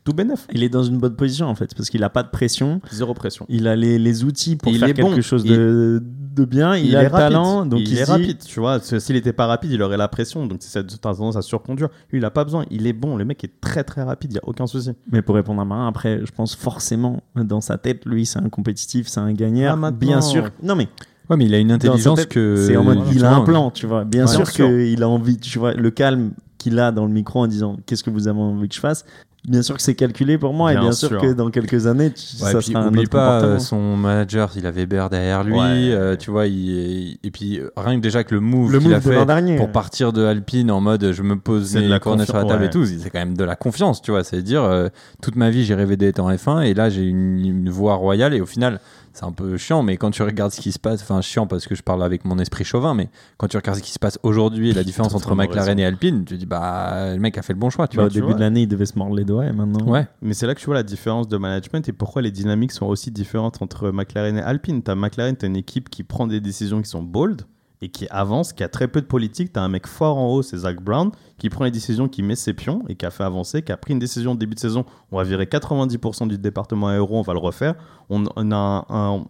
Tout 0.05 0.13
bénef. 0.13 0.47
Il 0.53 0.63
est 0.63 0.69
dans 0.69 0.83
une 0.83 0.99
bonne 0.99 1.17
position 1.17 1.47
en 1.47 1.55
fait, 1.55 1.75
parce 1.75 1.89
qu'il 1.89 2.05
a 2.05 2.11
pas 2.11 2.23
de 2.23 2.29
pression. 2.29 2.83
Zéro 2.93 3.15
pression. 3.15 3.47
Il 3.49 3.67
a 3.67 3.75
les, 3.75 3.99
les 3.99 4.23
outils 4.25 4.57
pour 4.57 4.71
il 4.71 4.79
faire 4.79 4.89
est 4.89 4.93
quelque 4.95 5.15
bon. 5.15 5.21
chose 5.23 5.45
de, 5.45 6.03
de 6.03 6.45
bien. 6.45 6.77
Il, 6.77 6.89
il 6.89 6.97
a 6.97 7.01
est 7.01 7.05
le 7.05 7.09
rapide. 7.09 7.29
talent, 7.29 7.65
donc 7.65 7.81
il, 7.81 7.89
il, 7.89 7.99
est 7.99 8.05
dit- 8.05 8.11
rapide, 8.11 8.39
tu 8.45 8.61
vois. 8.61 8.81
S'il 8.81 9.17
était 9.17 9.33
pas 9.33 9.47
rapide, 9.47 9.71
il 9.73 9.81
aurait 9.83 9.97
la 9.97 10.09
pression, 10.09 10.47
donc 10.47 10.59
c'est 10.61 10.87
tendance 11.01 11.37
à 11.37 11.43
surconduire. 11.43 11.89
Lui, 12.11 12.19
il 12.19 12.25
a 12.27 12.31
pas 12.31 12.45
besoin. 12.45 12.67
Il 12.71 12.87
est 12.87 12.93
bon. 12.93 13.17
Le 13.17 13.25
mec 13.25 13.43
est 13.45 13.61
très 13.63 13.83
très 13.83 14.03
rapide. 14.03 14.33
Il 14.33 14.35
y 14.35 14.39
a 14.39 14.47
aucun 14.47 14.67
souci. 14.67 14.91
Mais 15.11 15.23
pour 15.23 15.37
répondre 15.37 15.63
à 15.63 15.65
Marin, 15.65 15.89
après, 15.89 16.21
je 16.23 16.31
pense 16.33 16.55
forcément 16.55 17.23
dans 17.35 17.63
sa 17.63 17.79
tête, 17.79 18.05
lui, 18.05 18.27
c'est 18.27 18.41
un 18.41 18.51
compétitif, 18.51 19.09
c'est 19.09 19.21
un 19.21 19.33
gagneur. 19.33 19.79
Ah, 19.83 19.91
bien 19.91 20.21
sûr. 20.21 20.51
Non 20.63 20.75
mais 20.77 20.89
Ouais, 21.31 21.37
mais 21.37 21.47
il 21.47 21.55
a 21.55 21.59
une 21.59 21.73
intelligence 21.73 22.19
tête, 22.21 22.29
que. 22.29 22.57
c'est 22.67 22.77
en 22.77 22.85
mode, 22.85 22.99
il 23.13 23.25
a 23.25 23.35
un 23.35 23.41
plan, 23.41 23.71
tu 23.71 23.87
vois. 23.87 24.05
Bien 24.05 24.27
Ouais, 24.27 24.33
sûr 24.33 24.51
qu'il 24.51 25.03
a 25.03 25.09
envie, 25.09 25.39
tu 25.39 25.59
vois, 25.59 25.73
le 25.75 25.91
calme 25.91 26.33
qu'il 26.59 26.79
a 26.79 26.93
dans 26.93 27.05
le 27.07 27.13
micro 27.13 27.41
en 27.41 27.47
disant, 27.47 27.77
qu'est-ce 27.87 28.05
que 28.05 28.11
vous 28.11 28.29
avez 28.29 28.41
envie 28.41 28.69
que 28.69 28.75
je 28.75 28.81
fasse? 28.81 29.05
Bien 29.47 29.61
sûr 29.61 29.77
que 29.77 29.83
c'est 29.83 29.95
calculé 29.95 30.39
pour 30.39 30.55
moi, 30.55 30.73
et 30.73 30.77
Bien 30.79 30.93
sûr, 30.93 31.09
sûr. 31.09 31.21
que 31.21 31.35
dans 31.35 31.51
quelques 31.51 31.87
années, 31.87 32.11
tu- 32.11 32.43
Ouais, 32.43 32.51
ça 32.53 32.59
puis 32.61 32.69
sera 32.69 32.81
un 32.85 32.89
oublie 32.89 33.01
autre 33.01 33.11
pas 33.11 33.33
euh, 33.33 33.41
comportement. 33.41 33.59
son 33.59 33.97
manager, 33.99 34.51
il 34.57 34.65
avait 34.67 34.81
Weber 34.87 35.11
derrière 35.11 35.45
lui, 35.45 35.53
Ouais. 35.53 35.61
euh, 35.93 36.17
tu 36.17 36.31
vois, 36.31 36.47
il, 36.47 37.19
et 37.23 37.31
puis 37.31 37.59
euh, 37.61 37.71
rien 37.77 37.97
que 37.99 38.03
déjà 38.03 38.25
que 38.25 38.35
le 38.35 38.41
move 38.41 38.73
Le 38.73 38.79
qu'il 38.79 38.89
move 38.89 38.97
a 38.97 39.01
fait 39.03 39.27
dernier. 39.27 39.57
pour 39.57 39.71
partir 39.71 40.15
de 40.15 40.25
Alpine 40.25 40.71
en 40.71 40.81
mode 40.81 41.13
je 41.13 41.23
me 41.23 41.37
pose 41.37 41.67
C'est 41.69 41.77
de 41.81 41.83
mes 41.83 41.89
la 41.89 42.01
coordonnées 42.01 42.25
sur 42.25 42.35
la 42.37 42.41
confiance, 42.41 42.59
table 42.59 42.65
et 42.65 42.71
tout, 42.71 42.87
c'est 42.87 43.11
quand 43.11 43.19
même 43.19 43.37
de 43.37 43.45
la 43.45 43.55
confiance, 43.57 44.01
tu 44.01 44.13
vois, 44.13 44.25
c'est 44.25 44.41
dire 44.41 44.63
euh, 44.65 44.89
toute 45.21 45.37
ma 45.37 45.51
vie 45.51 45.65
j'ai 45.67 45.75
rêvé 45.75 45.99
d'être 45.99 46.21
en 46.21 46.31
F1 46.33 46.63
et 46.63 46.73
là 46.73 46.89
j'ai 46.89 47.03
une, 47.03 47.45
une 47.45 47.69
voie 47.69 47.97
royale 47.97 48.33
et 48.33 48.41
au 48.41 48.47
final 48.47 48.81
c'est 49.15 49.25
un 49.25 49.33
peu 49.33 49.57
chiant, 49.57 49.83
mais 49.83 49.97
quand 49.97 50.11
tu 50.11 50.23
regardes 50.23 50.51
ce 50.53 50.61
qui 50.61 50.73
se 50.73 50.79
passe, 50.79 51.01
enfin 51.03 51.21
chiant 51.23 51.47
parce 51.47 51.67
que 51.67 51.75
je 51.75 51.83
parle 51.83 52.03
avec 52.03 52.25
mon 52.25 52.39
esprit 52.39 52.65
chauvin, 52.65 52.95
mais 52.95 53.09
quand 53.39 53.47
tu 53.49 53.57
regardes 53.57 53.79
ce 53.79 53.83
qui 53.83 53.93
se 53.93 53.99
passe 53.99 54.19
aujourd'hui 54.25 54.71
et 54.71 54.73
la 54.75 54.85
différence 54.85 55.15
entre 55.15 55.35
McLaren 55.35 55.69
raison. 55.69 55.79
et 55.79 55.85
Alpine, 55.85 56.25
tu 56.25 56.37
dis 56.37 56.47
bah 56.47 57.15
le 57.15 57.21
mec 57.21 57.39
a 57.39 57.43
fait 57.43 57.53
le 57.53 57.59
bon 57.59 57.71
choix, 57.71 57.87
tu 57.89 57.97
Bah, 57.97 58.03
vois. 58.03 58.11
au 58.11 58.13
début 58.13 58.27
vois. 58.27 58.35
de 58.35 58.41
l'année, 58.41 58.63
il 58.63 58.67
devait 58.69 58.87
se 58.87 58.99
mordre 58.99 59.15
les 59.15 59.25
doigts, 59.25 59.47
et 59.47 59.53
maintenant. 59.53 59.87
Ouais. 59.89 60.07
Mais 60.21 60.35
c'est 60.35 60.47
là 60.47 60.55
que 60.55 60.61
tu 60.61 60.67
vois 60.67 60.75
la 60.75 60.83
différence 60.83 61.29
de 61.29 61.37
management 61.37 61.89
et 61.89 61.93
pourquoi 61.93 62.21
les 62.23 62.31
dynamiques 62.31 62.73
sont 62.73 62.87
aussi 62.87 63.11
différentes 63.11 63.63
entre 63.63 63.91
McLaren 63.93 64.37
et 64.37 64.43
Alpine. 64.43 64.83
T'as 64.83 64.95
McLaren, 64.97 65.37
t'as 65.37 65.47
une 65.47 65.57
équipe 65.57 65.89
qui 65.91 66.03
prend 66.03 66.27
des 66.27 66.41
décisions 66.41 66.83
qui 66.83 66.91
sont 66.91 67.03
bold 67.03 67.43
et 67.85 67.89
qui 67.91 68.07
avance, 68.09 68.55
qui 68.55 68.63
a 68.65 68.69
très 68.69 68.89
peu 68.89 69.01
de 69.03 69.07
politique. 69.07 69.53
T'as 69.53 69.61
un 69.61 69.69
mec 69.69 69.87
fort 69.87 70.17
en 70.17 70.33
haut, 70.33 70.43
c'est 70.43 70.57
Zach 70.57 70.81
Brown, 70.83 71.11
qui 71.39 71.51
prend 71.51 71.65
les 71.65 71.71
décisions, 71.71 72.09
qui 72.09 72.23
met 72.23 72.35
ses 72.35 72.55
pions 72.55 72.83
et 72.89 72.95
qui 72.95 73.05
a 73.05 73.11
fait 73.11 73.25
avancer, 73.25 73.61
qui 73.61 73.73
a 73.73 73.77
pris 73.77 73.93
une 73.93 73.99
décision 73.99 74.33
au 74.33 74.37
début 74.37 74.55
de 74.55 74.61
saison. 74.61 74.87
On 75.13 75.19
va 75.19 75.23
virer 75.25 75.45
90% 75.45 76.27
du 76.27 76.39
département 76.39 76.89
aéro, 76.89 77.19
on 77.19 77.23
va 77.23 77.35
le 77.35 77.39
refaire. 77.41 77.75
On, 78.09 78.25
a 78.27 78.87
un- 78.89 79.25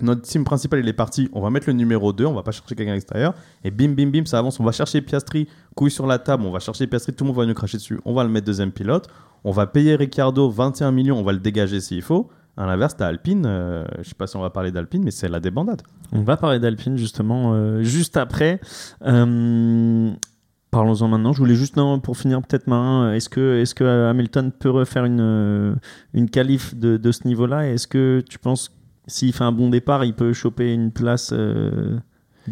notre 0.00 0.22
team 0.22 0.44
principal, 0.44 0.78
il 0.78 0.86
est 0.86 0.92
parti. 0.92 1.28
On 1.32 1.40
va 1.40 1.50
mettre 1.50 1.66
le 1.66 1.72
numéro 1.72 2.12
2, 2.12 2.24
on 2.24 2.34
va 2.34 2.44
pas 2.44 2.52
chercher 2.52 2.76
quelqu'un 2.76 2.92
à 2.92 2.94
l'extérieur. 2.94 3.34
Et 3.64 3.72
bim, 3.72 3.88
bim, 3.94 4.10
bim, 4.10 4.24
ça 4.26 4.38
avance. 4.38 4.60
On 4.60 4.64
va 4.64 4.70
chercher 4.70 5.02
Piastri, 5.02 5.48
couille 5.74 5.90
sur 5.90 6.06
la 6.06 6.20
table, 6.20 6.44
on 6.46 6.52
va 6.52 6.60
chercher 6.60 6.86
Piastri, 6.86 7.12
tout 7.12 7.24
le 7.24 7.28
monde 7.28 7.36
va 7.36 7.46
nous 7.46 7.54
cracher 7.54 7.78
dessus. 7.78 7.98
On 8.04 8.14
va 8.14 8.22
le 8.22 8.30
mettre 8.30 8.46
deuxième 8.46 8.70
pilote. 8.70 9.08
On 9.42 9.50
va 9.50 9.66
payer 9.66 9.96
Ricardo 9.96 10.48
21 10.50 10.92
millions, 10.92 11.18
on 11.18 11.24
va 11.24 11.32
le 11.32 11.40
dégager 11.40 11.80
s'il 11.80 12.02
faut. 12.02 12.28
À 12.58 12.66
l'inverse, 12.66 12.96
t'as 12.96 13.06
Alpine, 13.06 13.44
euh, 13.46 13.84
je 14.00 14.08
sais 14.08 14.16
pas 14.16 14.26
si 14.26 14.36
on 14.36 14.40
va 14.40 14.50
parler 14.50 14.72
d'Alpine, 14.72 15.04
mais 15.04 15.12
c'est 15.12 15.28
la 15.28 15.38
débandade. 15.38 15.82
On 16.10 16.22
va 16.22 16.36
parler 16.36 16.58
d'Alpine 16.58 16.96
justement 16.96 17.54
euh, 17.54 17.84
juste 17.84 18.16
après. 18.16 18.60
Euh, 19.06 20.10
Parlons-en 20.72 21.06
maintenant. 21.06 21.32
Je 21.32 21.38
voulais 21.38 21.54
juste, 21.54 21.76
pour 22.02 22.16
finir, 22.18 22.42
peut-être 22.42 22.66
Marin, 22.66 23.14
est-ce 23.14 23.28
que, 23.28 24.10
Hamilton 24.10 24.50
peut 24.50 24.70
refaire 24.70 25.04
une, 25.04 25.20
euh, 25.20 25.74
une 26.14 26.28
qualif 26.28 26.74
de, 26.74 26.96
de 26.96 27.12
ce 27.12 27.28
niveau-là? 27.28 27.68
Est-ce 27.68 27.86
que 27.86 28.24
tu 28.28 28.40
penses, 28.40 28.76
s'il 29.06 29.32
fait 29.32 29.44
un 29.44 29.52
bon 29.52 29.70
départ, 29.70 30.04
il 30.04 30.14
peut 30.14 30.32
choper 30.32 30.74
une 30.74 30.90
place 30.90 31.32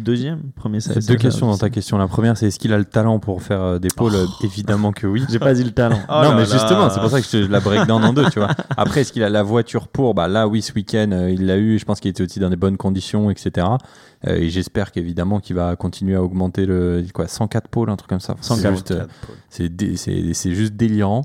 deuxième 0.03 0.39
Premier, 0.55 0.79
ça- 0.79 0.93
Deux 0.95 1.01
ça- 1.01 1.15
questions 1.15 1.47
dans 1.47 1.57
ta 1.57 1.69
question. 1.69 1.97
La 1.97 2.07
première, 2.07 2.37
c'est 2.37 2.47
est-ce 2.47 2.59
qu'il 2.59 2.71
a 2.73 2.77
le 2.77 2.85
talent 2.85 3.19
pour 3.19 3.41
faire 3.41 3.61
euh, 3.61 3.79
des 3.79 3.89
pôles? 3.89 4.13
Évidemment 4.43 4.91
que 4.91 5.07
oui. 5.07 5.23
J'ai 5.29 5.39
pas 5.39 5.53
dit 5.53 5.63
le 5.63 5.71
talent. 5.71 5.99
Oh 6.07 6.11
non, 6.13 6.21
là 6.21 6.29
mais 6.35 6.45
là. 6.45 6.45
justement, 6.45 6.89
c'est 6.89 6.99
pour 6.99 7.09
ça 7.09 7.21
que 7.21 7.27
je 7.27 7.49
la 7.49 7.59
break 7.59 7.87
down 7.87 8.03
en 8.03 8.13
deux, 8.13 8.29
tu 8.29 8.39
vois. 8.39 8.51
Après, 8.77 9.01
est-ce 9.01 9.11
qu'il 9.13 9.23
a 9.23 9.29
la 9.29 9.43
voiture 9.43 9.87
pour? 9.87 10.13
Bah 10.13 10.27
là, 10.27 10.47
oui, 10.47 10.61
ce 10.61 10.71
week-end, 10.73 11.09
euh, 11.11 11.29
il 11.31 11.45
l'a 11.45 11.57
eu. 11.57 11.77
Je 11.79 11.85
pense 11.85 11.99
qu'il 11.99 12.09
était 12.09 12.23
aussi 12.23 12.39
dans 12.39 12.49
des 12.49 12.55
bonnes 12.55 12.77
conditions, 12.77 13.29
etc. 13.29 13.67
Euh, 14.27 14.35
et 14.35 14.49
j'espère 14.49 14.91
qu'évidemment 14.91 15.39
qu'il 15.39 15.55
va 15.55 15.75
continuer 15.75 16.15
à 16.15 16.23
augmenter 16.23 16.65
le 16.65 17.03
quoi 17.13 17.27
104 17.27 17.67
pôles, 17.67 17.89
un 17.89 17.95
truc 17.95 18.09
comme 18.09 18.19
ça. 18.19 18.35
C'est 18.41 18.53
104. 18.55 18.71
juste, 18.75 18.91
euh, 18.91 19.69
dé- 19.69 19.95
juste 20.53 20.73
délirant. 20.73 21.23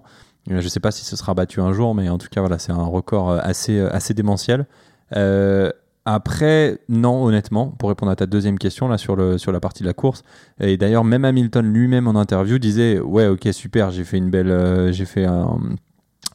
Je 0.50 0.66
sais 0.66 0.80
pas 0.80 0.90
si 0.90 1.04
ce 1.04 1.14
sera 1.16 1.34
battu 1.34 1.60
un 1.60 1.72
jour, 1.72 1.94
mais 1.94 2.08
en 2.08 2.18
tout 2.18 2.26
cas, 2.30 2.40
voilà, 2.40 2.58
c'est 2.58 2.72
un 2.72 2.84
record 2.84 3.30
assez 3.30 3.78
assez 3.80 4.12
démentiel. 4.12 4.66
Euh, 5.14 5.70
après, 6.04 6.78
non, 6.88 7.24
honnêtement, 7.24 7.68
pour 7.68 7.88
répondre 7.88 8.10
à 8.10 8.16
ta 8.16 8.26
deuxième 8.26 8.58
question 8.58 8.88
là 8.88 8.98
sur 8.98 9.14
le 9.14 9.38
sur 9.38 9.52
la 9.52 9.60
partie 9.60 9.82
de 9.82 9.88
la 9.88 9.94
course. 9.94 10.24
Et 10.60 10.76
d'ailleurs, 10.76 11.04
même 11.04 11.24
Hamilton 11.24 11.72
lui-même 11.72 12.08
en 12.08 12.16
interview 12.16 12.58
disait, 12.58 12.98
ouais, 12.98 13.28
ok, 13.28 13.48
super, 13.52 13.90
j'ai 13.90 14.04
fait 14.04 14.18
une 14.18 14.30
belle, 14.30 14.50
euh, 14.50 14.92
j'ai 14.92 15.04
fait 15.04 15.26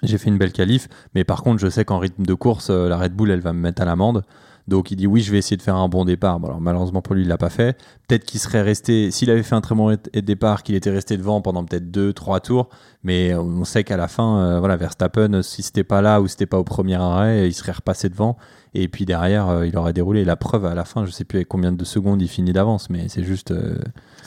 j'ai 0.04 0.18
fait 0.18 0.30
une 0.30 0.38
belle 0.38 0.54
qualif, 0.54 0.88
mais 1.16 1.24
par 1.24 1.44
contre, 1.44 1.60
je 1.60 1.70
sais 1.70 1.84
qu'en 1.84 2.00
rythme 2.00 2.26
de 2.26 2.34
course, 2.34 2.70
euh, 2.70 2.88
la 2.88 2.98
Red 2.98 3.14
Bull, 3.14 3.32
elle 3.32 3.42
va 3.42 3.52
me 3.54 3.60
mettre 3.60 3.82
à 3.82 3.86
l'amende. 3.86 4.24
Donc 4.68 4.92
il 4.92 4.98
dit 4.98 5.08
oui, 5.08 5.22
je 5.22 5.32
vais 5.32 5.38
essayer 5.38 5.56
de 5.58 5.62
faire 5.62 5.78
un 5.78 5.88
bon 5.88 6.04
départ. 6.04 6.40
Malheureusement 6.60 7.02
pour 7.02 7.16
lui, 7.16 7.22
il 7.24 7.28
l'a 7.28 7.38
pas 7.38 7.50
fait. 7.50 7.78
Peut-être 8.08 8.26
qu'il 8.26 8.40
serait 8.40 8.62
resté, 8.62 9.12
s'il 9.12 9.30
avait 9.32 9.44
fait 9.44 9.56
un 9.56 9.62
très 9.62 9.76
bon 9.76 9.98
départ, 10.14 10.64
qu'il 10.64 10.76
était 10.76 10.92
resté 10.92 11.18
devant 11.18 11.42
pendant 11.42 11.64
peut-être 11.64 11.90
deux, 11.90 12.12
trois 12.14 12.42
tours. 12.42 12.70
Mais 13.04 13.34
on 13.34 13.64
sait 13.64 13.84
qu'à 13.86 13.96
la 13.96 14.10
fin, 14.10 14.40
euh, 14.40 14.60
voilà, 14.60 14.76
Verstappen, 14.76 15.42
si 15.42 15.64
c'était 15.64 15.86
pas 15.86 16.02
là 16.02 16.22
ou 16.22 16.28
c'était 16.28 16.46
pas 16.46 16.60
au 16.60 16.66
premier 16.66 16.96
arrêt, 16.96 17.48
il 17.48 17.54
serait 17.54 17.72
repassé 17.72 18.10
devant. 18.10 18.38
Et 18.80 18.88
puis 18.88 19.06
derrière, 19.06 19.50
euh, 19.50 19.66
il 19.66 19.76
aurait 19.76 19.92
déroulé. 19.92 20.24
La 20.24 20.36
preuve, 20.36 20.66
à 20.66 20.76
la 20.76 20.86
fin, 20.86 21.04
je 21.04 21.10
sais 21.10 21.24
plus 21.24 21.38
avec 21.38 21.48
combien 21.48 21.72
de 21.72 21.84
secondes 21.84 22.22
il 22.22 22.28
finit 22.28 22.54
d'avance, 22.54 22.92
mais 22.92 23.10
c'est 23.10 23.24
juste. 23.24 23.52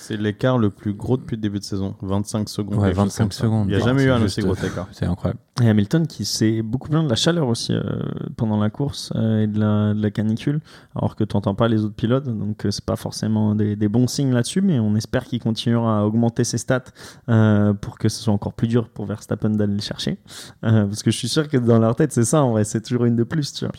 C'est 0.03 0.17
l'écart 0.17 0.59
le 0.59 0.71
plus 0.71 0.95
gros 0.95 1.17
depuis 1.17 1.37
le 1.37 1.43
début 1.43 1.59
de 1.59 1.65
saison. 1.65 1.95
25 2.03 2.49
secondes. 2.49 2.75
Ouais, 2.79 2.87
quelque 2.89 2.97
chose 2.97 3.05
25 3.05 3.25
comme 3.25 3.33
ça. 3.33 3.43
secondes. 3.43 3.67
Il 3.69 3.77
n'y 3.77 3.83
a 3.83 3.85
jamais 3.85 4.05
eu 4.05 4.11
un 4.11 4.23
aussi 4.23 4.41
gros 4.41 4.55
écart. 4.55 4.89
c'est 4.93 5.05
incroyable. 5.07 5.39
Et 5.63 5.69
Hamilton 5.69 6.07
qui 6.07 6.25
s'est 6.25 6.63
beaucoup 6.63 6.89
plaint 6.89 7.05
de 7.05 7.11
la 7.11 7.17
chaleur 7.17 7.47
aussi 7.47 7.75
euh, 7.75 7.83
pendant 8.37 8.59
la 8.59 8.71
course 8.71 9.13
euh, 9.15 9.43
et 9.43 9.47
de 9.47 9.61
la, 9.61 9.93
de 9.93 10.01
la 10.03 10.11
canicule, 10.11 10.61
alors 10.97 11.17
que 11.17 11.25
tu 11.25 11.37
n'entends 11.37 11.55
pas 11.55 11.69
les 11.69 11.85
autres 11.85 11.95
pilotes, 11.95 12.25
donc 12.25 12.65
euh, 12.65 12.71
c'est 12.71 12.85
pas 12.85 12.97
forcément 12.97 13.55
des, 13.55 13.77
des 13.77 13.89
bons 13.89 14.07
signes 14.07 14.33
là-dessus, 14.33 14.63
mais 14.63 14.81
on 14.81 14.97
espère 14.97 15.25
qu'il 15.25 15.39
continuera 15.39 16.01
à 16.01 16.05
augmenter 16.05 16.45
ses 16.45 16.57
stats 16.57 16.85
euh, 17.29 17.75
pour 17.75 17.99
que 17.99 18.09
ce 18.09 18.23
soit 18.23 18.33
encore 18.33 18.55
plus 18.55 18.69
dur 18.69 18.89
pour 18.89 19.05
Verstappen 19.05 19.51
d'aller 19.51 19.75
le 19.75 19.83
chercher, 19.83 20.17
Euh, 20.65 20.87
parce 20.87 21.03
que 21.03 21.11
je 21.11 21.17
suis 21.19 21.29
sûr 21.29 21.47
que 21.47 21.59
dans 21.59 21.79
leur 21.79 21.95
tête 21.95 22.13
c'est 22.13 22.25
ça, 22.25 22.43
en 22.43 22.53
vrai, 22.53 22.65
c'est 22.65 22.81
toujours 22.81 23.05
une 23.05 23.17
de 23.17 23.25
plus, 23.25 23.53
tu 23.53 23.67
vois. 23.67 23.75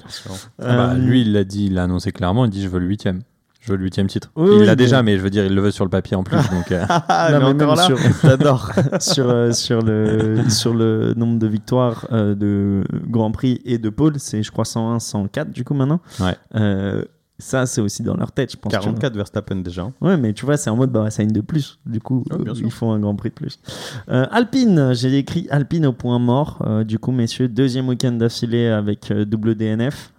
Ah 0.60 0.76
bah, 0.78 0.94
lui, 0.94 1.22
il 1.22 1.34
l'a 1.34 1.44
dit, 1.44 1.66
il 1.66 1.74
l'a 1.74 1.84
annoncé 1.86 2.12
clairement. 2.12 2.46
Il 2.46 2.52
dit 2.52 2.62
Je 2.62 2.68
veux 2.68 2.80
le 2.80 2.86
huitième. 2.88 3.22
Je 3.62 3.72
veux 3.72 3.78
le 3.78 3.84
huitième 3.84 4.08
titre. 4.08 4.32
Oui, 4.36 4.50
il 4.54 4.60
oui, 4.62 4.66
l'a 4.66 4.76
déjà, 4.76 5.04
mais 5.04 5.18
je 5.18 5.22
veux 5.22 5.30
dire, 5.30 5.46
il 5.46 5.54
le 5.54 5.62
veut 5.62 5.70
sur 5.72 5.86
le 5.86 5.90
papier 5.92 6.18
en 6.18 6.24
plus. 6.24 6.36
donc, 6.50 6.72
euh, 6.72 6.84
Ah, 6.90 7.30
Non, 7.32 7.54
mais 7.54 7.66
même 7.66 7.76
sur, 7.76 7.96
J'adore. 8.24 8.72
sur, 9.00 9.30
euh, 9.30 9.52
sur, 9.52 9.82
le, 9.84 10.50
sur 10.50 10.74
le 10.74 11.14
nombre 11.16 11.38
de 11.38 11.46
victoires 11.48 12.08
euh, 12.12 12.34
de 12.34 12.84
Grand 13.08 13.32
Prix 13.32 13.62
et 13.66 13.78
de 13.78 13.90
pôle, 13.90 14.14
c'est 14.18 14.42
je 14.42 14.52
crois 14.52 14.66
101, 14.66 15.00
104 15.00 15.52
du 15.52 15.64
coup 15.64 15.76
maintenant. 15.76 16.02
Ouais. 16.20 16.36
Ça, 17.42 17.66
c'est 17.66 17.82
aussi 17.82 18.04
dans 18.04 18.16
leur 18.16 18.32
tête, 18.32 18.52
je 18.52 18.58
pense. 18.58 18.72
tu 18.72 18.78
vois. 18.78 18.86
44 18.86 19.16
Verstappen 19.16 19.56
déjà. 19.58 19.92
Ouais, 20.00 20.16
mais 20.16 20.32
tu 20.34 20.46
vois, 20.46 20.58
c'est 20.58 20.70
en 20.70 20.76
mode, 20.76 20.92
bah, 20.92 21.10
c'est 21.10 21.24
une 21.24 21.32
de 21.32 21.42
plus. 21.42 21.80
Du 21.88 22.00
coup, 22.00 22.24
euh, 22.32 22.54
ils 22.56 22.72
font 22.72 22.92
un 22.92 23.00
grand 23.00 23.16
prix 23.16 23.30
de 23.30 23.34
plus. 23.34 23.60
Euh, 24.10 24.28
Alpine, 24.30 24.94
j'ai 24.94 25.18
écrit 25.18 25.48
Alpine 25.50 25.88
au 25.88 25.92
point 25.92 26.20
mort. 26.20 26.64
Euh, 26.68 26.84
du 26.84 27.00
coup, 27.00 27.12
messieurs, 27.12 27.48
deuxième 27.48 27.88
week-end 27.90 28.12
d'affilée 28.12 28.68
avec 28.68 29.12
double 29.12 29.56
DNF, 29.56 30.14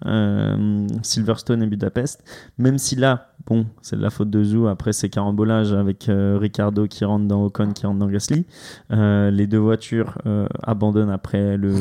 Silverstone 1.03 1.63
et 1.63 1.67
Budapest. 1.67 2.25
Même 2.59 2.79
si 2.79 2.97
là, 2.97 3.33
bon, 3.47 3.67
c'est 3.83 3.97
de 3.97 4.03
la 4.03 4.11
faute 4.11 4.31
de 4.31 4.43
Zou. 4.43 4.67
Après, 4.67 4.93
c'est 4.93 5.09
carambolage 5.09 5.73
avec 5.73 6.11
Ricardo 6.11 6.89
qui 6.89 7.05
rentre 7.05 7.27
dans 7.27 7.45
Ocon, 7.45 7.73
qui 7.73 7.87
rentre 7.87 8.01
dans 8.01 8.09
Gasly. 8.09 8.45
Les 8.91 9.47
deux 9.47 9.59
voitures 9.59 10.19
abandonnent 10.65 11.11
après 11.11 11.57
le 11.57 11.73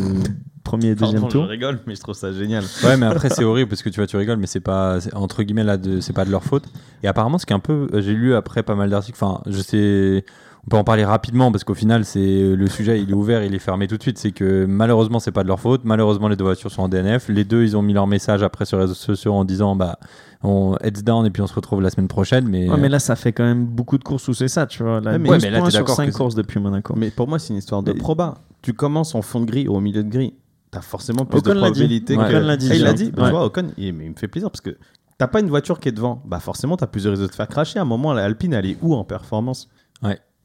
premier 0.64 0.88
et 0.88 0.96
deuxième 0.96 1.22
Pardon, 1.22 1.28
tour. 1.28 1.44
je 1.46 1.50
rigole, 1.50 1.80
mais 1.88 1.96
je 1.96 2.02
trouve 2.02 2.16
ça 2.16 2.32
génial. 2.32 2.64
Ouais, 2.84 2.98
mais 2.98 3.06
après 3.08 3.30
c'est 3.30 3.44
horrible 3.44 3.70
parce 3.70 3.82
que 3.84 3.90
tu 3.90 4.00
vois, 4.00 4.08
tu 4.08 4.18
rigoles, 4.18 4.38
mais 4.38 4.48
c'est 4.48 4.60
pas 4.60 4.98
entre 5.14 5.44
guillemets 5.44 5.64
là, 5.64 5.78
c'est 6.02 6.14
pas 6.14 6.26
de 6.26 6.32
leur 6.32 6.44
faute. 6.44 6.64
Et 7.04 7.08
apparemment, 7.08 7.38
ce 7.38 7.46
qui 7.46 7.54
est 7.54 7.56
un 7.56 7.60
peu, 7.60 7.88
euh, 7.94 8.02
j'ai 8.02 8.14
lu 8.14 8.36
après 8.36 8.64
pas 8.64 8.76
mal 8.76 8.90
d'articles. 8.90 9.18
Enfin, 9.22 9.42
je 9.48 9.60
sais, 9.60 10.24
on 10.68 10.70
peut 10.70 10.78
en 10.78 10.84
parler 10.84 11.04
rapidement 11.04 11.52
parce 11.52 11.64
qu'au 11.64 11.74
final, 11.74 12.06
c'est 12.06 12.54
le 12.56 12.68
sujet, 12.68 13.02
il 13.02 13.10
est 13.10 13.14
ouvert, 13.14 13.44
il 13.44 13.56
est 13.56 13.60
fermé 13.60 13.88
tout 13.88 13.98
de 13.98 14.02
suite. 14.04 14.20
C'est 14.20 14.32
que 14.32 14.66
malheureusement, 14.66 15.20
c'est 15.20 15.32
pas 15.32 15.42
de 15.44 15.48
leur 15.48 15.60
faute. 15.60 15.82
Malheureusement, 15.84 16.28
les 16.28 16.36
deux 16.36 16.44
voitures 16.44 16.70
sont 16.72 16.84
en 16.84 16.90
DNF. 16.90 17.30
Les 17.30 17.44
deux, 17.44 17.64
ils 17.64 17.76
ont 17.76 17.82
mis 17.82 17.94
leur 17.94 18.06
message 18.06 18.44
après 18.44 18.66
sur 18.66 18.78
les 18.78 18.84
réseaux 18.84 18.94
sociaux 18.94 19.34
en 19.34 19.44
disant, 19.46 19.76
bah, 19.76 19.98
on 20.44 20.76
heads 20.84 21.02
down 21.04 21.26
et 21.26 21.32
puis 21.32 21.42
on 21.42 21.48
se 21.48 21.54
retrouve 21.56 21.82
la 21.82 21.90
semaine 21.90 22.08
prochaine. 22.08 22.48
Mais, 22.48 22.70
Ouais, 22.70 22.78
mais 22.78 22.90
là, 22.90 23.00
ça 23.00 23.16
fait 23.16 23.32
quand 23.34 23.44
même 23.44 23.66
beaucoup 23.66 23.98
de 23.98 24.04
courses 24.04 24.28
où 24.28 24.34
c'est 24.36 24.48
ça, 24.48 24.68
tu 24.68 24.84
vois. 24.84 25.02
Là, 25.02 25.14
Ouais, 25.14 25.18
mais- 25.18 25.30
12 25.30 25.32
Ouais, 25.32 25.38
mais 25.42 25.50
là, 25.58 25.62
t'es 25.66 25.72
sur 25.72 25.80
d'accord 25.80 25.96
5 25.96 26.12
que- 26.12 26.16
courses 26.16 26.36
depuis 26.36 26.60
Monaco. 26.60 26.94
Mais 26.96 27.10
pour 27.10 27.28
moi, 27.28 27.40
c'est 27.40 27.50
une 27.54 27.58
histoire 27.60 27.82
de 27.82 27.92
Mais- 27.94 27.98
proba. 28.00 28.36
Tu 28.62 28.74
commences 28.74 29.16
en 29.16 29.24
fond 29.24 29.40
de 29.40 29.46
grille 29.46 29.68
ou 29.68 29.76
au 29.76 29.80
milieu 29.80 30.04
de 30.04 30.10
grille, 30.10 30.34
t'as 30.72 30.82
forcément 30.82 31.26
plus 31.26 31.40
Ocon 31.40 31.50
de 31.50 31.60
probabilité 31.60 32.18
Ouais. 32.18 32.30
que. 32.30 32.36
Ocon 32.36 32.46
l'a 32.46 32.58
dit 32.58 32.70
Ah, 32.72 32.76
il 32.76 32.84
l'a 32.84 32.94
déjà. 32.94 33.12
dit. 33.12 33.16
Ouais. 33.18 33.26
Tu 33.26 33.30
vois, 33.30 33.46
Ocon, 33.46 33.68
il, 33.78 33.94
me 33.94 34.14
fait 34.16 34.28
plaisir 34.28 34.50
parce 34.50 34.62
que 34.62 34.78
t'as 35.18 35.28
pas 35.28 35.42
une 35.42 35.50
voiture 35.50 35.80
qui 35.80 35.90
est 35.90 35.92
devant. 35.92 36.24
Bah 36.26 36.40
forcément, 36.40 36.78
t'as 36.78 36.88
plus 36.88 37.04
de 37.04 37.16
de 37.16 37.28
te 37.28 37.36
faire 37.36 37.48
cracher. 37.48 37.80
À 37.80 37.84
un 37.84 37.86
moment, 37.86 38.14
la 38.14 38.24
Alpine, 38.24 38.54
elle 38.54 38.66
est 38.66 38.78
où 38.82 38.96
en 38.96 39.04
performance? 39.04 39.70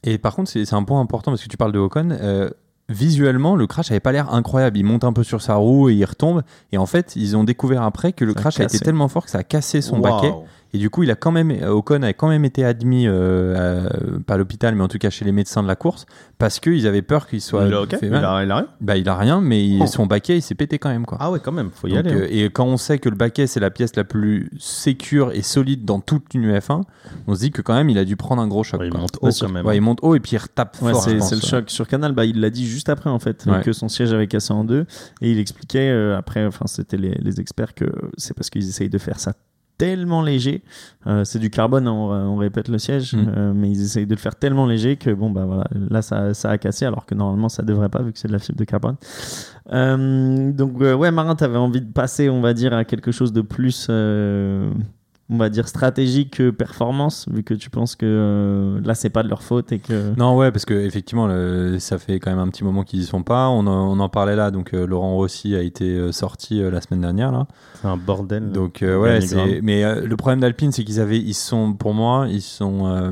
Et 0.09 0.19
par 0.19 0.37
contre, 0.37 0.51
c'est 0.51 0.73
un 0.73 0.85
point 0.85 1.01
important 1.01 1.33
parce 1.33 1.43
que 1.43 1.49
tu 1.49 1.57
parles 1.57 1.73
de 1.73 1.79
Ocon. 1.79 2.11
euh, 2.11 2.51
visuellement, 2.89 3.57
le 3.57 3.67
crash 3.67 3.91
avait 3.91 3.99
pas 4.01 4.13
l'air 4.13 4.33
incroyable. 4.33 4.79
Il 4.79 4.85
monte 4.85 5.03
un 5.03 5.13
peu 5.13 5.25
sur 5.25 5.43
sa 5.43 5.57
roue 5.57 5.89
et 5.89 5.95
il 5.95 6.05
retombe. 6.05 6.43
Et 6.71 6.79
en 6.79 6.87
fait, 6.87 7.17
ils 7.17 7.37
ont 7.37 7.43
découvert 7.43 7.83
après 7.83 8.13
que 8.13 8.25
le 8.25 8.33
Ça 8.33 8.41
crash 8.41 8.61
a, 8.61 8.65
été 8.65 8.79
tellement 8.79 9.09
fort 9.09 9.25
que 9.25 9.31
ça 9.31 9.39
a 9.39 9.43
cassé 9.43 9.81
son 9.81 9.99
baquet. 9.99 10.33
Et 10.75 10.79
du 10.79 10.91
coup, 10.91 11.03
il 11.05 11.11
a 11.11 11.15
quand 11.15 11.31
même, 11.33 11.51
Ocon 11.69 12.03
a 12.03 12.13
quand 12.13 12.29
même 12.29 12.45
été 12.45 12.65
admis, 12.65 13.07
euh, 13.07 13.87
à- 13.89 14.21
pas 14.27 14.35
à 14.35 14.37
l'hôpital, 14.37 14.75
mais 14.75 14.83
en 14.83 14.89
tout 14.89 14.99
cas 14.99 15.09
chez 15.11 15.25
les 15.25 15.33
médecins 15.33 15.63
de 15.63 15.69
la 15.69 15.77
course, 15.77 16.05
parce 16.39 16.61
qu'ils 16.61 16.87
avaient 16.87 17.03
peur 17.03 17.27
qu'il 17.29 17.41
soit 17.41 17.67
il 17.67 17.73
a, 17.73 17.81
ok 17.83 17.91
fait 17.97 17.99
il, 18.07 18.11
mal. 18.11 18.25
a, 18.25 18.43
il 18.45 18.51
a 18.51 18.57
rien 18.57 18.69
Bah, 18.81 18.97
il 18.97 19.09
a 19.09 19.17
rien, 19.17 19.41
mais 19.41 19.67
il- 19.67 19.83
Oh. 19.83 19.87
son 19.87 20.07
baquet, 20.07 20.37
il 20.39 20.43
s'est 20.43 20.55
pété 20.55 20.79
quand 20.79 20.89
même, 20.91 21.07
quoi. 21.07 21.17
Ah 21.21 21.31
ouais, 21.31 21.39
quand 21.43 21.53
même, 21.53 21.71
faut 21.73 21.87
y 21.89 21.93
Donc, 21.93 22.01
aller. 22.01 22.13
hein. 22.13 22.19
euh, 22.23 22.27
et 22.31 22.51
quand 22.51 22.67
on 22.67 22.77
sait 22.77 22.99
que 22.99 23.09
le 23.09 23.17
baquet 23.17 23.47
c'est 23.47 23.61
la 23.61 23.71
pièce 23.71 23.97
la 23.97 24.05
plus 24.05 24.51
sécure 24.59 25.33
et 25.33 25.43
solide 25.43 25.85
dans 25.85 26.01
toute 26.01 26.35
une 26.35 26.45
UF1, 26.45 26.83
on 27.27 27.35
se 27.35 27.41
dit 27.41 27.51
que 27.53 27.63
quand 27.63 27.75
même 27.75 27.89
il 27.89 27.97
a 27.99 28.05
dû 28.05 28.17
prendre 28.17 28.43
un 28.43 28.49
gros 28.49 28.63
choc. 28.65 28.81
Ouais, 28.81 28.87
il 28.89 28.91
quoi. 28.91 29.01
monte 29.01 29.17
haut 29.23 29.29
quand 29.41 29.49
même. 29.49 29.65
Ouais, 29.65 29.77
il 29.77 29.81
monte 29.81 30.01
haut 30.03 30.15
et 30.15 30.21
puis 30.21 30.33
il 30.35 30.39
retape 30.39 30.77
Ouais, 30.83 30.93
fort. 30.93 31.03
c'est 31.05 31.15
le 31.15 31.21
ouais. 31.23 31.41
choc 31.41 31.71
sur 31.71 31.87
Canal. 31.89 32.13
Bah, 32.13 32.25
il 32.25 32.41
l'a 32.41 32.51
dit 32.51 32.67
juste 32.67 32.89
après 32.89 33.09
en 33.09 33.19
fait 33.19 33.45
Ouais. 33.47 33.63
que 33.63 33.73
son 33.73 33.89
siège 33.89 34.13
avait 34.13 34.27
cassé 34.27 34.53
en 34.53 34.65
deux 34.65 34.85
et 35.23 35.31
il 35.31 35.39
expliquait 35.39 35.89
euh, 35.91 36.19
après, 36.19 36.45
enfin 36.45 36.67
c'était 36.67 36.97
les, 36.99 37.13
les 37.23 37.41
experts 37.41 37.75
que 37.75 37.87
c'est 38.19 38.35
parce 38.35 38.51
qu'ils 38.51 38.69
essayent 38.69 38.91
de 38.91 38.99
faire 38.99 39.21
ça 39.21 39.33
tellement 39.79 40.23
léger. 40.23 40.63
Euh, 41.07 41.25
c'est 41.25 41.39
du 41.39 41.51
carbone, 41.51 41.87
hein, 41.87 41.93
on, 41.93 42.11
on 42.11 42.37
répète 42.37 42.69
le 42.69 42.79
siège, 42.79 43.15
Mm. 43.15 43.25
euh, 43.37 43.53
mais 43.55 43.71
ils 43.71 43.83
essayent 43.83 44.07
de 44.07 44.15
le 44.15 44.21
faire 44.21 44.35
tellement 44.37 44.67
léger 44.67 44.97
que 44.97 45.11
bon 45.11 45.31
bah 45.31 45.45
voilà, 45.47 45.65
là 45.91 46.03
ça, 46.03 46.35
ça 46.35 46.51
a 46.51 46.59
cassé 46.59 46.85
alors 46.87 47.05
que 47.07 47.15
normalement 47.15 47.49
ça 47.49 47.63
devrait 47.63 47.89
pas 47.89 48.03
vu 48.03 48.13
que 48.13 48.19
c'est 48.19 48.29
de 48.29 48.33
la 48.33 48.39
fibre 48.39 48.59
de 48.59 48.65
carbone. 48.65 48.97
Euh, 49.73 50.53
donc 50.53 50.79
ouais, 50.79 51.11
Marin, 51.11 51.35
t'avais 51.35 51.59
envie 51.59 51.81
de 51.81 51.93
passer, 51.93 52.29
on 52.31 52.41
va 52.41 52.55
dire, 52.55 52.73
à 52.73 52.85
quelque 52.85 53.13
chose 53.13 53.33
de 53.33 53.41
plus. 53.43 53.89
On 55.29 55.39
va 55.39 55.49
dire 55.51 55.67
stratégique 55.67 56.37
que 56.37 56.51
performance, 56.51 57.27
vu 57.29 57.43
que 57.43 57.53
tu 57.55 57.69
penses 57.69 57.97
que 57.97 58.07
euh, 58.07 58.81
là 58.85 58.95
c'est 58.95 59.11
pas 59.11 59.23
de 59.25 59.29
leur 59.29 59.43
faute 59.43 59.73
et 59.73 59.81
que. 59.81 60.15
Non, 60.17 60.37
ouais, 60.37 60.53
parce 60.53 60.65
que 60.65 60.75
effectivement, 60.75 61.27
le- 61.27 61.79
ça 61.81 61.99
fait 61.99 62.21
quand 62.21 62.31
même 62.31 62.39
un 62.39 62.49
petit 62.49 62.63
moment 62.63 62.85
qu'ils 62.85 63.01
y 63.01 63.05
sont 63.05 63.23
pas. 63.25 63.49
On 63.49 63.67
en, 63.67 63.91
on 63.91 63.99
en 63.99 64.09
parlait 64.09 64.37
là, 64.37 64.51
donc 64.53 64.73
euh, 64.73 64.87
Laurent 64.87 65.15
Rossi 65.17 65.57
a 65.57 65.63
été 65.63 65.97
euh, 65.97 66.13
sorti 66.13 66.61
euh, 66.63 66.71
la 66.71 66.81
semaine 66.81 67.01
dernière 67.01 67.33
là. 67.33 67.47
C'est 67.83 67.89
un 67.89 67.97
bordel. 67.97 68.53
Donc 68.53 68.83
euh, 68.83 68.97
ouais, 69.01 69.21
c'est. 69.21 69.61
Mais 69.63 69.83
euh, 69.85 70.07
le 70.07 70.17
problème 70.17 70.41
d'Alpine, 70.41 70.71
c'est 70.71 70.85
qu'ils 70.85 71.01
avaient, 71.01 71.19
ils 71.19 71.35
sont, 71.35 71.73
pour 71.73 71.93
moi, 71.93 72.27
ils 72.29 72.41
sont 72.41 72.87
euh, 72.87 73.11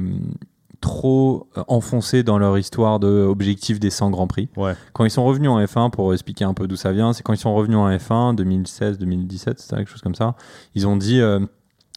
trop 0.81 1.49
enfoncés 1.67 2.23
dans 2.23 2.39
leur 2.39 2.59
histoire 2.59 3.01
de 3.01 3.09
objectif 3.09 3.81
des 3.81 3.91
100 3.91 4.11
grands 4.11 4.27
prix. 4.27 4.49
Ouais. 4.57 4.75
Quand 4.93 5.05
ils 5.05 5.11
sont 5.11 5.25
revenus 5.25 5.49
en 5.51 5.59
F1, 5.61 5.91
pour 5.91 6.13
expliquer 6.13 6.45
un 6.45 6.55
peu 6.55 6.67
d'où 6.69 6.77
ça 6.77 6.93
vient, 6.93 7.13
c'est 7.13 7.23
quand 7.23 7.33
ils 7.33 7.39
sont 7.39 7.55
revenus 7.55 7.79
en 7.79 7.89
F1 7.91 8.35
2016, 8.37 8.99
2017, 8.99 9.59
c'était 9.59 9.77
quelque 9.77 9.91
chose 9.91 10.03
comme 10.03 10.15
ça. 10.15 10.35
Ils 10.75 10.87
ont 10.87 10.97
dit. 10.97 11.21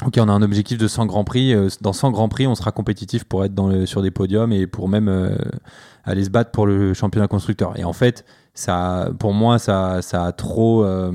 Ok, 0.05 0.13
on 0.19 0.29
a 0.29 0.31
un 0.31 0.43
objectif 0.43 0.77
de 0.77 0.87
100 0.87 1.07
grands 1.07 1.23
prix. 1.23 1.53
euh, 1.55 1.69
Dans 1.81 1.91
100 1.93 2.11
grands 2.11 2.29
prix, 2.29 2.45
on 2.45 2.53
sera 2.53 2.71
compétitif 2.71 3.23
pour 3.23 3.43
être 3.43 3.85
sur 3.85 4.03
des 4.03 4.11
podiums 4.11 4.51
et 4.53 4.67
pour 4.67 4.89
même 4.89 5.07
euh, 5.07 5.35
aller 6.03 6.23
se 6.23 6.29
battre 6.29 6.51
pour 6.51 6.67
le 6.67 6.93
championnat 6.93 7.27
constructeur. 7.27 7.77
Et 7.79 7.83
en 7.83 7.93
fait, 7.93 8.23
ça, 8.53 9.09
pour 9.17 9.33
moi, 9.33 9.57
ça, 9.57 10.03
ça 10.03 10.25
a 10.25 10.31
trop 10.33 10.83
euh, 10.85 11.11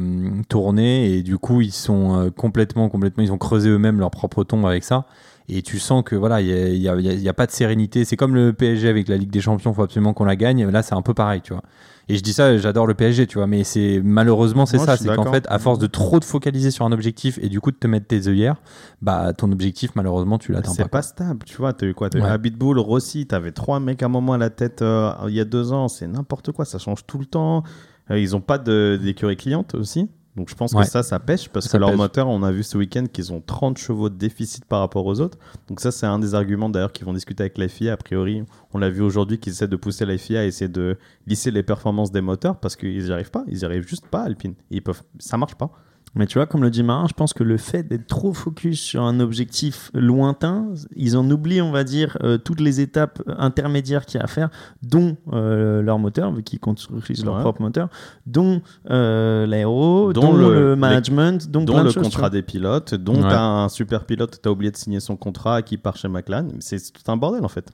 tourné 0.49 1.12
et 1.12 1.23
du 1.23 1.38
coup, 1.38 1.61
ils 1.61 1.73
sont 1.73 2.33
complètement, 2.37 2.88
complètement, 2.88 3.23
ils 3.23 3.31
ont 3.33 3.38
creusé 3.38 3.71
eux-mêmes 3.71 4.01
leur 4.01 4.11
propre 4.11 4.42
tombe 4.42 4.66
avec 4.66 4.83
ça. 4.83 5.07
Et 5.49 5.62
tu 5.62 5.79
sens 5.79 6.03
que 6.05 6.16
voilà, 6.16 6.40
il 6.40 6.49
y 6.49 6.88
a, 6.88 6.97
il 6.97 7.07
il 7.07 7.23
il 7.23 7.33
pas 7.35 7.47
de 7.47 7.53
sérénité. 7.53 8.05
C'est 8.05 8.16
comme 8.16 8.35
le 8.35 8.53
PSG 8.53 8.88
avec 8.88 9.09
la 9.09 9.16
Ligue 9.16 9.31
des 9.31 9.40
Champions, 9.40 9.73
faut 9.75 9.83
absolument 9.83 10.12
qu'on 10.12 10.25
la 10.25 10.37
gagne. 10.37 10.68
Là, 10.68 10.83
c'est 10.83 10.95
un 10.95 11.03
peu 11.03 11.14
pareil, 11.14 11.40
tu 11.40 11.53
vois. 11.53 11.62
Et 12.09 12.17
je 12.17 12.23
dis 12.23 12.33
ça, 12.33 12.57
j'adore 12.59 12.87
le 12.87 12.95
PSG, 12.95 13.27
tu 13.27 13.38
vois, 13.38 13.47
mais 13.47 13.62
c'est 13.65 14.01
malheureusement 14.05 14.67
c'est 14.67 14.79
ça, 14.79 14.97
c'est 14.97 15.05
qu'en 15.17 15.33
fait, 15.33 15.47
à 15.49 15.59
force 15.59 15.79
de 15.79 15.87
trop 15.87 16.19
te 16.21 16.25
focaliser 16.25 16.71
sur 16.71 16.85
un 16.85 16.93
objectif 16.93 17.38
et 17.43 17.49
du 17.49 17.61
coup 17.61 17.71
de 17.71 17.77
te 17.77 17.87
mettre 17.87 18.07
tes 18.09 18.27
œillères, 18.29 18.57
bah 19.01 19.33
ton 19.33 19.51
objectif 19.53 19.93
malheureusement 19.95 20.38
tu 20.38 20.53
l'atteins 20.53 20.73
C'est 20.73 20.83
pas. 20.85 20.88
pas 20.88 21.03
stable, 21.03 21.45
tu 21.47 21.57
vois. 21.57 21.73
T'as 21.73 21.87
eu 21.87 21.95
quoi? 21.95 22.11
T'as 22.11 22.19
eu 22.19 22.23
Ouais. 22.23 22.29
Habitbull, 22.29 22.79
Rossi, 22.79 23.27
t'avais 23.27 23.53
trois 23.53 23.79
mecs 23.81 24.03
à 24.03 24.07
un 24.07 24.09
moment 24.09 24.33
à 24.33 24.38
la 24.38 24.51
tête 24.51 24.83
euh, 24.83 25.12
il 25.29 25.35
y 25.35 25.41
a 25.41 25.45
deux 25.45 25.73
ans. 25.73 25.88
C'est 25.88 26.07
n'importe 26.09 26.51
quoi, 26.53 26.65
ça 26.65 26.79
change 26.79 27.07
tout 27.07 27.19
le 27.19 27.27
temps. 27.27 27.62
Euh, 28.11 28.19
ils 28.19 28.35
ont 28.35 28.41
pas 28.41 28.59
de- 28.59 28.99
d'écurie 29.01 29.37
cliente 29.37 29.75
aussi. 29.77 30.09
Donc 30.35 30.49
je 30.49 30.55
pense 30.55 30.73
Ouais. 30.73 30.85
que 30.85 30.90
ça, 30.90 31.03
ça 31.03 31.18
pêche 31.18 31.49
parce 31.51 31.66
Ça 31.66 31.73
que 31.73 31.77
leur 31.77 31.90
pêche. 31.90 31.99
moteur, 31.99 32.29
on 32.29 32.42
a 32.42 32.51
vu 32.51 32.62
ce 32.62 32.79
week-end 32.79 33.05
qu'ils 33.12 33.33
ont 33.35 33.42
30 33.42 33.77
chevaux 33.77 34.09
de 34.09 34.14
déficit 34.16 34.64
par 34.64 34.81
rapport 34.81 35.05
aux 35.05 35.21
autres. 35.21 35.37
Donc 35.68 35.81
ça, 35.81 35.90
c'est 35.90 36.07
un 36.07 36.18
des 36.18 36.35
arguments 36.35 36.71
d'ailleurs 36.71 36.92
qu'ils 36.92 37.05
vont 37.05 37.12
discuter 37.12 37.42
avec 37.42 37.59
la 37.59 37.68
FIA. 37.68 37.92
A 37.92 37.97
priori, 37.99 38.42
on 38.73 38.79
l'a 38.79 38.88
vu 38.88 39.03
aujourd'hui 39.03 39.38
qu'ils 39.38 39.53
essaient 39.53 39.68
de 39.68 39.77
pousser 39.77 40.07
la 40.07 40.16
FIA 40.16 40.40
à 40.40 40.45
essayer 40.45 40.68
de 40.68 40.97
lisser 41.27 41.51
les 41.51 41.62
performances 41.62 42.12
des 42.12 42.23
moteurs 42.23 42.57
parce 42.57 42.77
qu'ils 42.77 43.05
n'y 43.05 43.11
arrivent 43.12 43.31
pas. 43.31 43.45
Ils 43.49 43.59
n'y 43.59 43.64
arrivent 43.64 43.87
juste 43.87 44.07
pas, 44.07 44.23
Alpine. 44.23 44.55
Ils 44.71 44.81
peuvent... 44.83 45.03
Ça 45.18 45.37
marche 45.37 45.55
pas. 45.55 45.71
Mais 46.14 46.27
tu 46.27 46.38
vois, 46.38 46.46
comme 46.46 46.62
le 46.62 46.70
dit 46.70 46.83
Marin, 46.83 47.07
je 47.09 47.14
pense 47.14 47.33
que 47.33 47.42
le 47.42 47.57
fait 47.57 47.85
d'être 47.85 48.07
trop 48.07 48.35
focus 48.35 48.79
sur 48.81 49.03
un 49.03 49.18
objectif 49.20 49.90
lointain, 49.94 50.66
ils 50.94 51.16
en 51.16 51.29
oublient, 51.31 51.62
on 51.62 51.72
va 51.72 51.85
dire, 51.85 52.18
euh, 52.22 52.37
toutes 52.37 52.61
les 52.61 52.81
étapes 52.81 53.22
intermédiaires 53.38 54.05
qu'il 54.05 54.18
y 54.18 54.20
a 54.20 54.25
à 54.25 54.27
faire, 54.29 54.51
dont 54.83 55.16
euh, 55.33 55.81
leur 55.81 55.98
moteur, 55.98 56.31
vu 56.33 56.42
qu'ils 56.42 56.61
construisent 56.61 57.25
leur 57.25 57.37
Ouais. 57.37 57.40
propre 57.40 57.62
moteur, 57.62 57.88
dont 58.27 58.61
euh, 58.90 59.46
l'aéro, 59.46 60.12
Dont 60.12 60.20
dont, 60.20 60.33
le- 60.35 60.53
le, 60.55 60.70
les- 60.70 60.77
management, 60.77 61.51
dont, 61.51 61.64
dont 61.64 61.72
plein 61.72 61.83
de 61.83 61.87
le 61.88 61.92
choses, 61.92 62.03
tu 62.05 62.11
contrat 62.11 62.29
des 62.31 62.42
pilotes, 62.42 62.94
dont 62.94 63.22
Ouais. 63.22 63.33
un 63.33 63.68
super 63.70 64.05
pilote, 64.05 64.38
t'as 64.42 64.51
oublié 64.51 64.70
de 64.70 64.77
signer 64.77 65.01
son 65.01 65.16
contrat 65.16 65.61
et 65.61 65.62
qui 65.62 65.79
part 65.79 65.96
chez 65.96 66.09
McLaren. 66.09 66.53
C'est 66.61 66.92
tout 66.92 67.11
un 67.11 67.16
bordel 67.16 67.44
en 67.44 67.48
fait. 67.48 67.70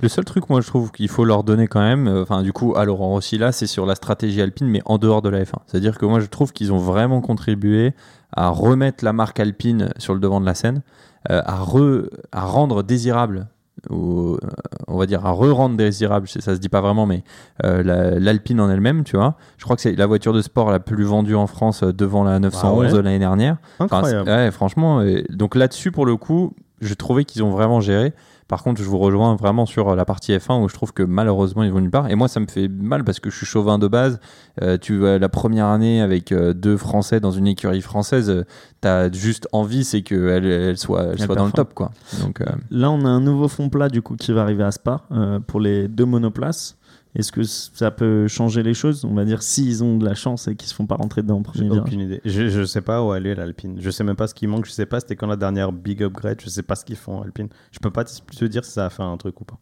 Le 0.00 0.08
seul 0.08 0.24
truc 0.24 0.48
moi 0.48 0.60
je 0.60 0.66
trouve 0.68 0.92
qu'il 0.92 1.08
faut 1.08 1.24
leur 1.24 1.42
donner 1.42 1.66
quand 1.66 1.80
même, 1.80 2.06
euh, 2.06 2.22
enfin 2.22 2.42
du 2.42 2.52
coup 2.52 2.74
à 2.76 2.84
Laurent 2.84 3.08
Rossi 3.08 3.36
là, 3.36 3.50
c'est 3.50 3.66
sur 3.66 3.84
la 3.84 3.94
stratégie 3.96 4.40
alpine 4.40 4.68
mais 4.68 4.80
en 4.84 4.98
dehors 4.98 5.22
de 5.22 5.28
la 5.28 5.42
F1. 5.42 5.54
C'est-à-dire 5.66 5.98
que 5.98 6.06
moi 6.06 6.20
je 6.20 6.26
trouve 6.26 6.52
qu'ils 6.52 6.72
ont 6.72 6.78
vraiment 6.78 7.20
contribué 7.20 7.79
à 8.36 8.48
remettre 8.48 9.04
la 9.04 9.12
marque 9.12 9.40
alpine 9.40 9.90
sur 9.98 10.14
le 10.14 10.20
devant 10.20 10.40
de 10.40 10.46
la 10.46 10.54
scène, 10.54 10.82
euh, 11.30 11.42
à, 11.44 11.62
re- 11.62 12.08
à 12.32 12.42
rendre 12.44 12.82
désirable 12.82 13.48
ou 13.88 14.34
euh, 14.34 14.38
on 14.88 14.98
va 14.98 15.06
dire 15.06 15.24
à 15.24 15.30
re-rendre 15.32 15.74
désirable, 15.76 16.28
ça 16.28 16.54
se 16.54 16.60
dit 16.60 16.68
pas 16.68 16.82
vraiment, 16.82 17.06
mais 17.06 17.24
euh, 17.64 17.82
la- 17.82 18.18
l'Alpine 18.18 18.60
en 18.60 18.68
elle-même, 18.70 19.04
tu 19.04 19.16
vois. 19.16 19.36
Je 19.56 19.64
crois 19.64 19.74
que 19.74 19.80
c'est 19.82 19.96
la 19.96 20.06
voiture 20.06 20.34
de 20.34 20.42
sport 20.42 20.70
la 20.70 20.80
plus 20.80 21.04
vendue 21.04 21.34
en 21.34 21.46
France 21.46 21.82
devant 21.82 22.22
la 22.24 22.38
911 22.40 22.92
Ah 22.92 22.96
ouais 22.96 23.02
l'année 23.02 23.18
dernière. 23.18 23.56
Incroyable. 23.78 24.28
ouais, 24.28 24.50
franchement. 24.50 25.00
euh, 25.00 25.22
donc 25.30 25.54
là-dessus, 25.54 25.92
pour 25.92 26.04
le 26.04 26.16
coup, 26.16 26.52
je 26.82 26.92
trouvais 26.94 27.24
qu'ils 27.24 27.42
ont 27.42 27.50
vraiment 27.50 27.80
géré. 27.80 28.12
Par 28.50 28.64
contre, 28.64 28.82
je 28.82 28.88
vous 28.88 28.98
rejoins 28.98 29.36
vraiment 29.36 29.64
sur 29.64 29.90
euh, 29.90 29.94
la 29.94 30.04
partie 30.04 30.32
F1 30.32 30.60
où 30.60 30.68
je 30.68 30.74
trouve 30.74 30.92
que 30.92 31.04
malheureusement 31.04 31.62
ils 31.62 31.70
vont 31.70 31.80
nulle 31.80 31.92
part. 31.92 32.10
Et 32.10 32.16
moi, 32.16 32.26
ça 32.26 32.40
me 32.40 32.48
fait 32.48 32.66
mal 32.66 33.04
parce 33.04 33.20
que 33.20 33.30
je 33.30 33.36
suis 33.36 33.46
chauvin 33.46 33.78
de 33.78 33.86
base. 33.86 34.18
Euh, 34.60 34.76
tu 34.76 34.98
vois, 34.98 35.20
la 35.20 35.28
première 35.28 35.66
année 35.66 36.02
avec 36.02 36.32
euh, 36.32 36.52
deux 36.52 36.76
Français 36.76 37.20
dans 37.20 37.30
une 37.30 37.46
écurie 37.46 37.80
française, 37.80 38.28
euh, 38.28 38.44
t'as 38.80 39.08
juste 39.12 39.46
envie, 39.52 39.84
c'est 39.84 40.02
qu'elle 40.02 40.44
elle 40.46 40.78
soit, 40.78 41.04
elle 41.04 41.10
Elle 41.12 41.20
soit 41.20 41.36
dans 41.36 41.46
le 41.46 41.52
top, 41.52 41.74
quoi. 41.74 41.92
Donc, 42.20 42.42
Là, 42.72 42.90
on 42.90 43.04
a 43.04 43.08
un 43.08 43.20
nouveau 43.20 43.46
fond 43.46 43.68
plat 43.68 43.88
du 43.88 44.02
coup 44.02 44.16
qui 44.16 44.32
va 44.32 44.42
arriver 44.42 44.64
à 44.64 44.72
Spa 44.72 45.02
pour 45.46 45.60
les 45.60 45.86
deux 45.86 46.04
monoplaces. 46.04 46.76
Est-ce 47.16 47.32
que 47.32 47.42
ça 47.42 47.90
peut 47.90 48.28
changer 48.28 48.62
les 48.62 48.74
choses? 48.74 49.04
On 49.04 49.14
va 49.14 49.24
dire 49.24 49.42
s'ils 49.42 49.82
ont 49.82 49.98
de 49.98 50.04
la 50.04 50.14
chance 50.14 50.46
et 50.46 50.54
qu'ils 50.54 50.68
se 50.68 50.74
font 50.74 50.86
pas 50.86 50.94
rentrer 50.94 51.22
dedans 51.22 51.38
en 51.38 51.42
premier 51.42 51.64
virage. 51.64 51.80
aucune 51.80 52.00
idée. 52.00 52.20
Je, 52.24 52.48
je 52.48 52.64
sais 52.64 52.82
pas 52.82 53.02
où 53.02 53.10
aller 53.10 53.34
l'Alpine. 53.34 53.76
Je 53.80 53.90
sais 53.90 54.04
même 54.04 54.16
pas 54.16 54.28
ce 54.28 54.34
qui 54.34 54.46
manque. 54.46 54.66
Je 54.66 54.70
sais 54.70 54.86
pas 54.86 55.00
c'était 55.00 55.16
quand 55.16 55.26
la 55.26 55.36
dernière 55.36 55.72
big 55.72 56.02
upgrade. 56.02 56.40
Je 56.40 56.48
sais 56.48 56.62
pas 56.62 56.76
ce 56.76 56.84
qu'ils 56.84 56.96
font 56.96 57.22
Alpine. 57.22 57.48
Je 57.72 57.78
peux 57.80 57.90
pas 57.90 58.04
te 58.04 58.12
te 58.20 58.44
dire 58.44 58.64
si 58.64 58.72
ça 58.72 58.86
a 58.86 58.90
fait 58.90 59.02
un 59.02 59.16
truc 59.16 59.40
ou 59.40 59.44
pas. 59.44 59.58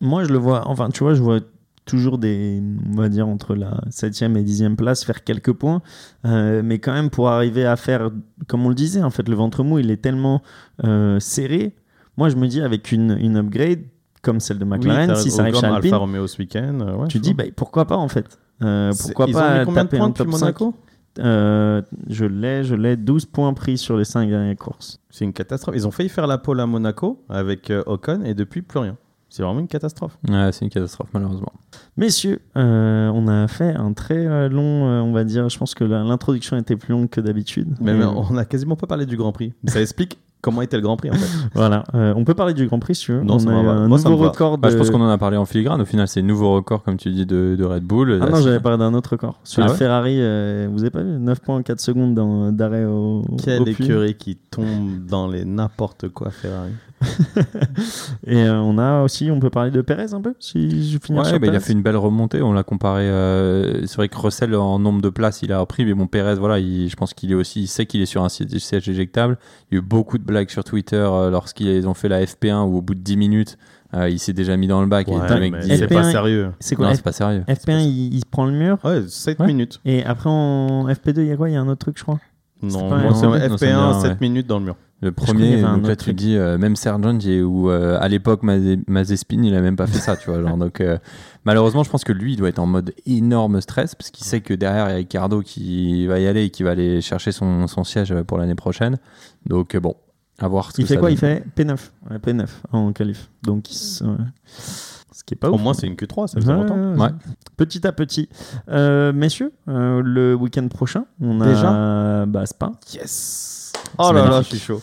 Moi, 0.00 0.24
je 0.24 0.32
le 0.32 0.38
vois. 0.38 0.66
Enfin, 0.66 0.90
tu 0.90 1.04
vois, 1.04 1.14
je 1.14 1.22
vois 1.22 1.38
toujours 1.84 2.18
des, 2.18 2.62
on 2.90 2.96
va 2.96 3.08
dire, 3.08 3.28
entre 3.28 3.54
la 3.54 3.80
7e 3.90 4.36
et 4.36 4.42
10e 4.42 4.76
place, 4.76 5.04
faire 5.04 5.24
quelques 5.24 5.52
points. 5.52 5.82
Euh, 6.24 6.62
mais 6.64 6.78
quand 6.78 6.92
même, 6.92 7.10
pour 7.10 7.28
arriver 7.28 7.64
à 7.64 7.76
faire, 7.76 8.10
comme 8.48 8.66
on 8.66 8.68
le 8.68 8.74
disait, 8.74 9.02
en 9.02 9.10
fait, 9.10 9.28
le 9.28 9.34
ventre 9.36 9.62
mou, 9.62 9.78
il 9.78 9.90
est 9.90 10.02
tellement 10.02 10.42
euh, 10.84 11.20
serré. 11.20 11.74
Moi, 12.16 12.28
je 12.28 12.36
me 12.36 12.46
dis, 12.48 12.60
avec 12.60 12.92
une, 12.92 13.16
une 13.20 13.36
upgrade 13.36 13.82
comme 14.22 14.40
celle 14.40 14.58
de 14.58 14.64
McLaren, 14.64 15.10
Oui, 15.10 15.16
si 15.16 15.30
ça 15.30 15.42
arrive 15.42 15.56
chez 15.56 15.66
Alfa 15.66 15.96
Romeo 15.96 16.26
ce 16.26 16.38
week-end. 16.38 16.78
euh, 16.80 16.94
ouais, 16.96 17.08
tu 17.08 17.18
dis, 17.18 17.34
bah, 17.34 17.44
pourquoi 17.54 17.84
pas, 17.86 17.96
en 17.96 18.08
fait 18.08 18.38
Euh, 18.62 18.92
Pourquoi 19.00 19.26
ils 19.28 19.36
ont 19.36 19.40
pas 19.40 19.58
mis 19.60 19.64
combien 19.66 19.84
de 19.84 19.88
taper 19.88 19.96
points 19.98 20.06
un 20.06 20.10
depuis 20.10 20.24
top 20.24 20.32
5 20.32 20.40
Monaco 20.40 20.74
Euh, 21.18 21.82
Je 22.08 22.24
l'ai, 22.24 22.64
je 22.64 22.74
l'ai, 22.74 22.96
12 22.96 23.26
points 23.26 23.52
pris 23.54 23.76
sur 23.76 23.96
les 23.96 24.04
5 24.04 24.28
dernières 24.28 24.56
courses. 24.56 25.00
C'est 25.10 25.24
une 25.24 25.32
catastrophe. 25.32 25.74
Ils 25.76 25.86
ont 25.86 25.90
failli 25.90 26.08
faire 26.08 26.26
la 26.26 26.38
pole 26.38 26.60
à 26.60 26.66
Monaco 26.66 27.22
avec 27.28 27.70
euh, 27.70 27.82
Ocon 27.86 28.22
et 28.24 28.34
depuis 28.34 28.62
plus 28.62 28.78
rien. 28.78 28.96
C'est 29.28 29.42
vraiment 29.42 29.60
une 29.60 29.66
catastrophe. 29.68 30.18
Ouais, 30.28 30.50
c'est 30.52 30.64
une 30.66 30.70
catastrophe, 30.70 31.08
malheureusement. 31.14 31.52
Messieurs, 31.96 32.40
euh, 32.56 33.08
on 33.14 33.28
a 33.28 33.48
fait 33.48 33.74
un 33.74 33.94
très 33.94 34.48
long, 34.50 34.86
euh, 34.88 35.00
on 35.00 35.12
va 35.12 35.24
dire, 35.24 35.48
je 35.48 35.58
pense 35.58 35.74
que 35.74 35.84
l'introduction 35.84 36.58
était 36.58 36.76
plus 36.76 36.92
longue 36.92 37.08
que 37.08 37.20
d'habitude. 37.22 37.74
Mais, 37.80 37.94
mais 37.94 38.04
on 38.04 38.36
a 38.36 38.44
quasiment 38.44 38.76
pas 38.76 38.86
parlé 38.86 39.06
du 39.06 39.16
Grand 39.16 39.32
Prix. 39.32 39.54
Ça 39.66 39.80
explique 39.80 40.18
comment 40.42 40.60
était 40.60 40.76
le 40.76 40.82
Grand 40.82 40.96
Prix 40.98 41.08
en 41.10 41.14
fait. 41.14 41.38
Voilà, 41.54 41.84
Euh, 41.94 42.12
on 42.16 42.24
peut 42.24 42.34
parler 42.34 42.52
du 42.52 42.66
Grand 42.66 42.78
Prix 42.78 42.94
si 42.96 43.04
tu 43.06 43.12
veux. 43.12 43.22
Non, 43.22 43.36
on 43.36 43.38
ça 43.38 43.48
a 43.50 43.52
un 43.54 43.88
Moi, 43.88 43.98
nouveau 43.98 44.16
record 44.28 44.58
de... 44.58 44.62
Bah, 44.62 44.68
je 44.70 44.76
pense 44.76 44.90
qu'on 44.90 45.00
en 45.00 45.08
a 45.08 45.16
parlé 45.16 45.36
en 45.38 45.44
filigrane. 45.46 45.80
Au 45.80 45.84
final, 45.86 46.06
c'est 46.08 46.20
le 46.20 46.26
nouveau 46.26 46.52
record, 46.54 46.82
comme 46.82 46.96
tu 46.98 47.10
dis, 47.10 47.24
de, 47.24 47.56
de 47.58 47.64
Red 47.64 47.84
Bull. 47.84 48.18
Ah 48.20 48.26
Là, 48.26 48.30
non, 48.32 48.40
j'avais 48.42 48.60
parlé 48.60 48.76
d'un 48.78 48.92
autre 48.94 49.10
record. 49.12 49.38
Sur 49.44 49.62
Ah 49.62 49.66
le 49.66 49.72
ouais 49.72 49.78
Ferrari, 49.78 50.16
euh, 50.18 50.68
vous 50.70 50.80
avez 50.82 50.90
pas 50.90 51.02
vu 51.02 51.18
9.4 51.18 51.78
secondes 51.78 52.14
dans- 52.14 52.52
d'arrêt 52.52 52.84
au, 52.84 53.22
Quelle 53.42 53.62
au 53.62 53.66
écurie 53.66 54.14
qui 54.14 54.36
tombe 54.36 55.06
dans 55.08 55.28
les 55.28 55.44
n'importe 55.44 56.08
quoi 56.10 56.30
Ferrari. 56.30 56.72
Et 58.26 58.36
euh, 58.44 58.60
on 58.60 58.78
a 58.78 59.02
aussi, 59.02 59.30
on 59.30 59.40
peut 59.40 59.50
parler 59.50 59.70
de 59.70 59.80
Perez 59.82 60.12
un 60.14 60.20
peu 60.20 60.34
Si 60.38 60.90
je 60.90 60.98
finis 61.02 61.18
Ouais, 61.18 61.24
sur 61.24 61.38
bah, 61.40 61.46
il 61.48 61.54
a 61.56 61.60
fait 61.60 61.72
une 61.72 61.82
belle 61.82 61.96
remontée. 61.96 62.42
On 62.42 62.52
l'a 62.52 62.62
comparé. 62.62 63.02
euh, 63.08 63.86
c'est 63.86 63.96
vrai 63.96 64.08
que 64.08 64.16
Russell, 64.18 64.54
en 64.54 64.78
nombre 64.78 65.02
de 65.02 65.08
places, 65.08 65.42
il 65.42 65.52
a 65.52 65.58
repris. 65.60 65.84
Mais 65.84 65.94
bon, 65.94 66.06
Perez, 66.06 66.36
voilà, 66.36 66.58
il- 66.58 66.88
je 66.88 66.96
pense 66.96 67.14
qu'il 67.14 67.30
est 67.32 67.34
aussi. 67.34 67.62
Il 67.62 67.66
sait 67.68 67.86
qu'il 67.86 68.00
est 68.02 68.06
sur 68.06 68.22
un 68.24 68.28
siège 68.28 68.88
éjectable. 68.88 69.38
Il 69.70 69.74
y 69.74 69.76
a 69.76 69.78
eu 69.78 69.82
beaucoup 69.82 70.18
de 70.18 70.24
blagues 70.24 70.50
sur 70.50 70.64
Twitter 70.64 70.96
euh, 70.96 71.30
lorsqu'ils 71.30 71.86
ont 71.88 71.94
fait 71.94 72.08
la 72.08 72.22
FP1 72.24 72.64
où 72.66 72.76
au 72.78 72.82
bout 72.82 72.94
de 72.94 73.00
10 73.00 73.16
minutes, 73.16 73.58
euh, 73.94 74.08
il 74.08 74.18
s'est 74.18 74.32
déjà 74.32 74.56
mis 74.56 74.66
dans 74.68 74.80
le 74.80 74.86
bac. 74.86 75.08
et 75.08 75.12
Ouais, 75.12 75.28
le 75.28 75.40
mec 75.40 75.52
mais 75.52 75.60
dit 75.60 75.76
c'est 75.76 75.86
FP1, 75.86 75.94
pas 75.94 76.10
sérieux. 76.10 76.52
C'est 76.60 76.76
quoi 76.76 76.86
Non, 76.86 76.92
F- 76.92 76.96
c'est 76.96 77.02
pas 77.04 77.12
sérieux. 77.12 77.44
FP1, 77.48 77.80
il, 77.80 78.14
il 78.14 78.20
se 78.20 78.26
prend 78.30 78.46
le 78.46 78.52
mur. 78.52 78.78
Ouais, 78.84 79.02
7 79.08 79.38
Ouais. 79.40 79.46
minutes. 79.46 79.80
Et 79.84 80.04
après, 80.04 80.30
en 80.30 80.86
FP2, 80.88 81.20
il 81.22 81.26
y 81.26 81.32
a 81.32 81.36
quoi? 81.36 81.50
Il 81.50 81.52
y 81.52 81.56
a 81.56 81.60
un 81.60 81.68
autre 81.68 81.80
truc, 81.80 81.98
je 81.98 82.02
crois? 82.02 82.18
Non, 82.62 82.88
non, 82.90 83.10
dit 83.10 83.18
FP1, 83.26 83.60
rien, 83.60 84.00
7 84.00 84.10
ouais. 84.12 84.16
minutes 84.20 84.46
dans 84.46 84.60
le 84.60 84.64
mur. 84.66 84.76
Le 85.02 85.10
premier, 85.12 85.60
là 85.60 85.74
autre 85.76 85.94
tu 86.04 86.14
dis, 86.14 86.36
euh, 86.36 86.56
même 86.58 86.76
Sargent, 86.76 87.18
j'ai- 87.20 87.42
où 87.42 87.68
euh, 87.70 87.98
à 88.00 88.06
l'époque 88.08 88.42
Mazepin, 88.44 89.42
il 89.42 89.54
a 89.54 89.60
même 89.60 89.74
pas 89.76 89.86
fait 89.88 89.98
ça, 89.98 90.16
tu 90.16 90.30
vois. 90.30 90.40
Genre, 90.40 90.56
donc 90.56 90.80
euh, 90.80 90.96
malheureusement, 91.44 91.82
je 91.82 91.90
pense 91.90 92.04
que 92.04 92.12
lui, 92.12 92.34
il 92.34 92.36
doit 92.36 92.48
être 92.48 92.60
en 92.60 92.66
mode 92.66 92.94
énorme 93.04 93.60
stress 93.60 93.94
parce 93.96 94.10
qu'il 94.12 94.24
sait 94.24 94.40
que 94.40 94.54
derrière 94.54 94.86
il 94.86 94.90
y 94.90 94.94
a 94.94 94.96
Ricardo 94.98 95.42
qui 95.42 96.06
va 96.06 96.20
y 96.20 96.26
aller 96.28 96.44
et 96.44 96.50
qui 96.50 96.62
va 96.62 96.70
aller 96.70 97.00
chercher 97.00 97.32
son, 97.32 97.66
son 97.66 97.82
siège 97.84 98.14
pour 98.22 98.38
l'année 98.38 98.54
prochaine. 98.54 98.96
Donc 99.44 99.74
euh, 99.74 99.80
bon, 99.80 99.96
à 100.38 100.46
voir. 100.46 100.70
Ce 100.70 100.80
Il 100.80 100.84
que 100.84 100.88
fait 100.88 100.94
ça 100.94 101.00
quoi? 101.00 101.10
Il 101.10 101.18
donne. 101.18 101.42
fait 101.56 101.64
P9. 101.64 101.76
Ouais, 102.08 102.18
P9 102.18 102.46
en 102.70 102.92
qualif. 102.92 103.28
Donc, 103.42 103.70
il 103.72 103.74
se- 103.76 104.04
ouais. 104.04 104.10
ce 104.56 105.24
qui 105.24 105.34
est 105.34 105.36
pas 105.36 105.50
Au 105.50 105.54
ouf. 105.54 105.60
moins, 105.62 105.74
c'est 105.74 105.86
une 105.88 105.94
Q3, 105.96 106.28
ça 106.28 106.38
Ouais, 106.38 106.54
longtemps. 106.54 106.94
ouais. 106.96 107.10
Petit 107.56 107.84
à 107.86 107.92
petit. 107.92 108.28
Euh, 108.68 109.12
messieurs, 109.12 109.52
euh, 109.68 110.00
le 110.04 110.34
week-end 110.36 110.68
prochain, 110.68 111.06
on 111.20 111.40
a 111.40 111.46
Déjà? 111.48 112.24
Bah, 112.26 112.46
Spa. 112.46 112.70
Yes 112.94 113.58
Oh 113.98 114.12
là 114.12 114.28
là, 114.28 114.42
je 114.42 114.48
suis 114.48 114.58
chaud. 114.58 114.80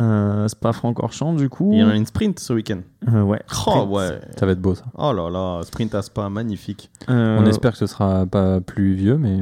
Euh, 0.00 0.46
Spa 0.48 0.72
Francorchamps, 0.72 1.34
du 1.34 1.48
coup. 1.48 1.70
Il 1.72 1.80
y 1.80 1.82
en 1.82 1.88
a 1.88 1.96
une 1.96 2.06
sprint 2.06 2.38
ce 2.38 2.52
week-end. 2.52 2.78
Euh, 3.12 3.22
ouais. 3.22 3.40
Oh 3.66 3.86
ouais. 3.90 4.20
Ça 4.38 4.46
va 4.46 4.52
être 4.52 4.60
beau 4.60 4.74
ça. 4.74 4.84
Oh 4.96 5.12
là 5.12 5.28
là, 5.30 5.62
sprint 5.64 5.94
à 5.94 6.02
Spa, 6.02 6.28
magnifique. 6.28 6.90
Euh, 7.08 7.38
On 7.40 7.46
espère 7.46 7.72
que 7.72 7.78
ce 7.78 7.86
sera 7.86 8.24
pas 8.26 8.60
plus 8.60 8.94
vieux, 8.94 9.18
mais 9.18 9.38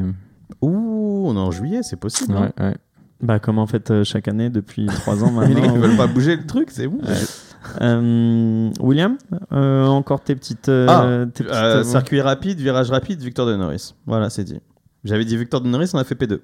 Ouh, 0.62 1.24
on 1.26 1.34
est 1.36 1.38
en 1.38 1.50
juillet, 1.50 1.80
c'est 1.82 1.96
possible. 2.00 2.34
ouais, 2.34 2.50
hein. 2.56 2.68
ouais. 2.70 2.76
Bah, 3.20 3.38
comme 3.40 3.58
en 3.58 3.66
fait 3.66 3.90
euh, 3.90 4.04
chaque 4.04 4.28
année 4.28 4.48
depuis 4.48 4.86
trois 5.02 5.22
ans 5.24 5.32
Mais 5.32 5.48
les 5.48 5.54
gars, 5.54 5.60
maintenant. 5.62 5.74
ils 5.74 5.80
veulent 5.80 5.96
pas 5.96 6.06
bouger 6.06 6.36
le 6.36 6.46
truc, 6.46 6.70
c'est 6.70 6.86
bon. 6.86 7.00
Euh, 7.80 8.70
William, 8.80 9.16
euh, 9.52 9.86
encore 9.86 10.20
tes 10.20 10.34
petites. 10.34 10.68
euh, 10.68 10.86
Ah, 10.88 11.26
tes 11.32 11.44
petites, 11.44 11.84
circuit 11.84 12.20
rapide, 12.20 12.58
virage 12.58 12.90
rapide, 12.90 13.20
Victor 13.20 13.46
de 13.46 13.56
Norris. 13.56 13.94
Voilà, 14.06 14.30
c'est 14.30 14.44
dit. 14.44 14.60
J'avais 15.04 15.24
dit 15.24 15.36
Victor 15.36 15.60
de 15.60 15.68
Norris, 15.68 15.90
on 15.94 15.98
a 15.98 16.04
fait 16.04 16.14
P2. 16.14 16.40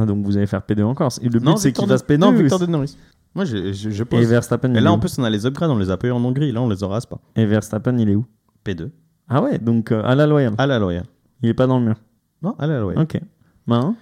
Ah, 0.00 0.06
donc 0.06 0.24
vous 0.24 0.36
allez 0.36 0.46
faire 0.46 0.62
P2 0.68 0.82
encore. 0.84 1.10
Et 1.22 1.28
le 1.28 1.40
but 1.40 1.58
c'est 1.58 1.72
qu'il 1.72 1.86
fasse 1.86 2.04
P2. 2.04 2.18
Non, 2.18 2.32
Victor 2.32 2.58
de 2.58 2.66
Norris. 2.66 2.96
Moi, 3.34 3.44
je, 3.44 3.72
je, 3.72 3.90
je 3.90 4.02
Et 4.02 4.06
pose. 4.06 4.26
Verstappen, 4.26 4.70
Et 4.74 4.78
il 4.78 4.82
là, 4.82 4.90
est 4.90 4.92
en 4.92 4.96
où 4.96 5.00
plus, 5.00 5.18
on 5.18 5.24
a 5.24 5.30
les 5.30 5.44
upgrades, 5.46 5.70
on 5.70 5.78
les 5.78 5.90
a 5.90 5.96
payés 5.96 6.12
en 6.12 6.24
Hongrie. 6.24 6.50
Là, 6.50 6.62
on 6.62 6.68
les 6.68 6.82
aura 6.82 6.98
pas. 7.00 7.18
Et 7.36 7.44
Verstappen, 7.46 7.96
il 7.98 8.08
est 8.08 8.14
où? 8.14 8.24
P2. 8.64 8.90
Ah 9.28 9.42
ouais, 9.42 9.58
donc 9.58 9.92
euh, 9.92 10.02
à 10.04 10.14
la 10.14 10.26
loyale. 10.26 10.54
À 10.58 10.66
la 10.66 10.78
loyale. 10.78 11.04
Il 11.42 11.48
est 11.50 11.54
pas 11.54 11.66
dans 11.66 11.78
le 11.78 11.84
mur. 11.84 11.96
Non, 12.42 12.54
à 12.58 12.66
la 12.66 12.80
loyale. 12.80 13.02
Ok. 13.02 13.20
Marin? 13.66 13.94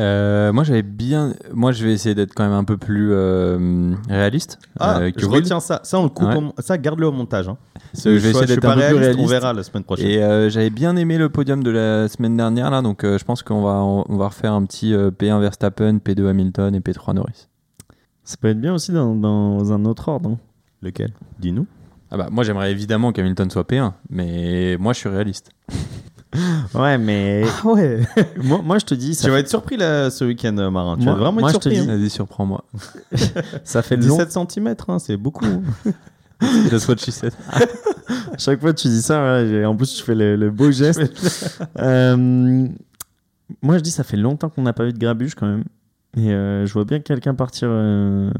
Euh, 0.00 0.52
moi 0.52 0.64
j'avais 0.64 0.82
bien. 0.82 1.34
Moi 1.52 1.70
je 1.72 1.84
vais 1.84 1.92
essayer 1.92 2.14
d'être 2.16 2.34
quand 2.34 2.42
même 2.44 2.52
un 2.52 2.64
peu 2.64 2.76
plus 2.76 3.10
euh, 3.12 3.94
réaliste. 4.08 4.58
Ah, 4.78 4.98
euh, 4.98 5.10
que 5.12 5.20
je 5.20 5.26
Will. 5.26 5.36
retiens 5.36 5.60
ça. 5.60 5.80
Ça, 5.84 5.98
on 5.98 6.04
le 6.04 6.08
coupe. 6.08 6.28
Ouais. 6.28 6.36
au 6.36 6.52
Ça, 6.58 6.76
garde-le 6.78 7.06
au 7.06 7.12
montage. 7.12 7.48
Hein. 7.48 7.56
Je 7.94 8.08
vais 8.10 8.30
essayer 8.30 8.46
d'être 8.46 8.64
un 8.64 8.74
peu 8.74 8.80
plus 8.86 8.96
réaliste. 8.96 9.20
On 9.20 9.26
verra 9.26 9.52
la 9.52 9.62
semaine 9.62 9.84
prochaine. 9.84 10.06
Et 10.06 10.22
euh, 10.22 10.48
j'avais 10.50 10.70
bien 10.70 10.96
aimé 10.96 11.16
le 11.18 11.28
podium 11.28 11.62
de 11.62 11.70
la 11.70 12.08
semaine 12.08 12.36
dernière 12.36 12.70
là, 12.70 12.82
donc 12.82 13.04
euh, 13.04 13.18
je 13.18 13.24
pense 13.24 13.42
qu'on 13.42 13.62
va 13.62 13.74
on 13.82 14.16
va 14.16 14.28
refaire 14.28 14.52
un 14.52 14.64
petit 14.64 14.92
euh, 14.94 15.10
P1 15.10 15.40
Verstappen, 15.40 15.98
P2 15.98 16.28
Hamilton 16.28 16.74
et 16.74 16.80
P3 16.80 17.14
Norris. 17.14 17.48
Ça 18.24 18.36
peut 18.40 18.48
être 18.48 18.60
bien 18.60 18.74
aussi 18.74 18.90
dans, 18.92 19.14
dans 19.14 19.72
un 19.72 19.84
autre 19.84 20.08
ordre. 20.08 20.30
hein. 20.30 20.38
Lequel? 20.82 21.12
Dis-nous. 21.38 21.66
Ah 22.10 22.16
bah 22.16 22.28
moi 22.30 22.44
j'aimerais 22.44 22.70
évidemment 22.70 23.12
qu'Hamilton 23.12 23.50
soit 23.50 23.64
P1, 23.68 23.92
mais 24.10 24.76
moi 24.78 24.92
je 24.92 24.98
suis 25.00 25.08
réaliste. 25.08 25.50
Ouais, 26.74 26.98
mais 26.98 27.44
Ah 27.62 27.68
ouais. 27.68 28.00
moi, 28.42 28.60
moi 28.64 28.78
je 28.80 28.84
te 28.84 28.94
dis, 28.96 29.14
ça, 29.14 29.22
tu 29.26 29.30
vas 29.30 29.38
être 29.38 29.48
surpris 29.48 29.76
là, 29.76 30.10
ce 30.10 30.24
week-end, 30.24 30.58
euh, 30.58 30.68
Marin. 30.68 30.96
Tu 30.96 31.04
Moi- 31.04 31.12
vas 31.14 31.20
vraiment 31.20 31.40
moi, 31.42 31.50
être 31.50 31.62
je 31.62 31.68
te 31.68 31.72
surpris. 31.72 31.86
dis- 31.86 31.88
hein. 31.92 31.96
Vas-y 31.96 32.10
surprends-moi. 32.10 32.64
ça 33.62 33.82
fait 33.82 33.94
long. 33.96 34.16
17 34.18 34.32
cm, 34.50 34.74
c'est 34.98 35.16
beaucoup. 35.16 35.46
That's 36.70 36.88
what 36.88 36.96
she 36.98 37.10
said. 37.12 37.32
Chaque 38.38 38.60
fois 38.60 38.72
que 38.72 38.80
tu 38.80 38.88
dis 38.88 39.02
ça, 39.02 39.20
voilà, 39.20 39.68
en 39.68 39.76
plus 39.76 39.94
tu 39.94 40.02
fais 40.02 40.14
le, 40.14 40.36
le 40.36 40.50
beau 40.50 40.70
geste. 40.72 41.00
Euh, 41.78 42.68
moi 43.62 43.78
je 43.78 43.82
dis, 43.82 43.90
ça 43.90 44.04
fait 44.04 44.16
longtemps 44.16 44.48
qu'on 44.48 44.62
n'a 44.62 44.72
pas 44.72 44.84
vu 44.84 44.92
de 44.92 44.98
grabuge 44.98 45.34
quand 45.34 45.46
même. 45.46 45.64
Et 46.16 46.32
euh, 46.32 46.66
je 46.66 46.72
vois 46.72 46.84
bien 46.84 47.00
quelqu'un 47.00 47.34
partir 47.34 47.68
euh, 47.70 48.30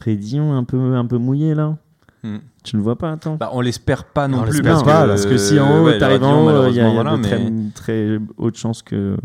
Raidillon 0.00 0.52
un 0.56 0.64
peu, 0.64 0.78
un 0.94 1.06
peu 1.06 1.18
mouillé 1.18 1.54
là. 1.54 1.76
Hmm. 2.24 2.36
Tu 2.62 2.76
le 2.76 2.82
vois 2.82 2.96
pas, 2.96 3.10
attends 3.10 3.34
Bah 3.34 3.50
on 3.52 3.60
l'espère 3.60 4.04
pas 4.04 4.28
non 4.28 4.38
On 4.38 4.42
plus 4.42 4.52
l'espère 4.52 4.74
parce, 4.74 4.84
pas, 4.84 5.02
que, 5.02 5.08
parce 5.08 5.26
que 5.26 5.36
si 5.36 5.58
en 5.58 5.80
haut 5.80 5.84
ouais, 5.86 5.98
t'arrives 5.98 6.22
en 6.22 6.44
haut, 6.44 6.68
il 6.68 6.76
y 6.76 6.80
a, 6.80 6.88
y 6.88 6.98
a 6.98 7.02
de 7.16 7.22
très, 7.22 7.50
très 7.74 8.18
hautes 8.36 8.56
chances 8.56 8.82
que 8.82 9.16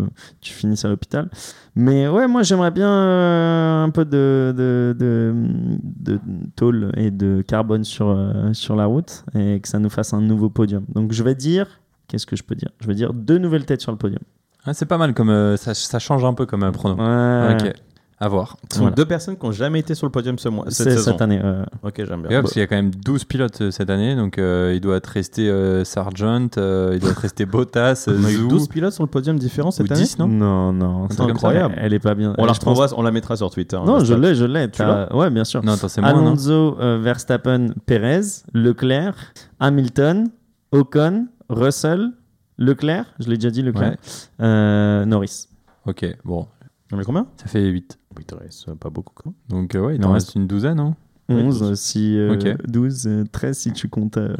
tu 0.41 0.51
finisses 0.51 0.83
à 0.83 0.89
l'hôpital. 0.89 1.29
Mais 1.75 2.07
ouais, 2.07 2.27
moi 2.27 2.41
j'aimerais 2.41 2.71
bien 2.71 2.89
euh, 2.89 3.83
un 3.83 3.91
peu 3.91 4.03
de, 4.03 4.51
de, 4.57 4.95
de, 4.97 5.31
de 5.99 6.19
tôle 6.55 6.91
et 6.97 7.11
de 7.11 7.43
carbone 7.47 7.83
sur, 7.83 8.09
euh, 8.09 8.51
sur 8.53 8.75
la 8.75 8.87
route 8.87 9.23
et 9.35 9.59
que 9.59 9.67
ça 9.67 9.77
nous 9.77 9.91
fasse 9.91 10.15
un 10.15 10.21
nouveau 10.21 10.49
podium. 10.49 10.83
Donc 10.95 11.11
je 11.11 11.21
vais 11.21 11.35
dire, 11.35 11.67
qu'est-ce 12.07 12.25
que 12.25 12.35
je 12.35 12.41
peux 12.43 12.55
dire? 12.55 12.69
Je 12.79 12.87
vais 12.87 12.95
dire 12.95 13.13
deux 13.13 13.37
nouvelles 13.37 13.65
têtes 13.65 13.81
sur 13.81 13.91
le 13.91 13.99
podium. 13.99 14.21
Ah, 14.65 14.73
c'est 14.73 14.87
pas 14.87 14.97
mal 14.97 15.13
comme 15.13 15.29
euh, 15.29 15.55
ça, 15.55 15.75
ça 15.75 15.99
change 15.99 16.25
un 16.25 16.33
peu 16.33 16.47
comme 16.47 16.63
un 16.63 16.71
pronom. 16.71 16.97
Ouais. 16.97 17.53
Ok, 17.53 17.73
à 18.19 18.27
voir. 18.29 18.57
Ce 18.71 18.77
sont 18.77 18.81
Voilà. 18.85 18.95
deux 18.95 19.05
personnes 19.05 19.37
qui 19.37 19.45
n'ont 19.45 19.51
jamais 19.51 19.79
été 19.79 19.93
sur 19.93 20.07
le 20.07 20.11
podium 20.11 20.39
ce 20.39 20.49
mois, 20.49 20.65
cette 20.69 20.89
saison. 20.89 21.11
cette 21.11 21.21
année. 21.21 21.39
euh, 21.43 21.63
Ok, 21.83 21.93
j'aime 21.97 22.21
Ouais, 22.23 22.27
bien. 22.29 22.41
parce 22.41 22.53
qu'il 22.53 22.61
y 22.61 22.63
a 22.63 22.67
quand 22.67 22.75
même 22.75 22.89
12 22.89 23.25
pilotes 23.25 23.61
euh, 23.61 23.69
cette 23.71 23.91
année, 23.91 24.15
donc 24.15 24.39
euh, 24.39 24.73
il 24.73 24.81
doit 24.81 24.95
être 24.95 25.05
resté 25.07 25.47
euh, 25.49 25.83
Sargent, 25.83 26.47
euh, 26.57 26.91
il 26.95 26.99
doit 26.99 27.11
être 27.11 27.19
resté 27.19 27.45
Bottas, 27.45 28.05
On 28.09 28.23
a 28.25 28.31
eu 28.31 28.35
Zou, 28.37 28.47
12 28.47 28.67
pilotes 28.69 28.93
sur 28.93 29.03
le 29.03 29.09
podium 29.09 29.37
différent 29.37 29.69
cette 29.69 29.87
ou 29.89 29.93
année 29.93 30.01
10, 30.01 30.17
non 30.17 30.27
non, 30.27 30.73
non, 30.73 31.07
c'est 31.11 31.17
ça. 31.17 31.23
incroyable. 31.25 31.75
Elle 31.77 31.93
est 31.93 31.99
pas 31.99 32.15
bien. 32.15 32.33
On 32.39 32.45
la 32.45 32.53
Je 32.53 32.59
pense- 32.59 32.93
on 32.97 33.03
la 33.03 33.11
mettra 33.11 33.35
sur 33.37 33.51
Twitter. 33.51 33.77
hein, 33.77 33.83
Non, 33.85 33.99
je 34.03 34.13
l'ai, 34.15 34.33
je 34.33 34.45
l'ai. 34.45 34.65
Tu 34.71 34.79
T'as- 34.79 35.15
Ouais, 35.15 35.29
bien 35.29 35.43
sûr. 35.43 35.63
Non, 35.63 35.73
attends, 35.73 35.87
c'est 35.87 36.01
moi, 36.01 36.11
non 36.13 36.21
Alonso, 36.27 36.75
euh, 36.79 36.97
Verstappen, 36.99 37.67
Perez, 37.85 38.21
Leclerc, 38.53 39.15
Hamilton, 39.59 40.29
Ocon, 40.71 41.27
Russell, 41.49 42.11
Leclerc, 42.57 43.05
je 43.19 43.29
l'ai 43.29 43.35
déjà 43.37 43.51
dit, 43.51 43.61
Leclerc, 43.61 43.91
Ouais. 43.91 43.97
euh, 44.41 45.05
Norris. 45.05 45.47
Ok, 45.85 46.05
bon, 46.25 46.47
On 46.91 46.99
est 46.99 47.03
combien? 47.03 47.27
Ça 47.35 47.47
fait 47.47 47.65
8. 47.67 47.99
Il 48.19 48.25
te 48.25 48.35
reste 48.35 48.73
pas 48.75 48.89
beaucoup. 48.89 49.13
Quoi. 49.13 49.31
Donc 49.49 49.75
euh, 49.75 49.79
ouais, 49.85 49.95
il 49.95 50.05
en 50.05 50.11
reste 50.13 50.35
une 50.35 50.47
douzaine, 50.47 50.79
hein 50.79 50.95
11, 51.29 51.59
douze. 51.59 51.79
si, 51.79 52.17
euh, 52.17 52.33
Ok. 52.35 52.67
12, 52.67 53.07
euh, 53.07 53.23
13 53.31 53.57
si 53.57 53.71
tu 53.73 53.89
comptes, 53.89 54.15
euh, 54.17 54.33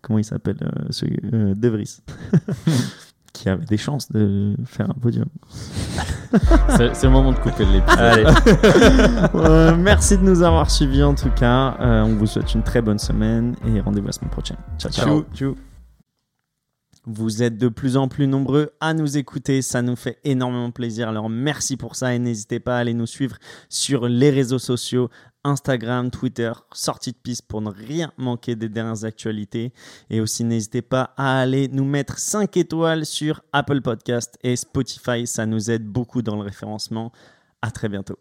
comment 0.00 0.18
il 0.18 0.24
s'appelle, 0.24 0.56
euh, 0.62 0.86
celui- 0.90 1.18
euh, 1.32 1.54
De 1.54 1.68
Vries, 1.68 1.98
qui 3.34 3.48
avait 3.50 3.66
des 3.66 3.76
chances 3.76 4.10
de 4.10 4.56
faire 4.64 4.88
un 4.90 4.94
podium. 4.94 5.26
C'est 6.76 7.02
le 7.04 7.10
moment 7.10 7.32
de 7.32 7.38
couper 7.38 7.66
l'épisode. 7.66 8.34
Euh, 9.34 9.76
merci 9.78 10.16
de 10.16 10.22
nous 10.22 10.42
avoir 10.42 10.70
suivis 10.70 11.02
en 11.02 11.14
tout 11.14 11.30
cas. 11.30 11.76
Euh, 11.80 12.02
on 12.04 12.14
vous 12.16 12.26
souhaite 12.26 12.54
une 12.54 12.62
très 12.62 12.80
bonne 12.80 12.98
semaine 12.98 13.54
et 13.66 13.80
rendez-vous 13.80 14.06
la 14.06 14.12
semaine 14.12 14.30
prochaine. 14.30 14.56
Ciao, 14.78 14.90
ciao. 14.90 15.06
Ciao. 15.06 15.24
Ciao. 15.34 15.71
Vous 17.04 17.42
êtes 17.42 17.58
de 17.58 17.66
plus 17.66 17.96
en 17.96 18.06
plus 18.06 18.28
nombreux 18.28 18.70
à 18.80 18.94
nous 18.94 19.16
écouter, 19.16 19.60
ça 19.60 19.82
nous 19.82 19.96
fait 19.96 20.18
énormément 20.22 20.70
plaisir. 20.70 21.08
Alors 21.08 21.28
merci 21.28 21.76
pour 21.76 21.96
ça 21.96 22.14
et 22.14 22.20
n'hésitez 22.20 22.60
pas 22.60 22.76
à 22.76 22.78
aller 22.78 22.94
nous 22.94 23.06
suivre 23.06 23.38
sur 23.68 24.06
les 24.08 24.30
réseaux 24.30 24.60
sociaux 24.60 25.10
Instagram, 25.44 26.12
Twitter, 26.12 26.52
sortie 26.72 27.10
de 27.10 27.16
piste 27.16 27.48
pour 27.48 27.60
ne 27.60 27.70
rien 27.70 28.12
manquer 28.16 28.54
des 28.54 28.68
dernières 28.68 29.04
actualités. 29.04 29.72
Et 30.10 30.20
aussi, 30.20 30.44
n'hésitez 30.44 30.82
pas 30.82 31.12
à 31.16 31.40
aller 31.40 31.66
nous 31.68 31.84
mettre 31.84 32.18
5 32.18 32.56
étoiles 32.56 33.04
sur 33.04 33.42
Apple 33.52 33.80
Podcast 33.80 34.38
et 34.44 34.54
Spotify. 34.54 35.26
Ça 35.26 35.46
nous 35.46 35.70
aide 35.70 35.84
beaucoup 35.84 36.22
dans 36.22 36.36
le 36.36 36.42
référencement. 36.42 37.10
À 37.60 37.72
très 37.72 37.88
bientôt. 37.88 38.18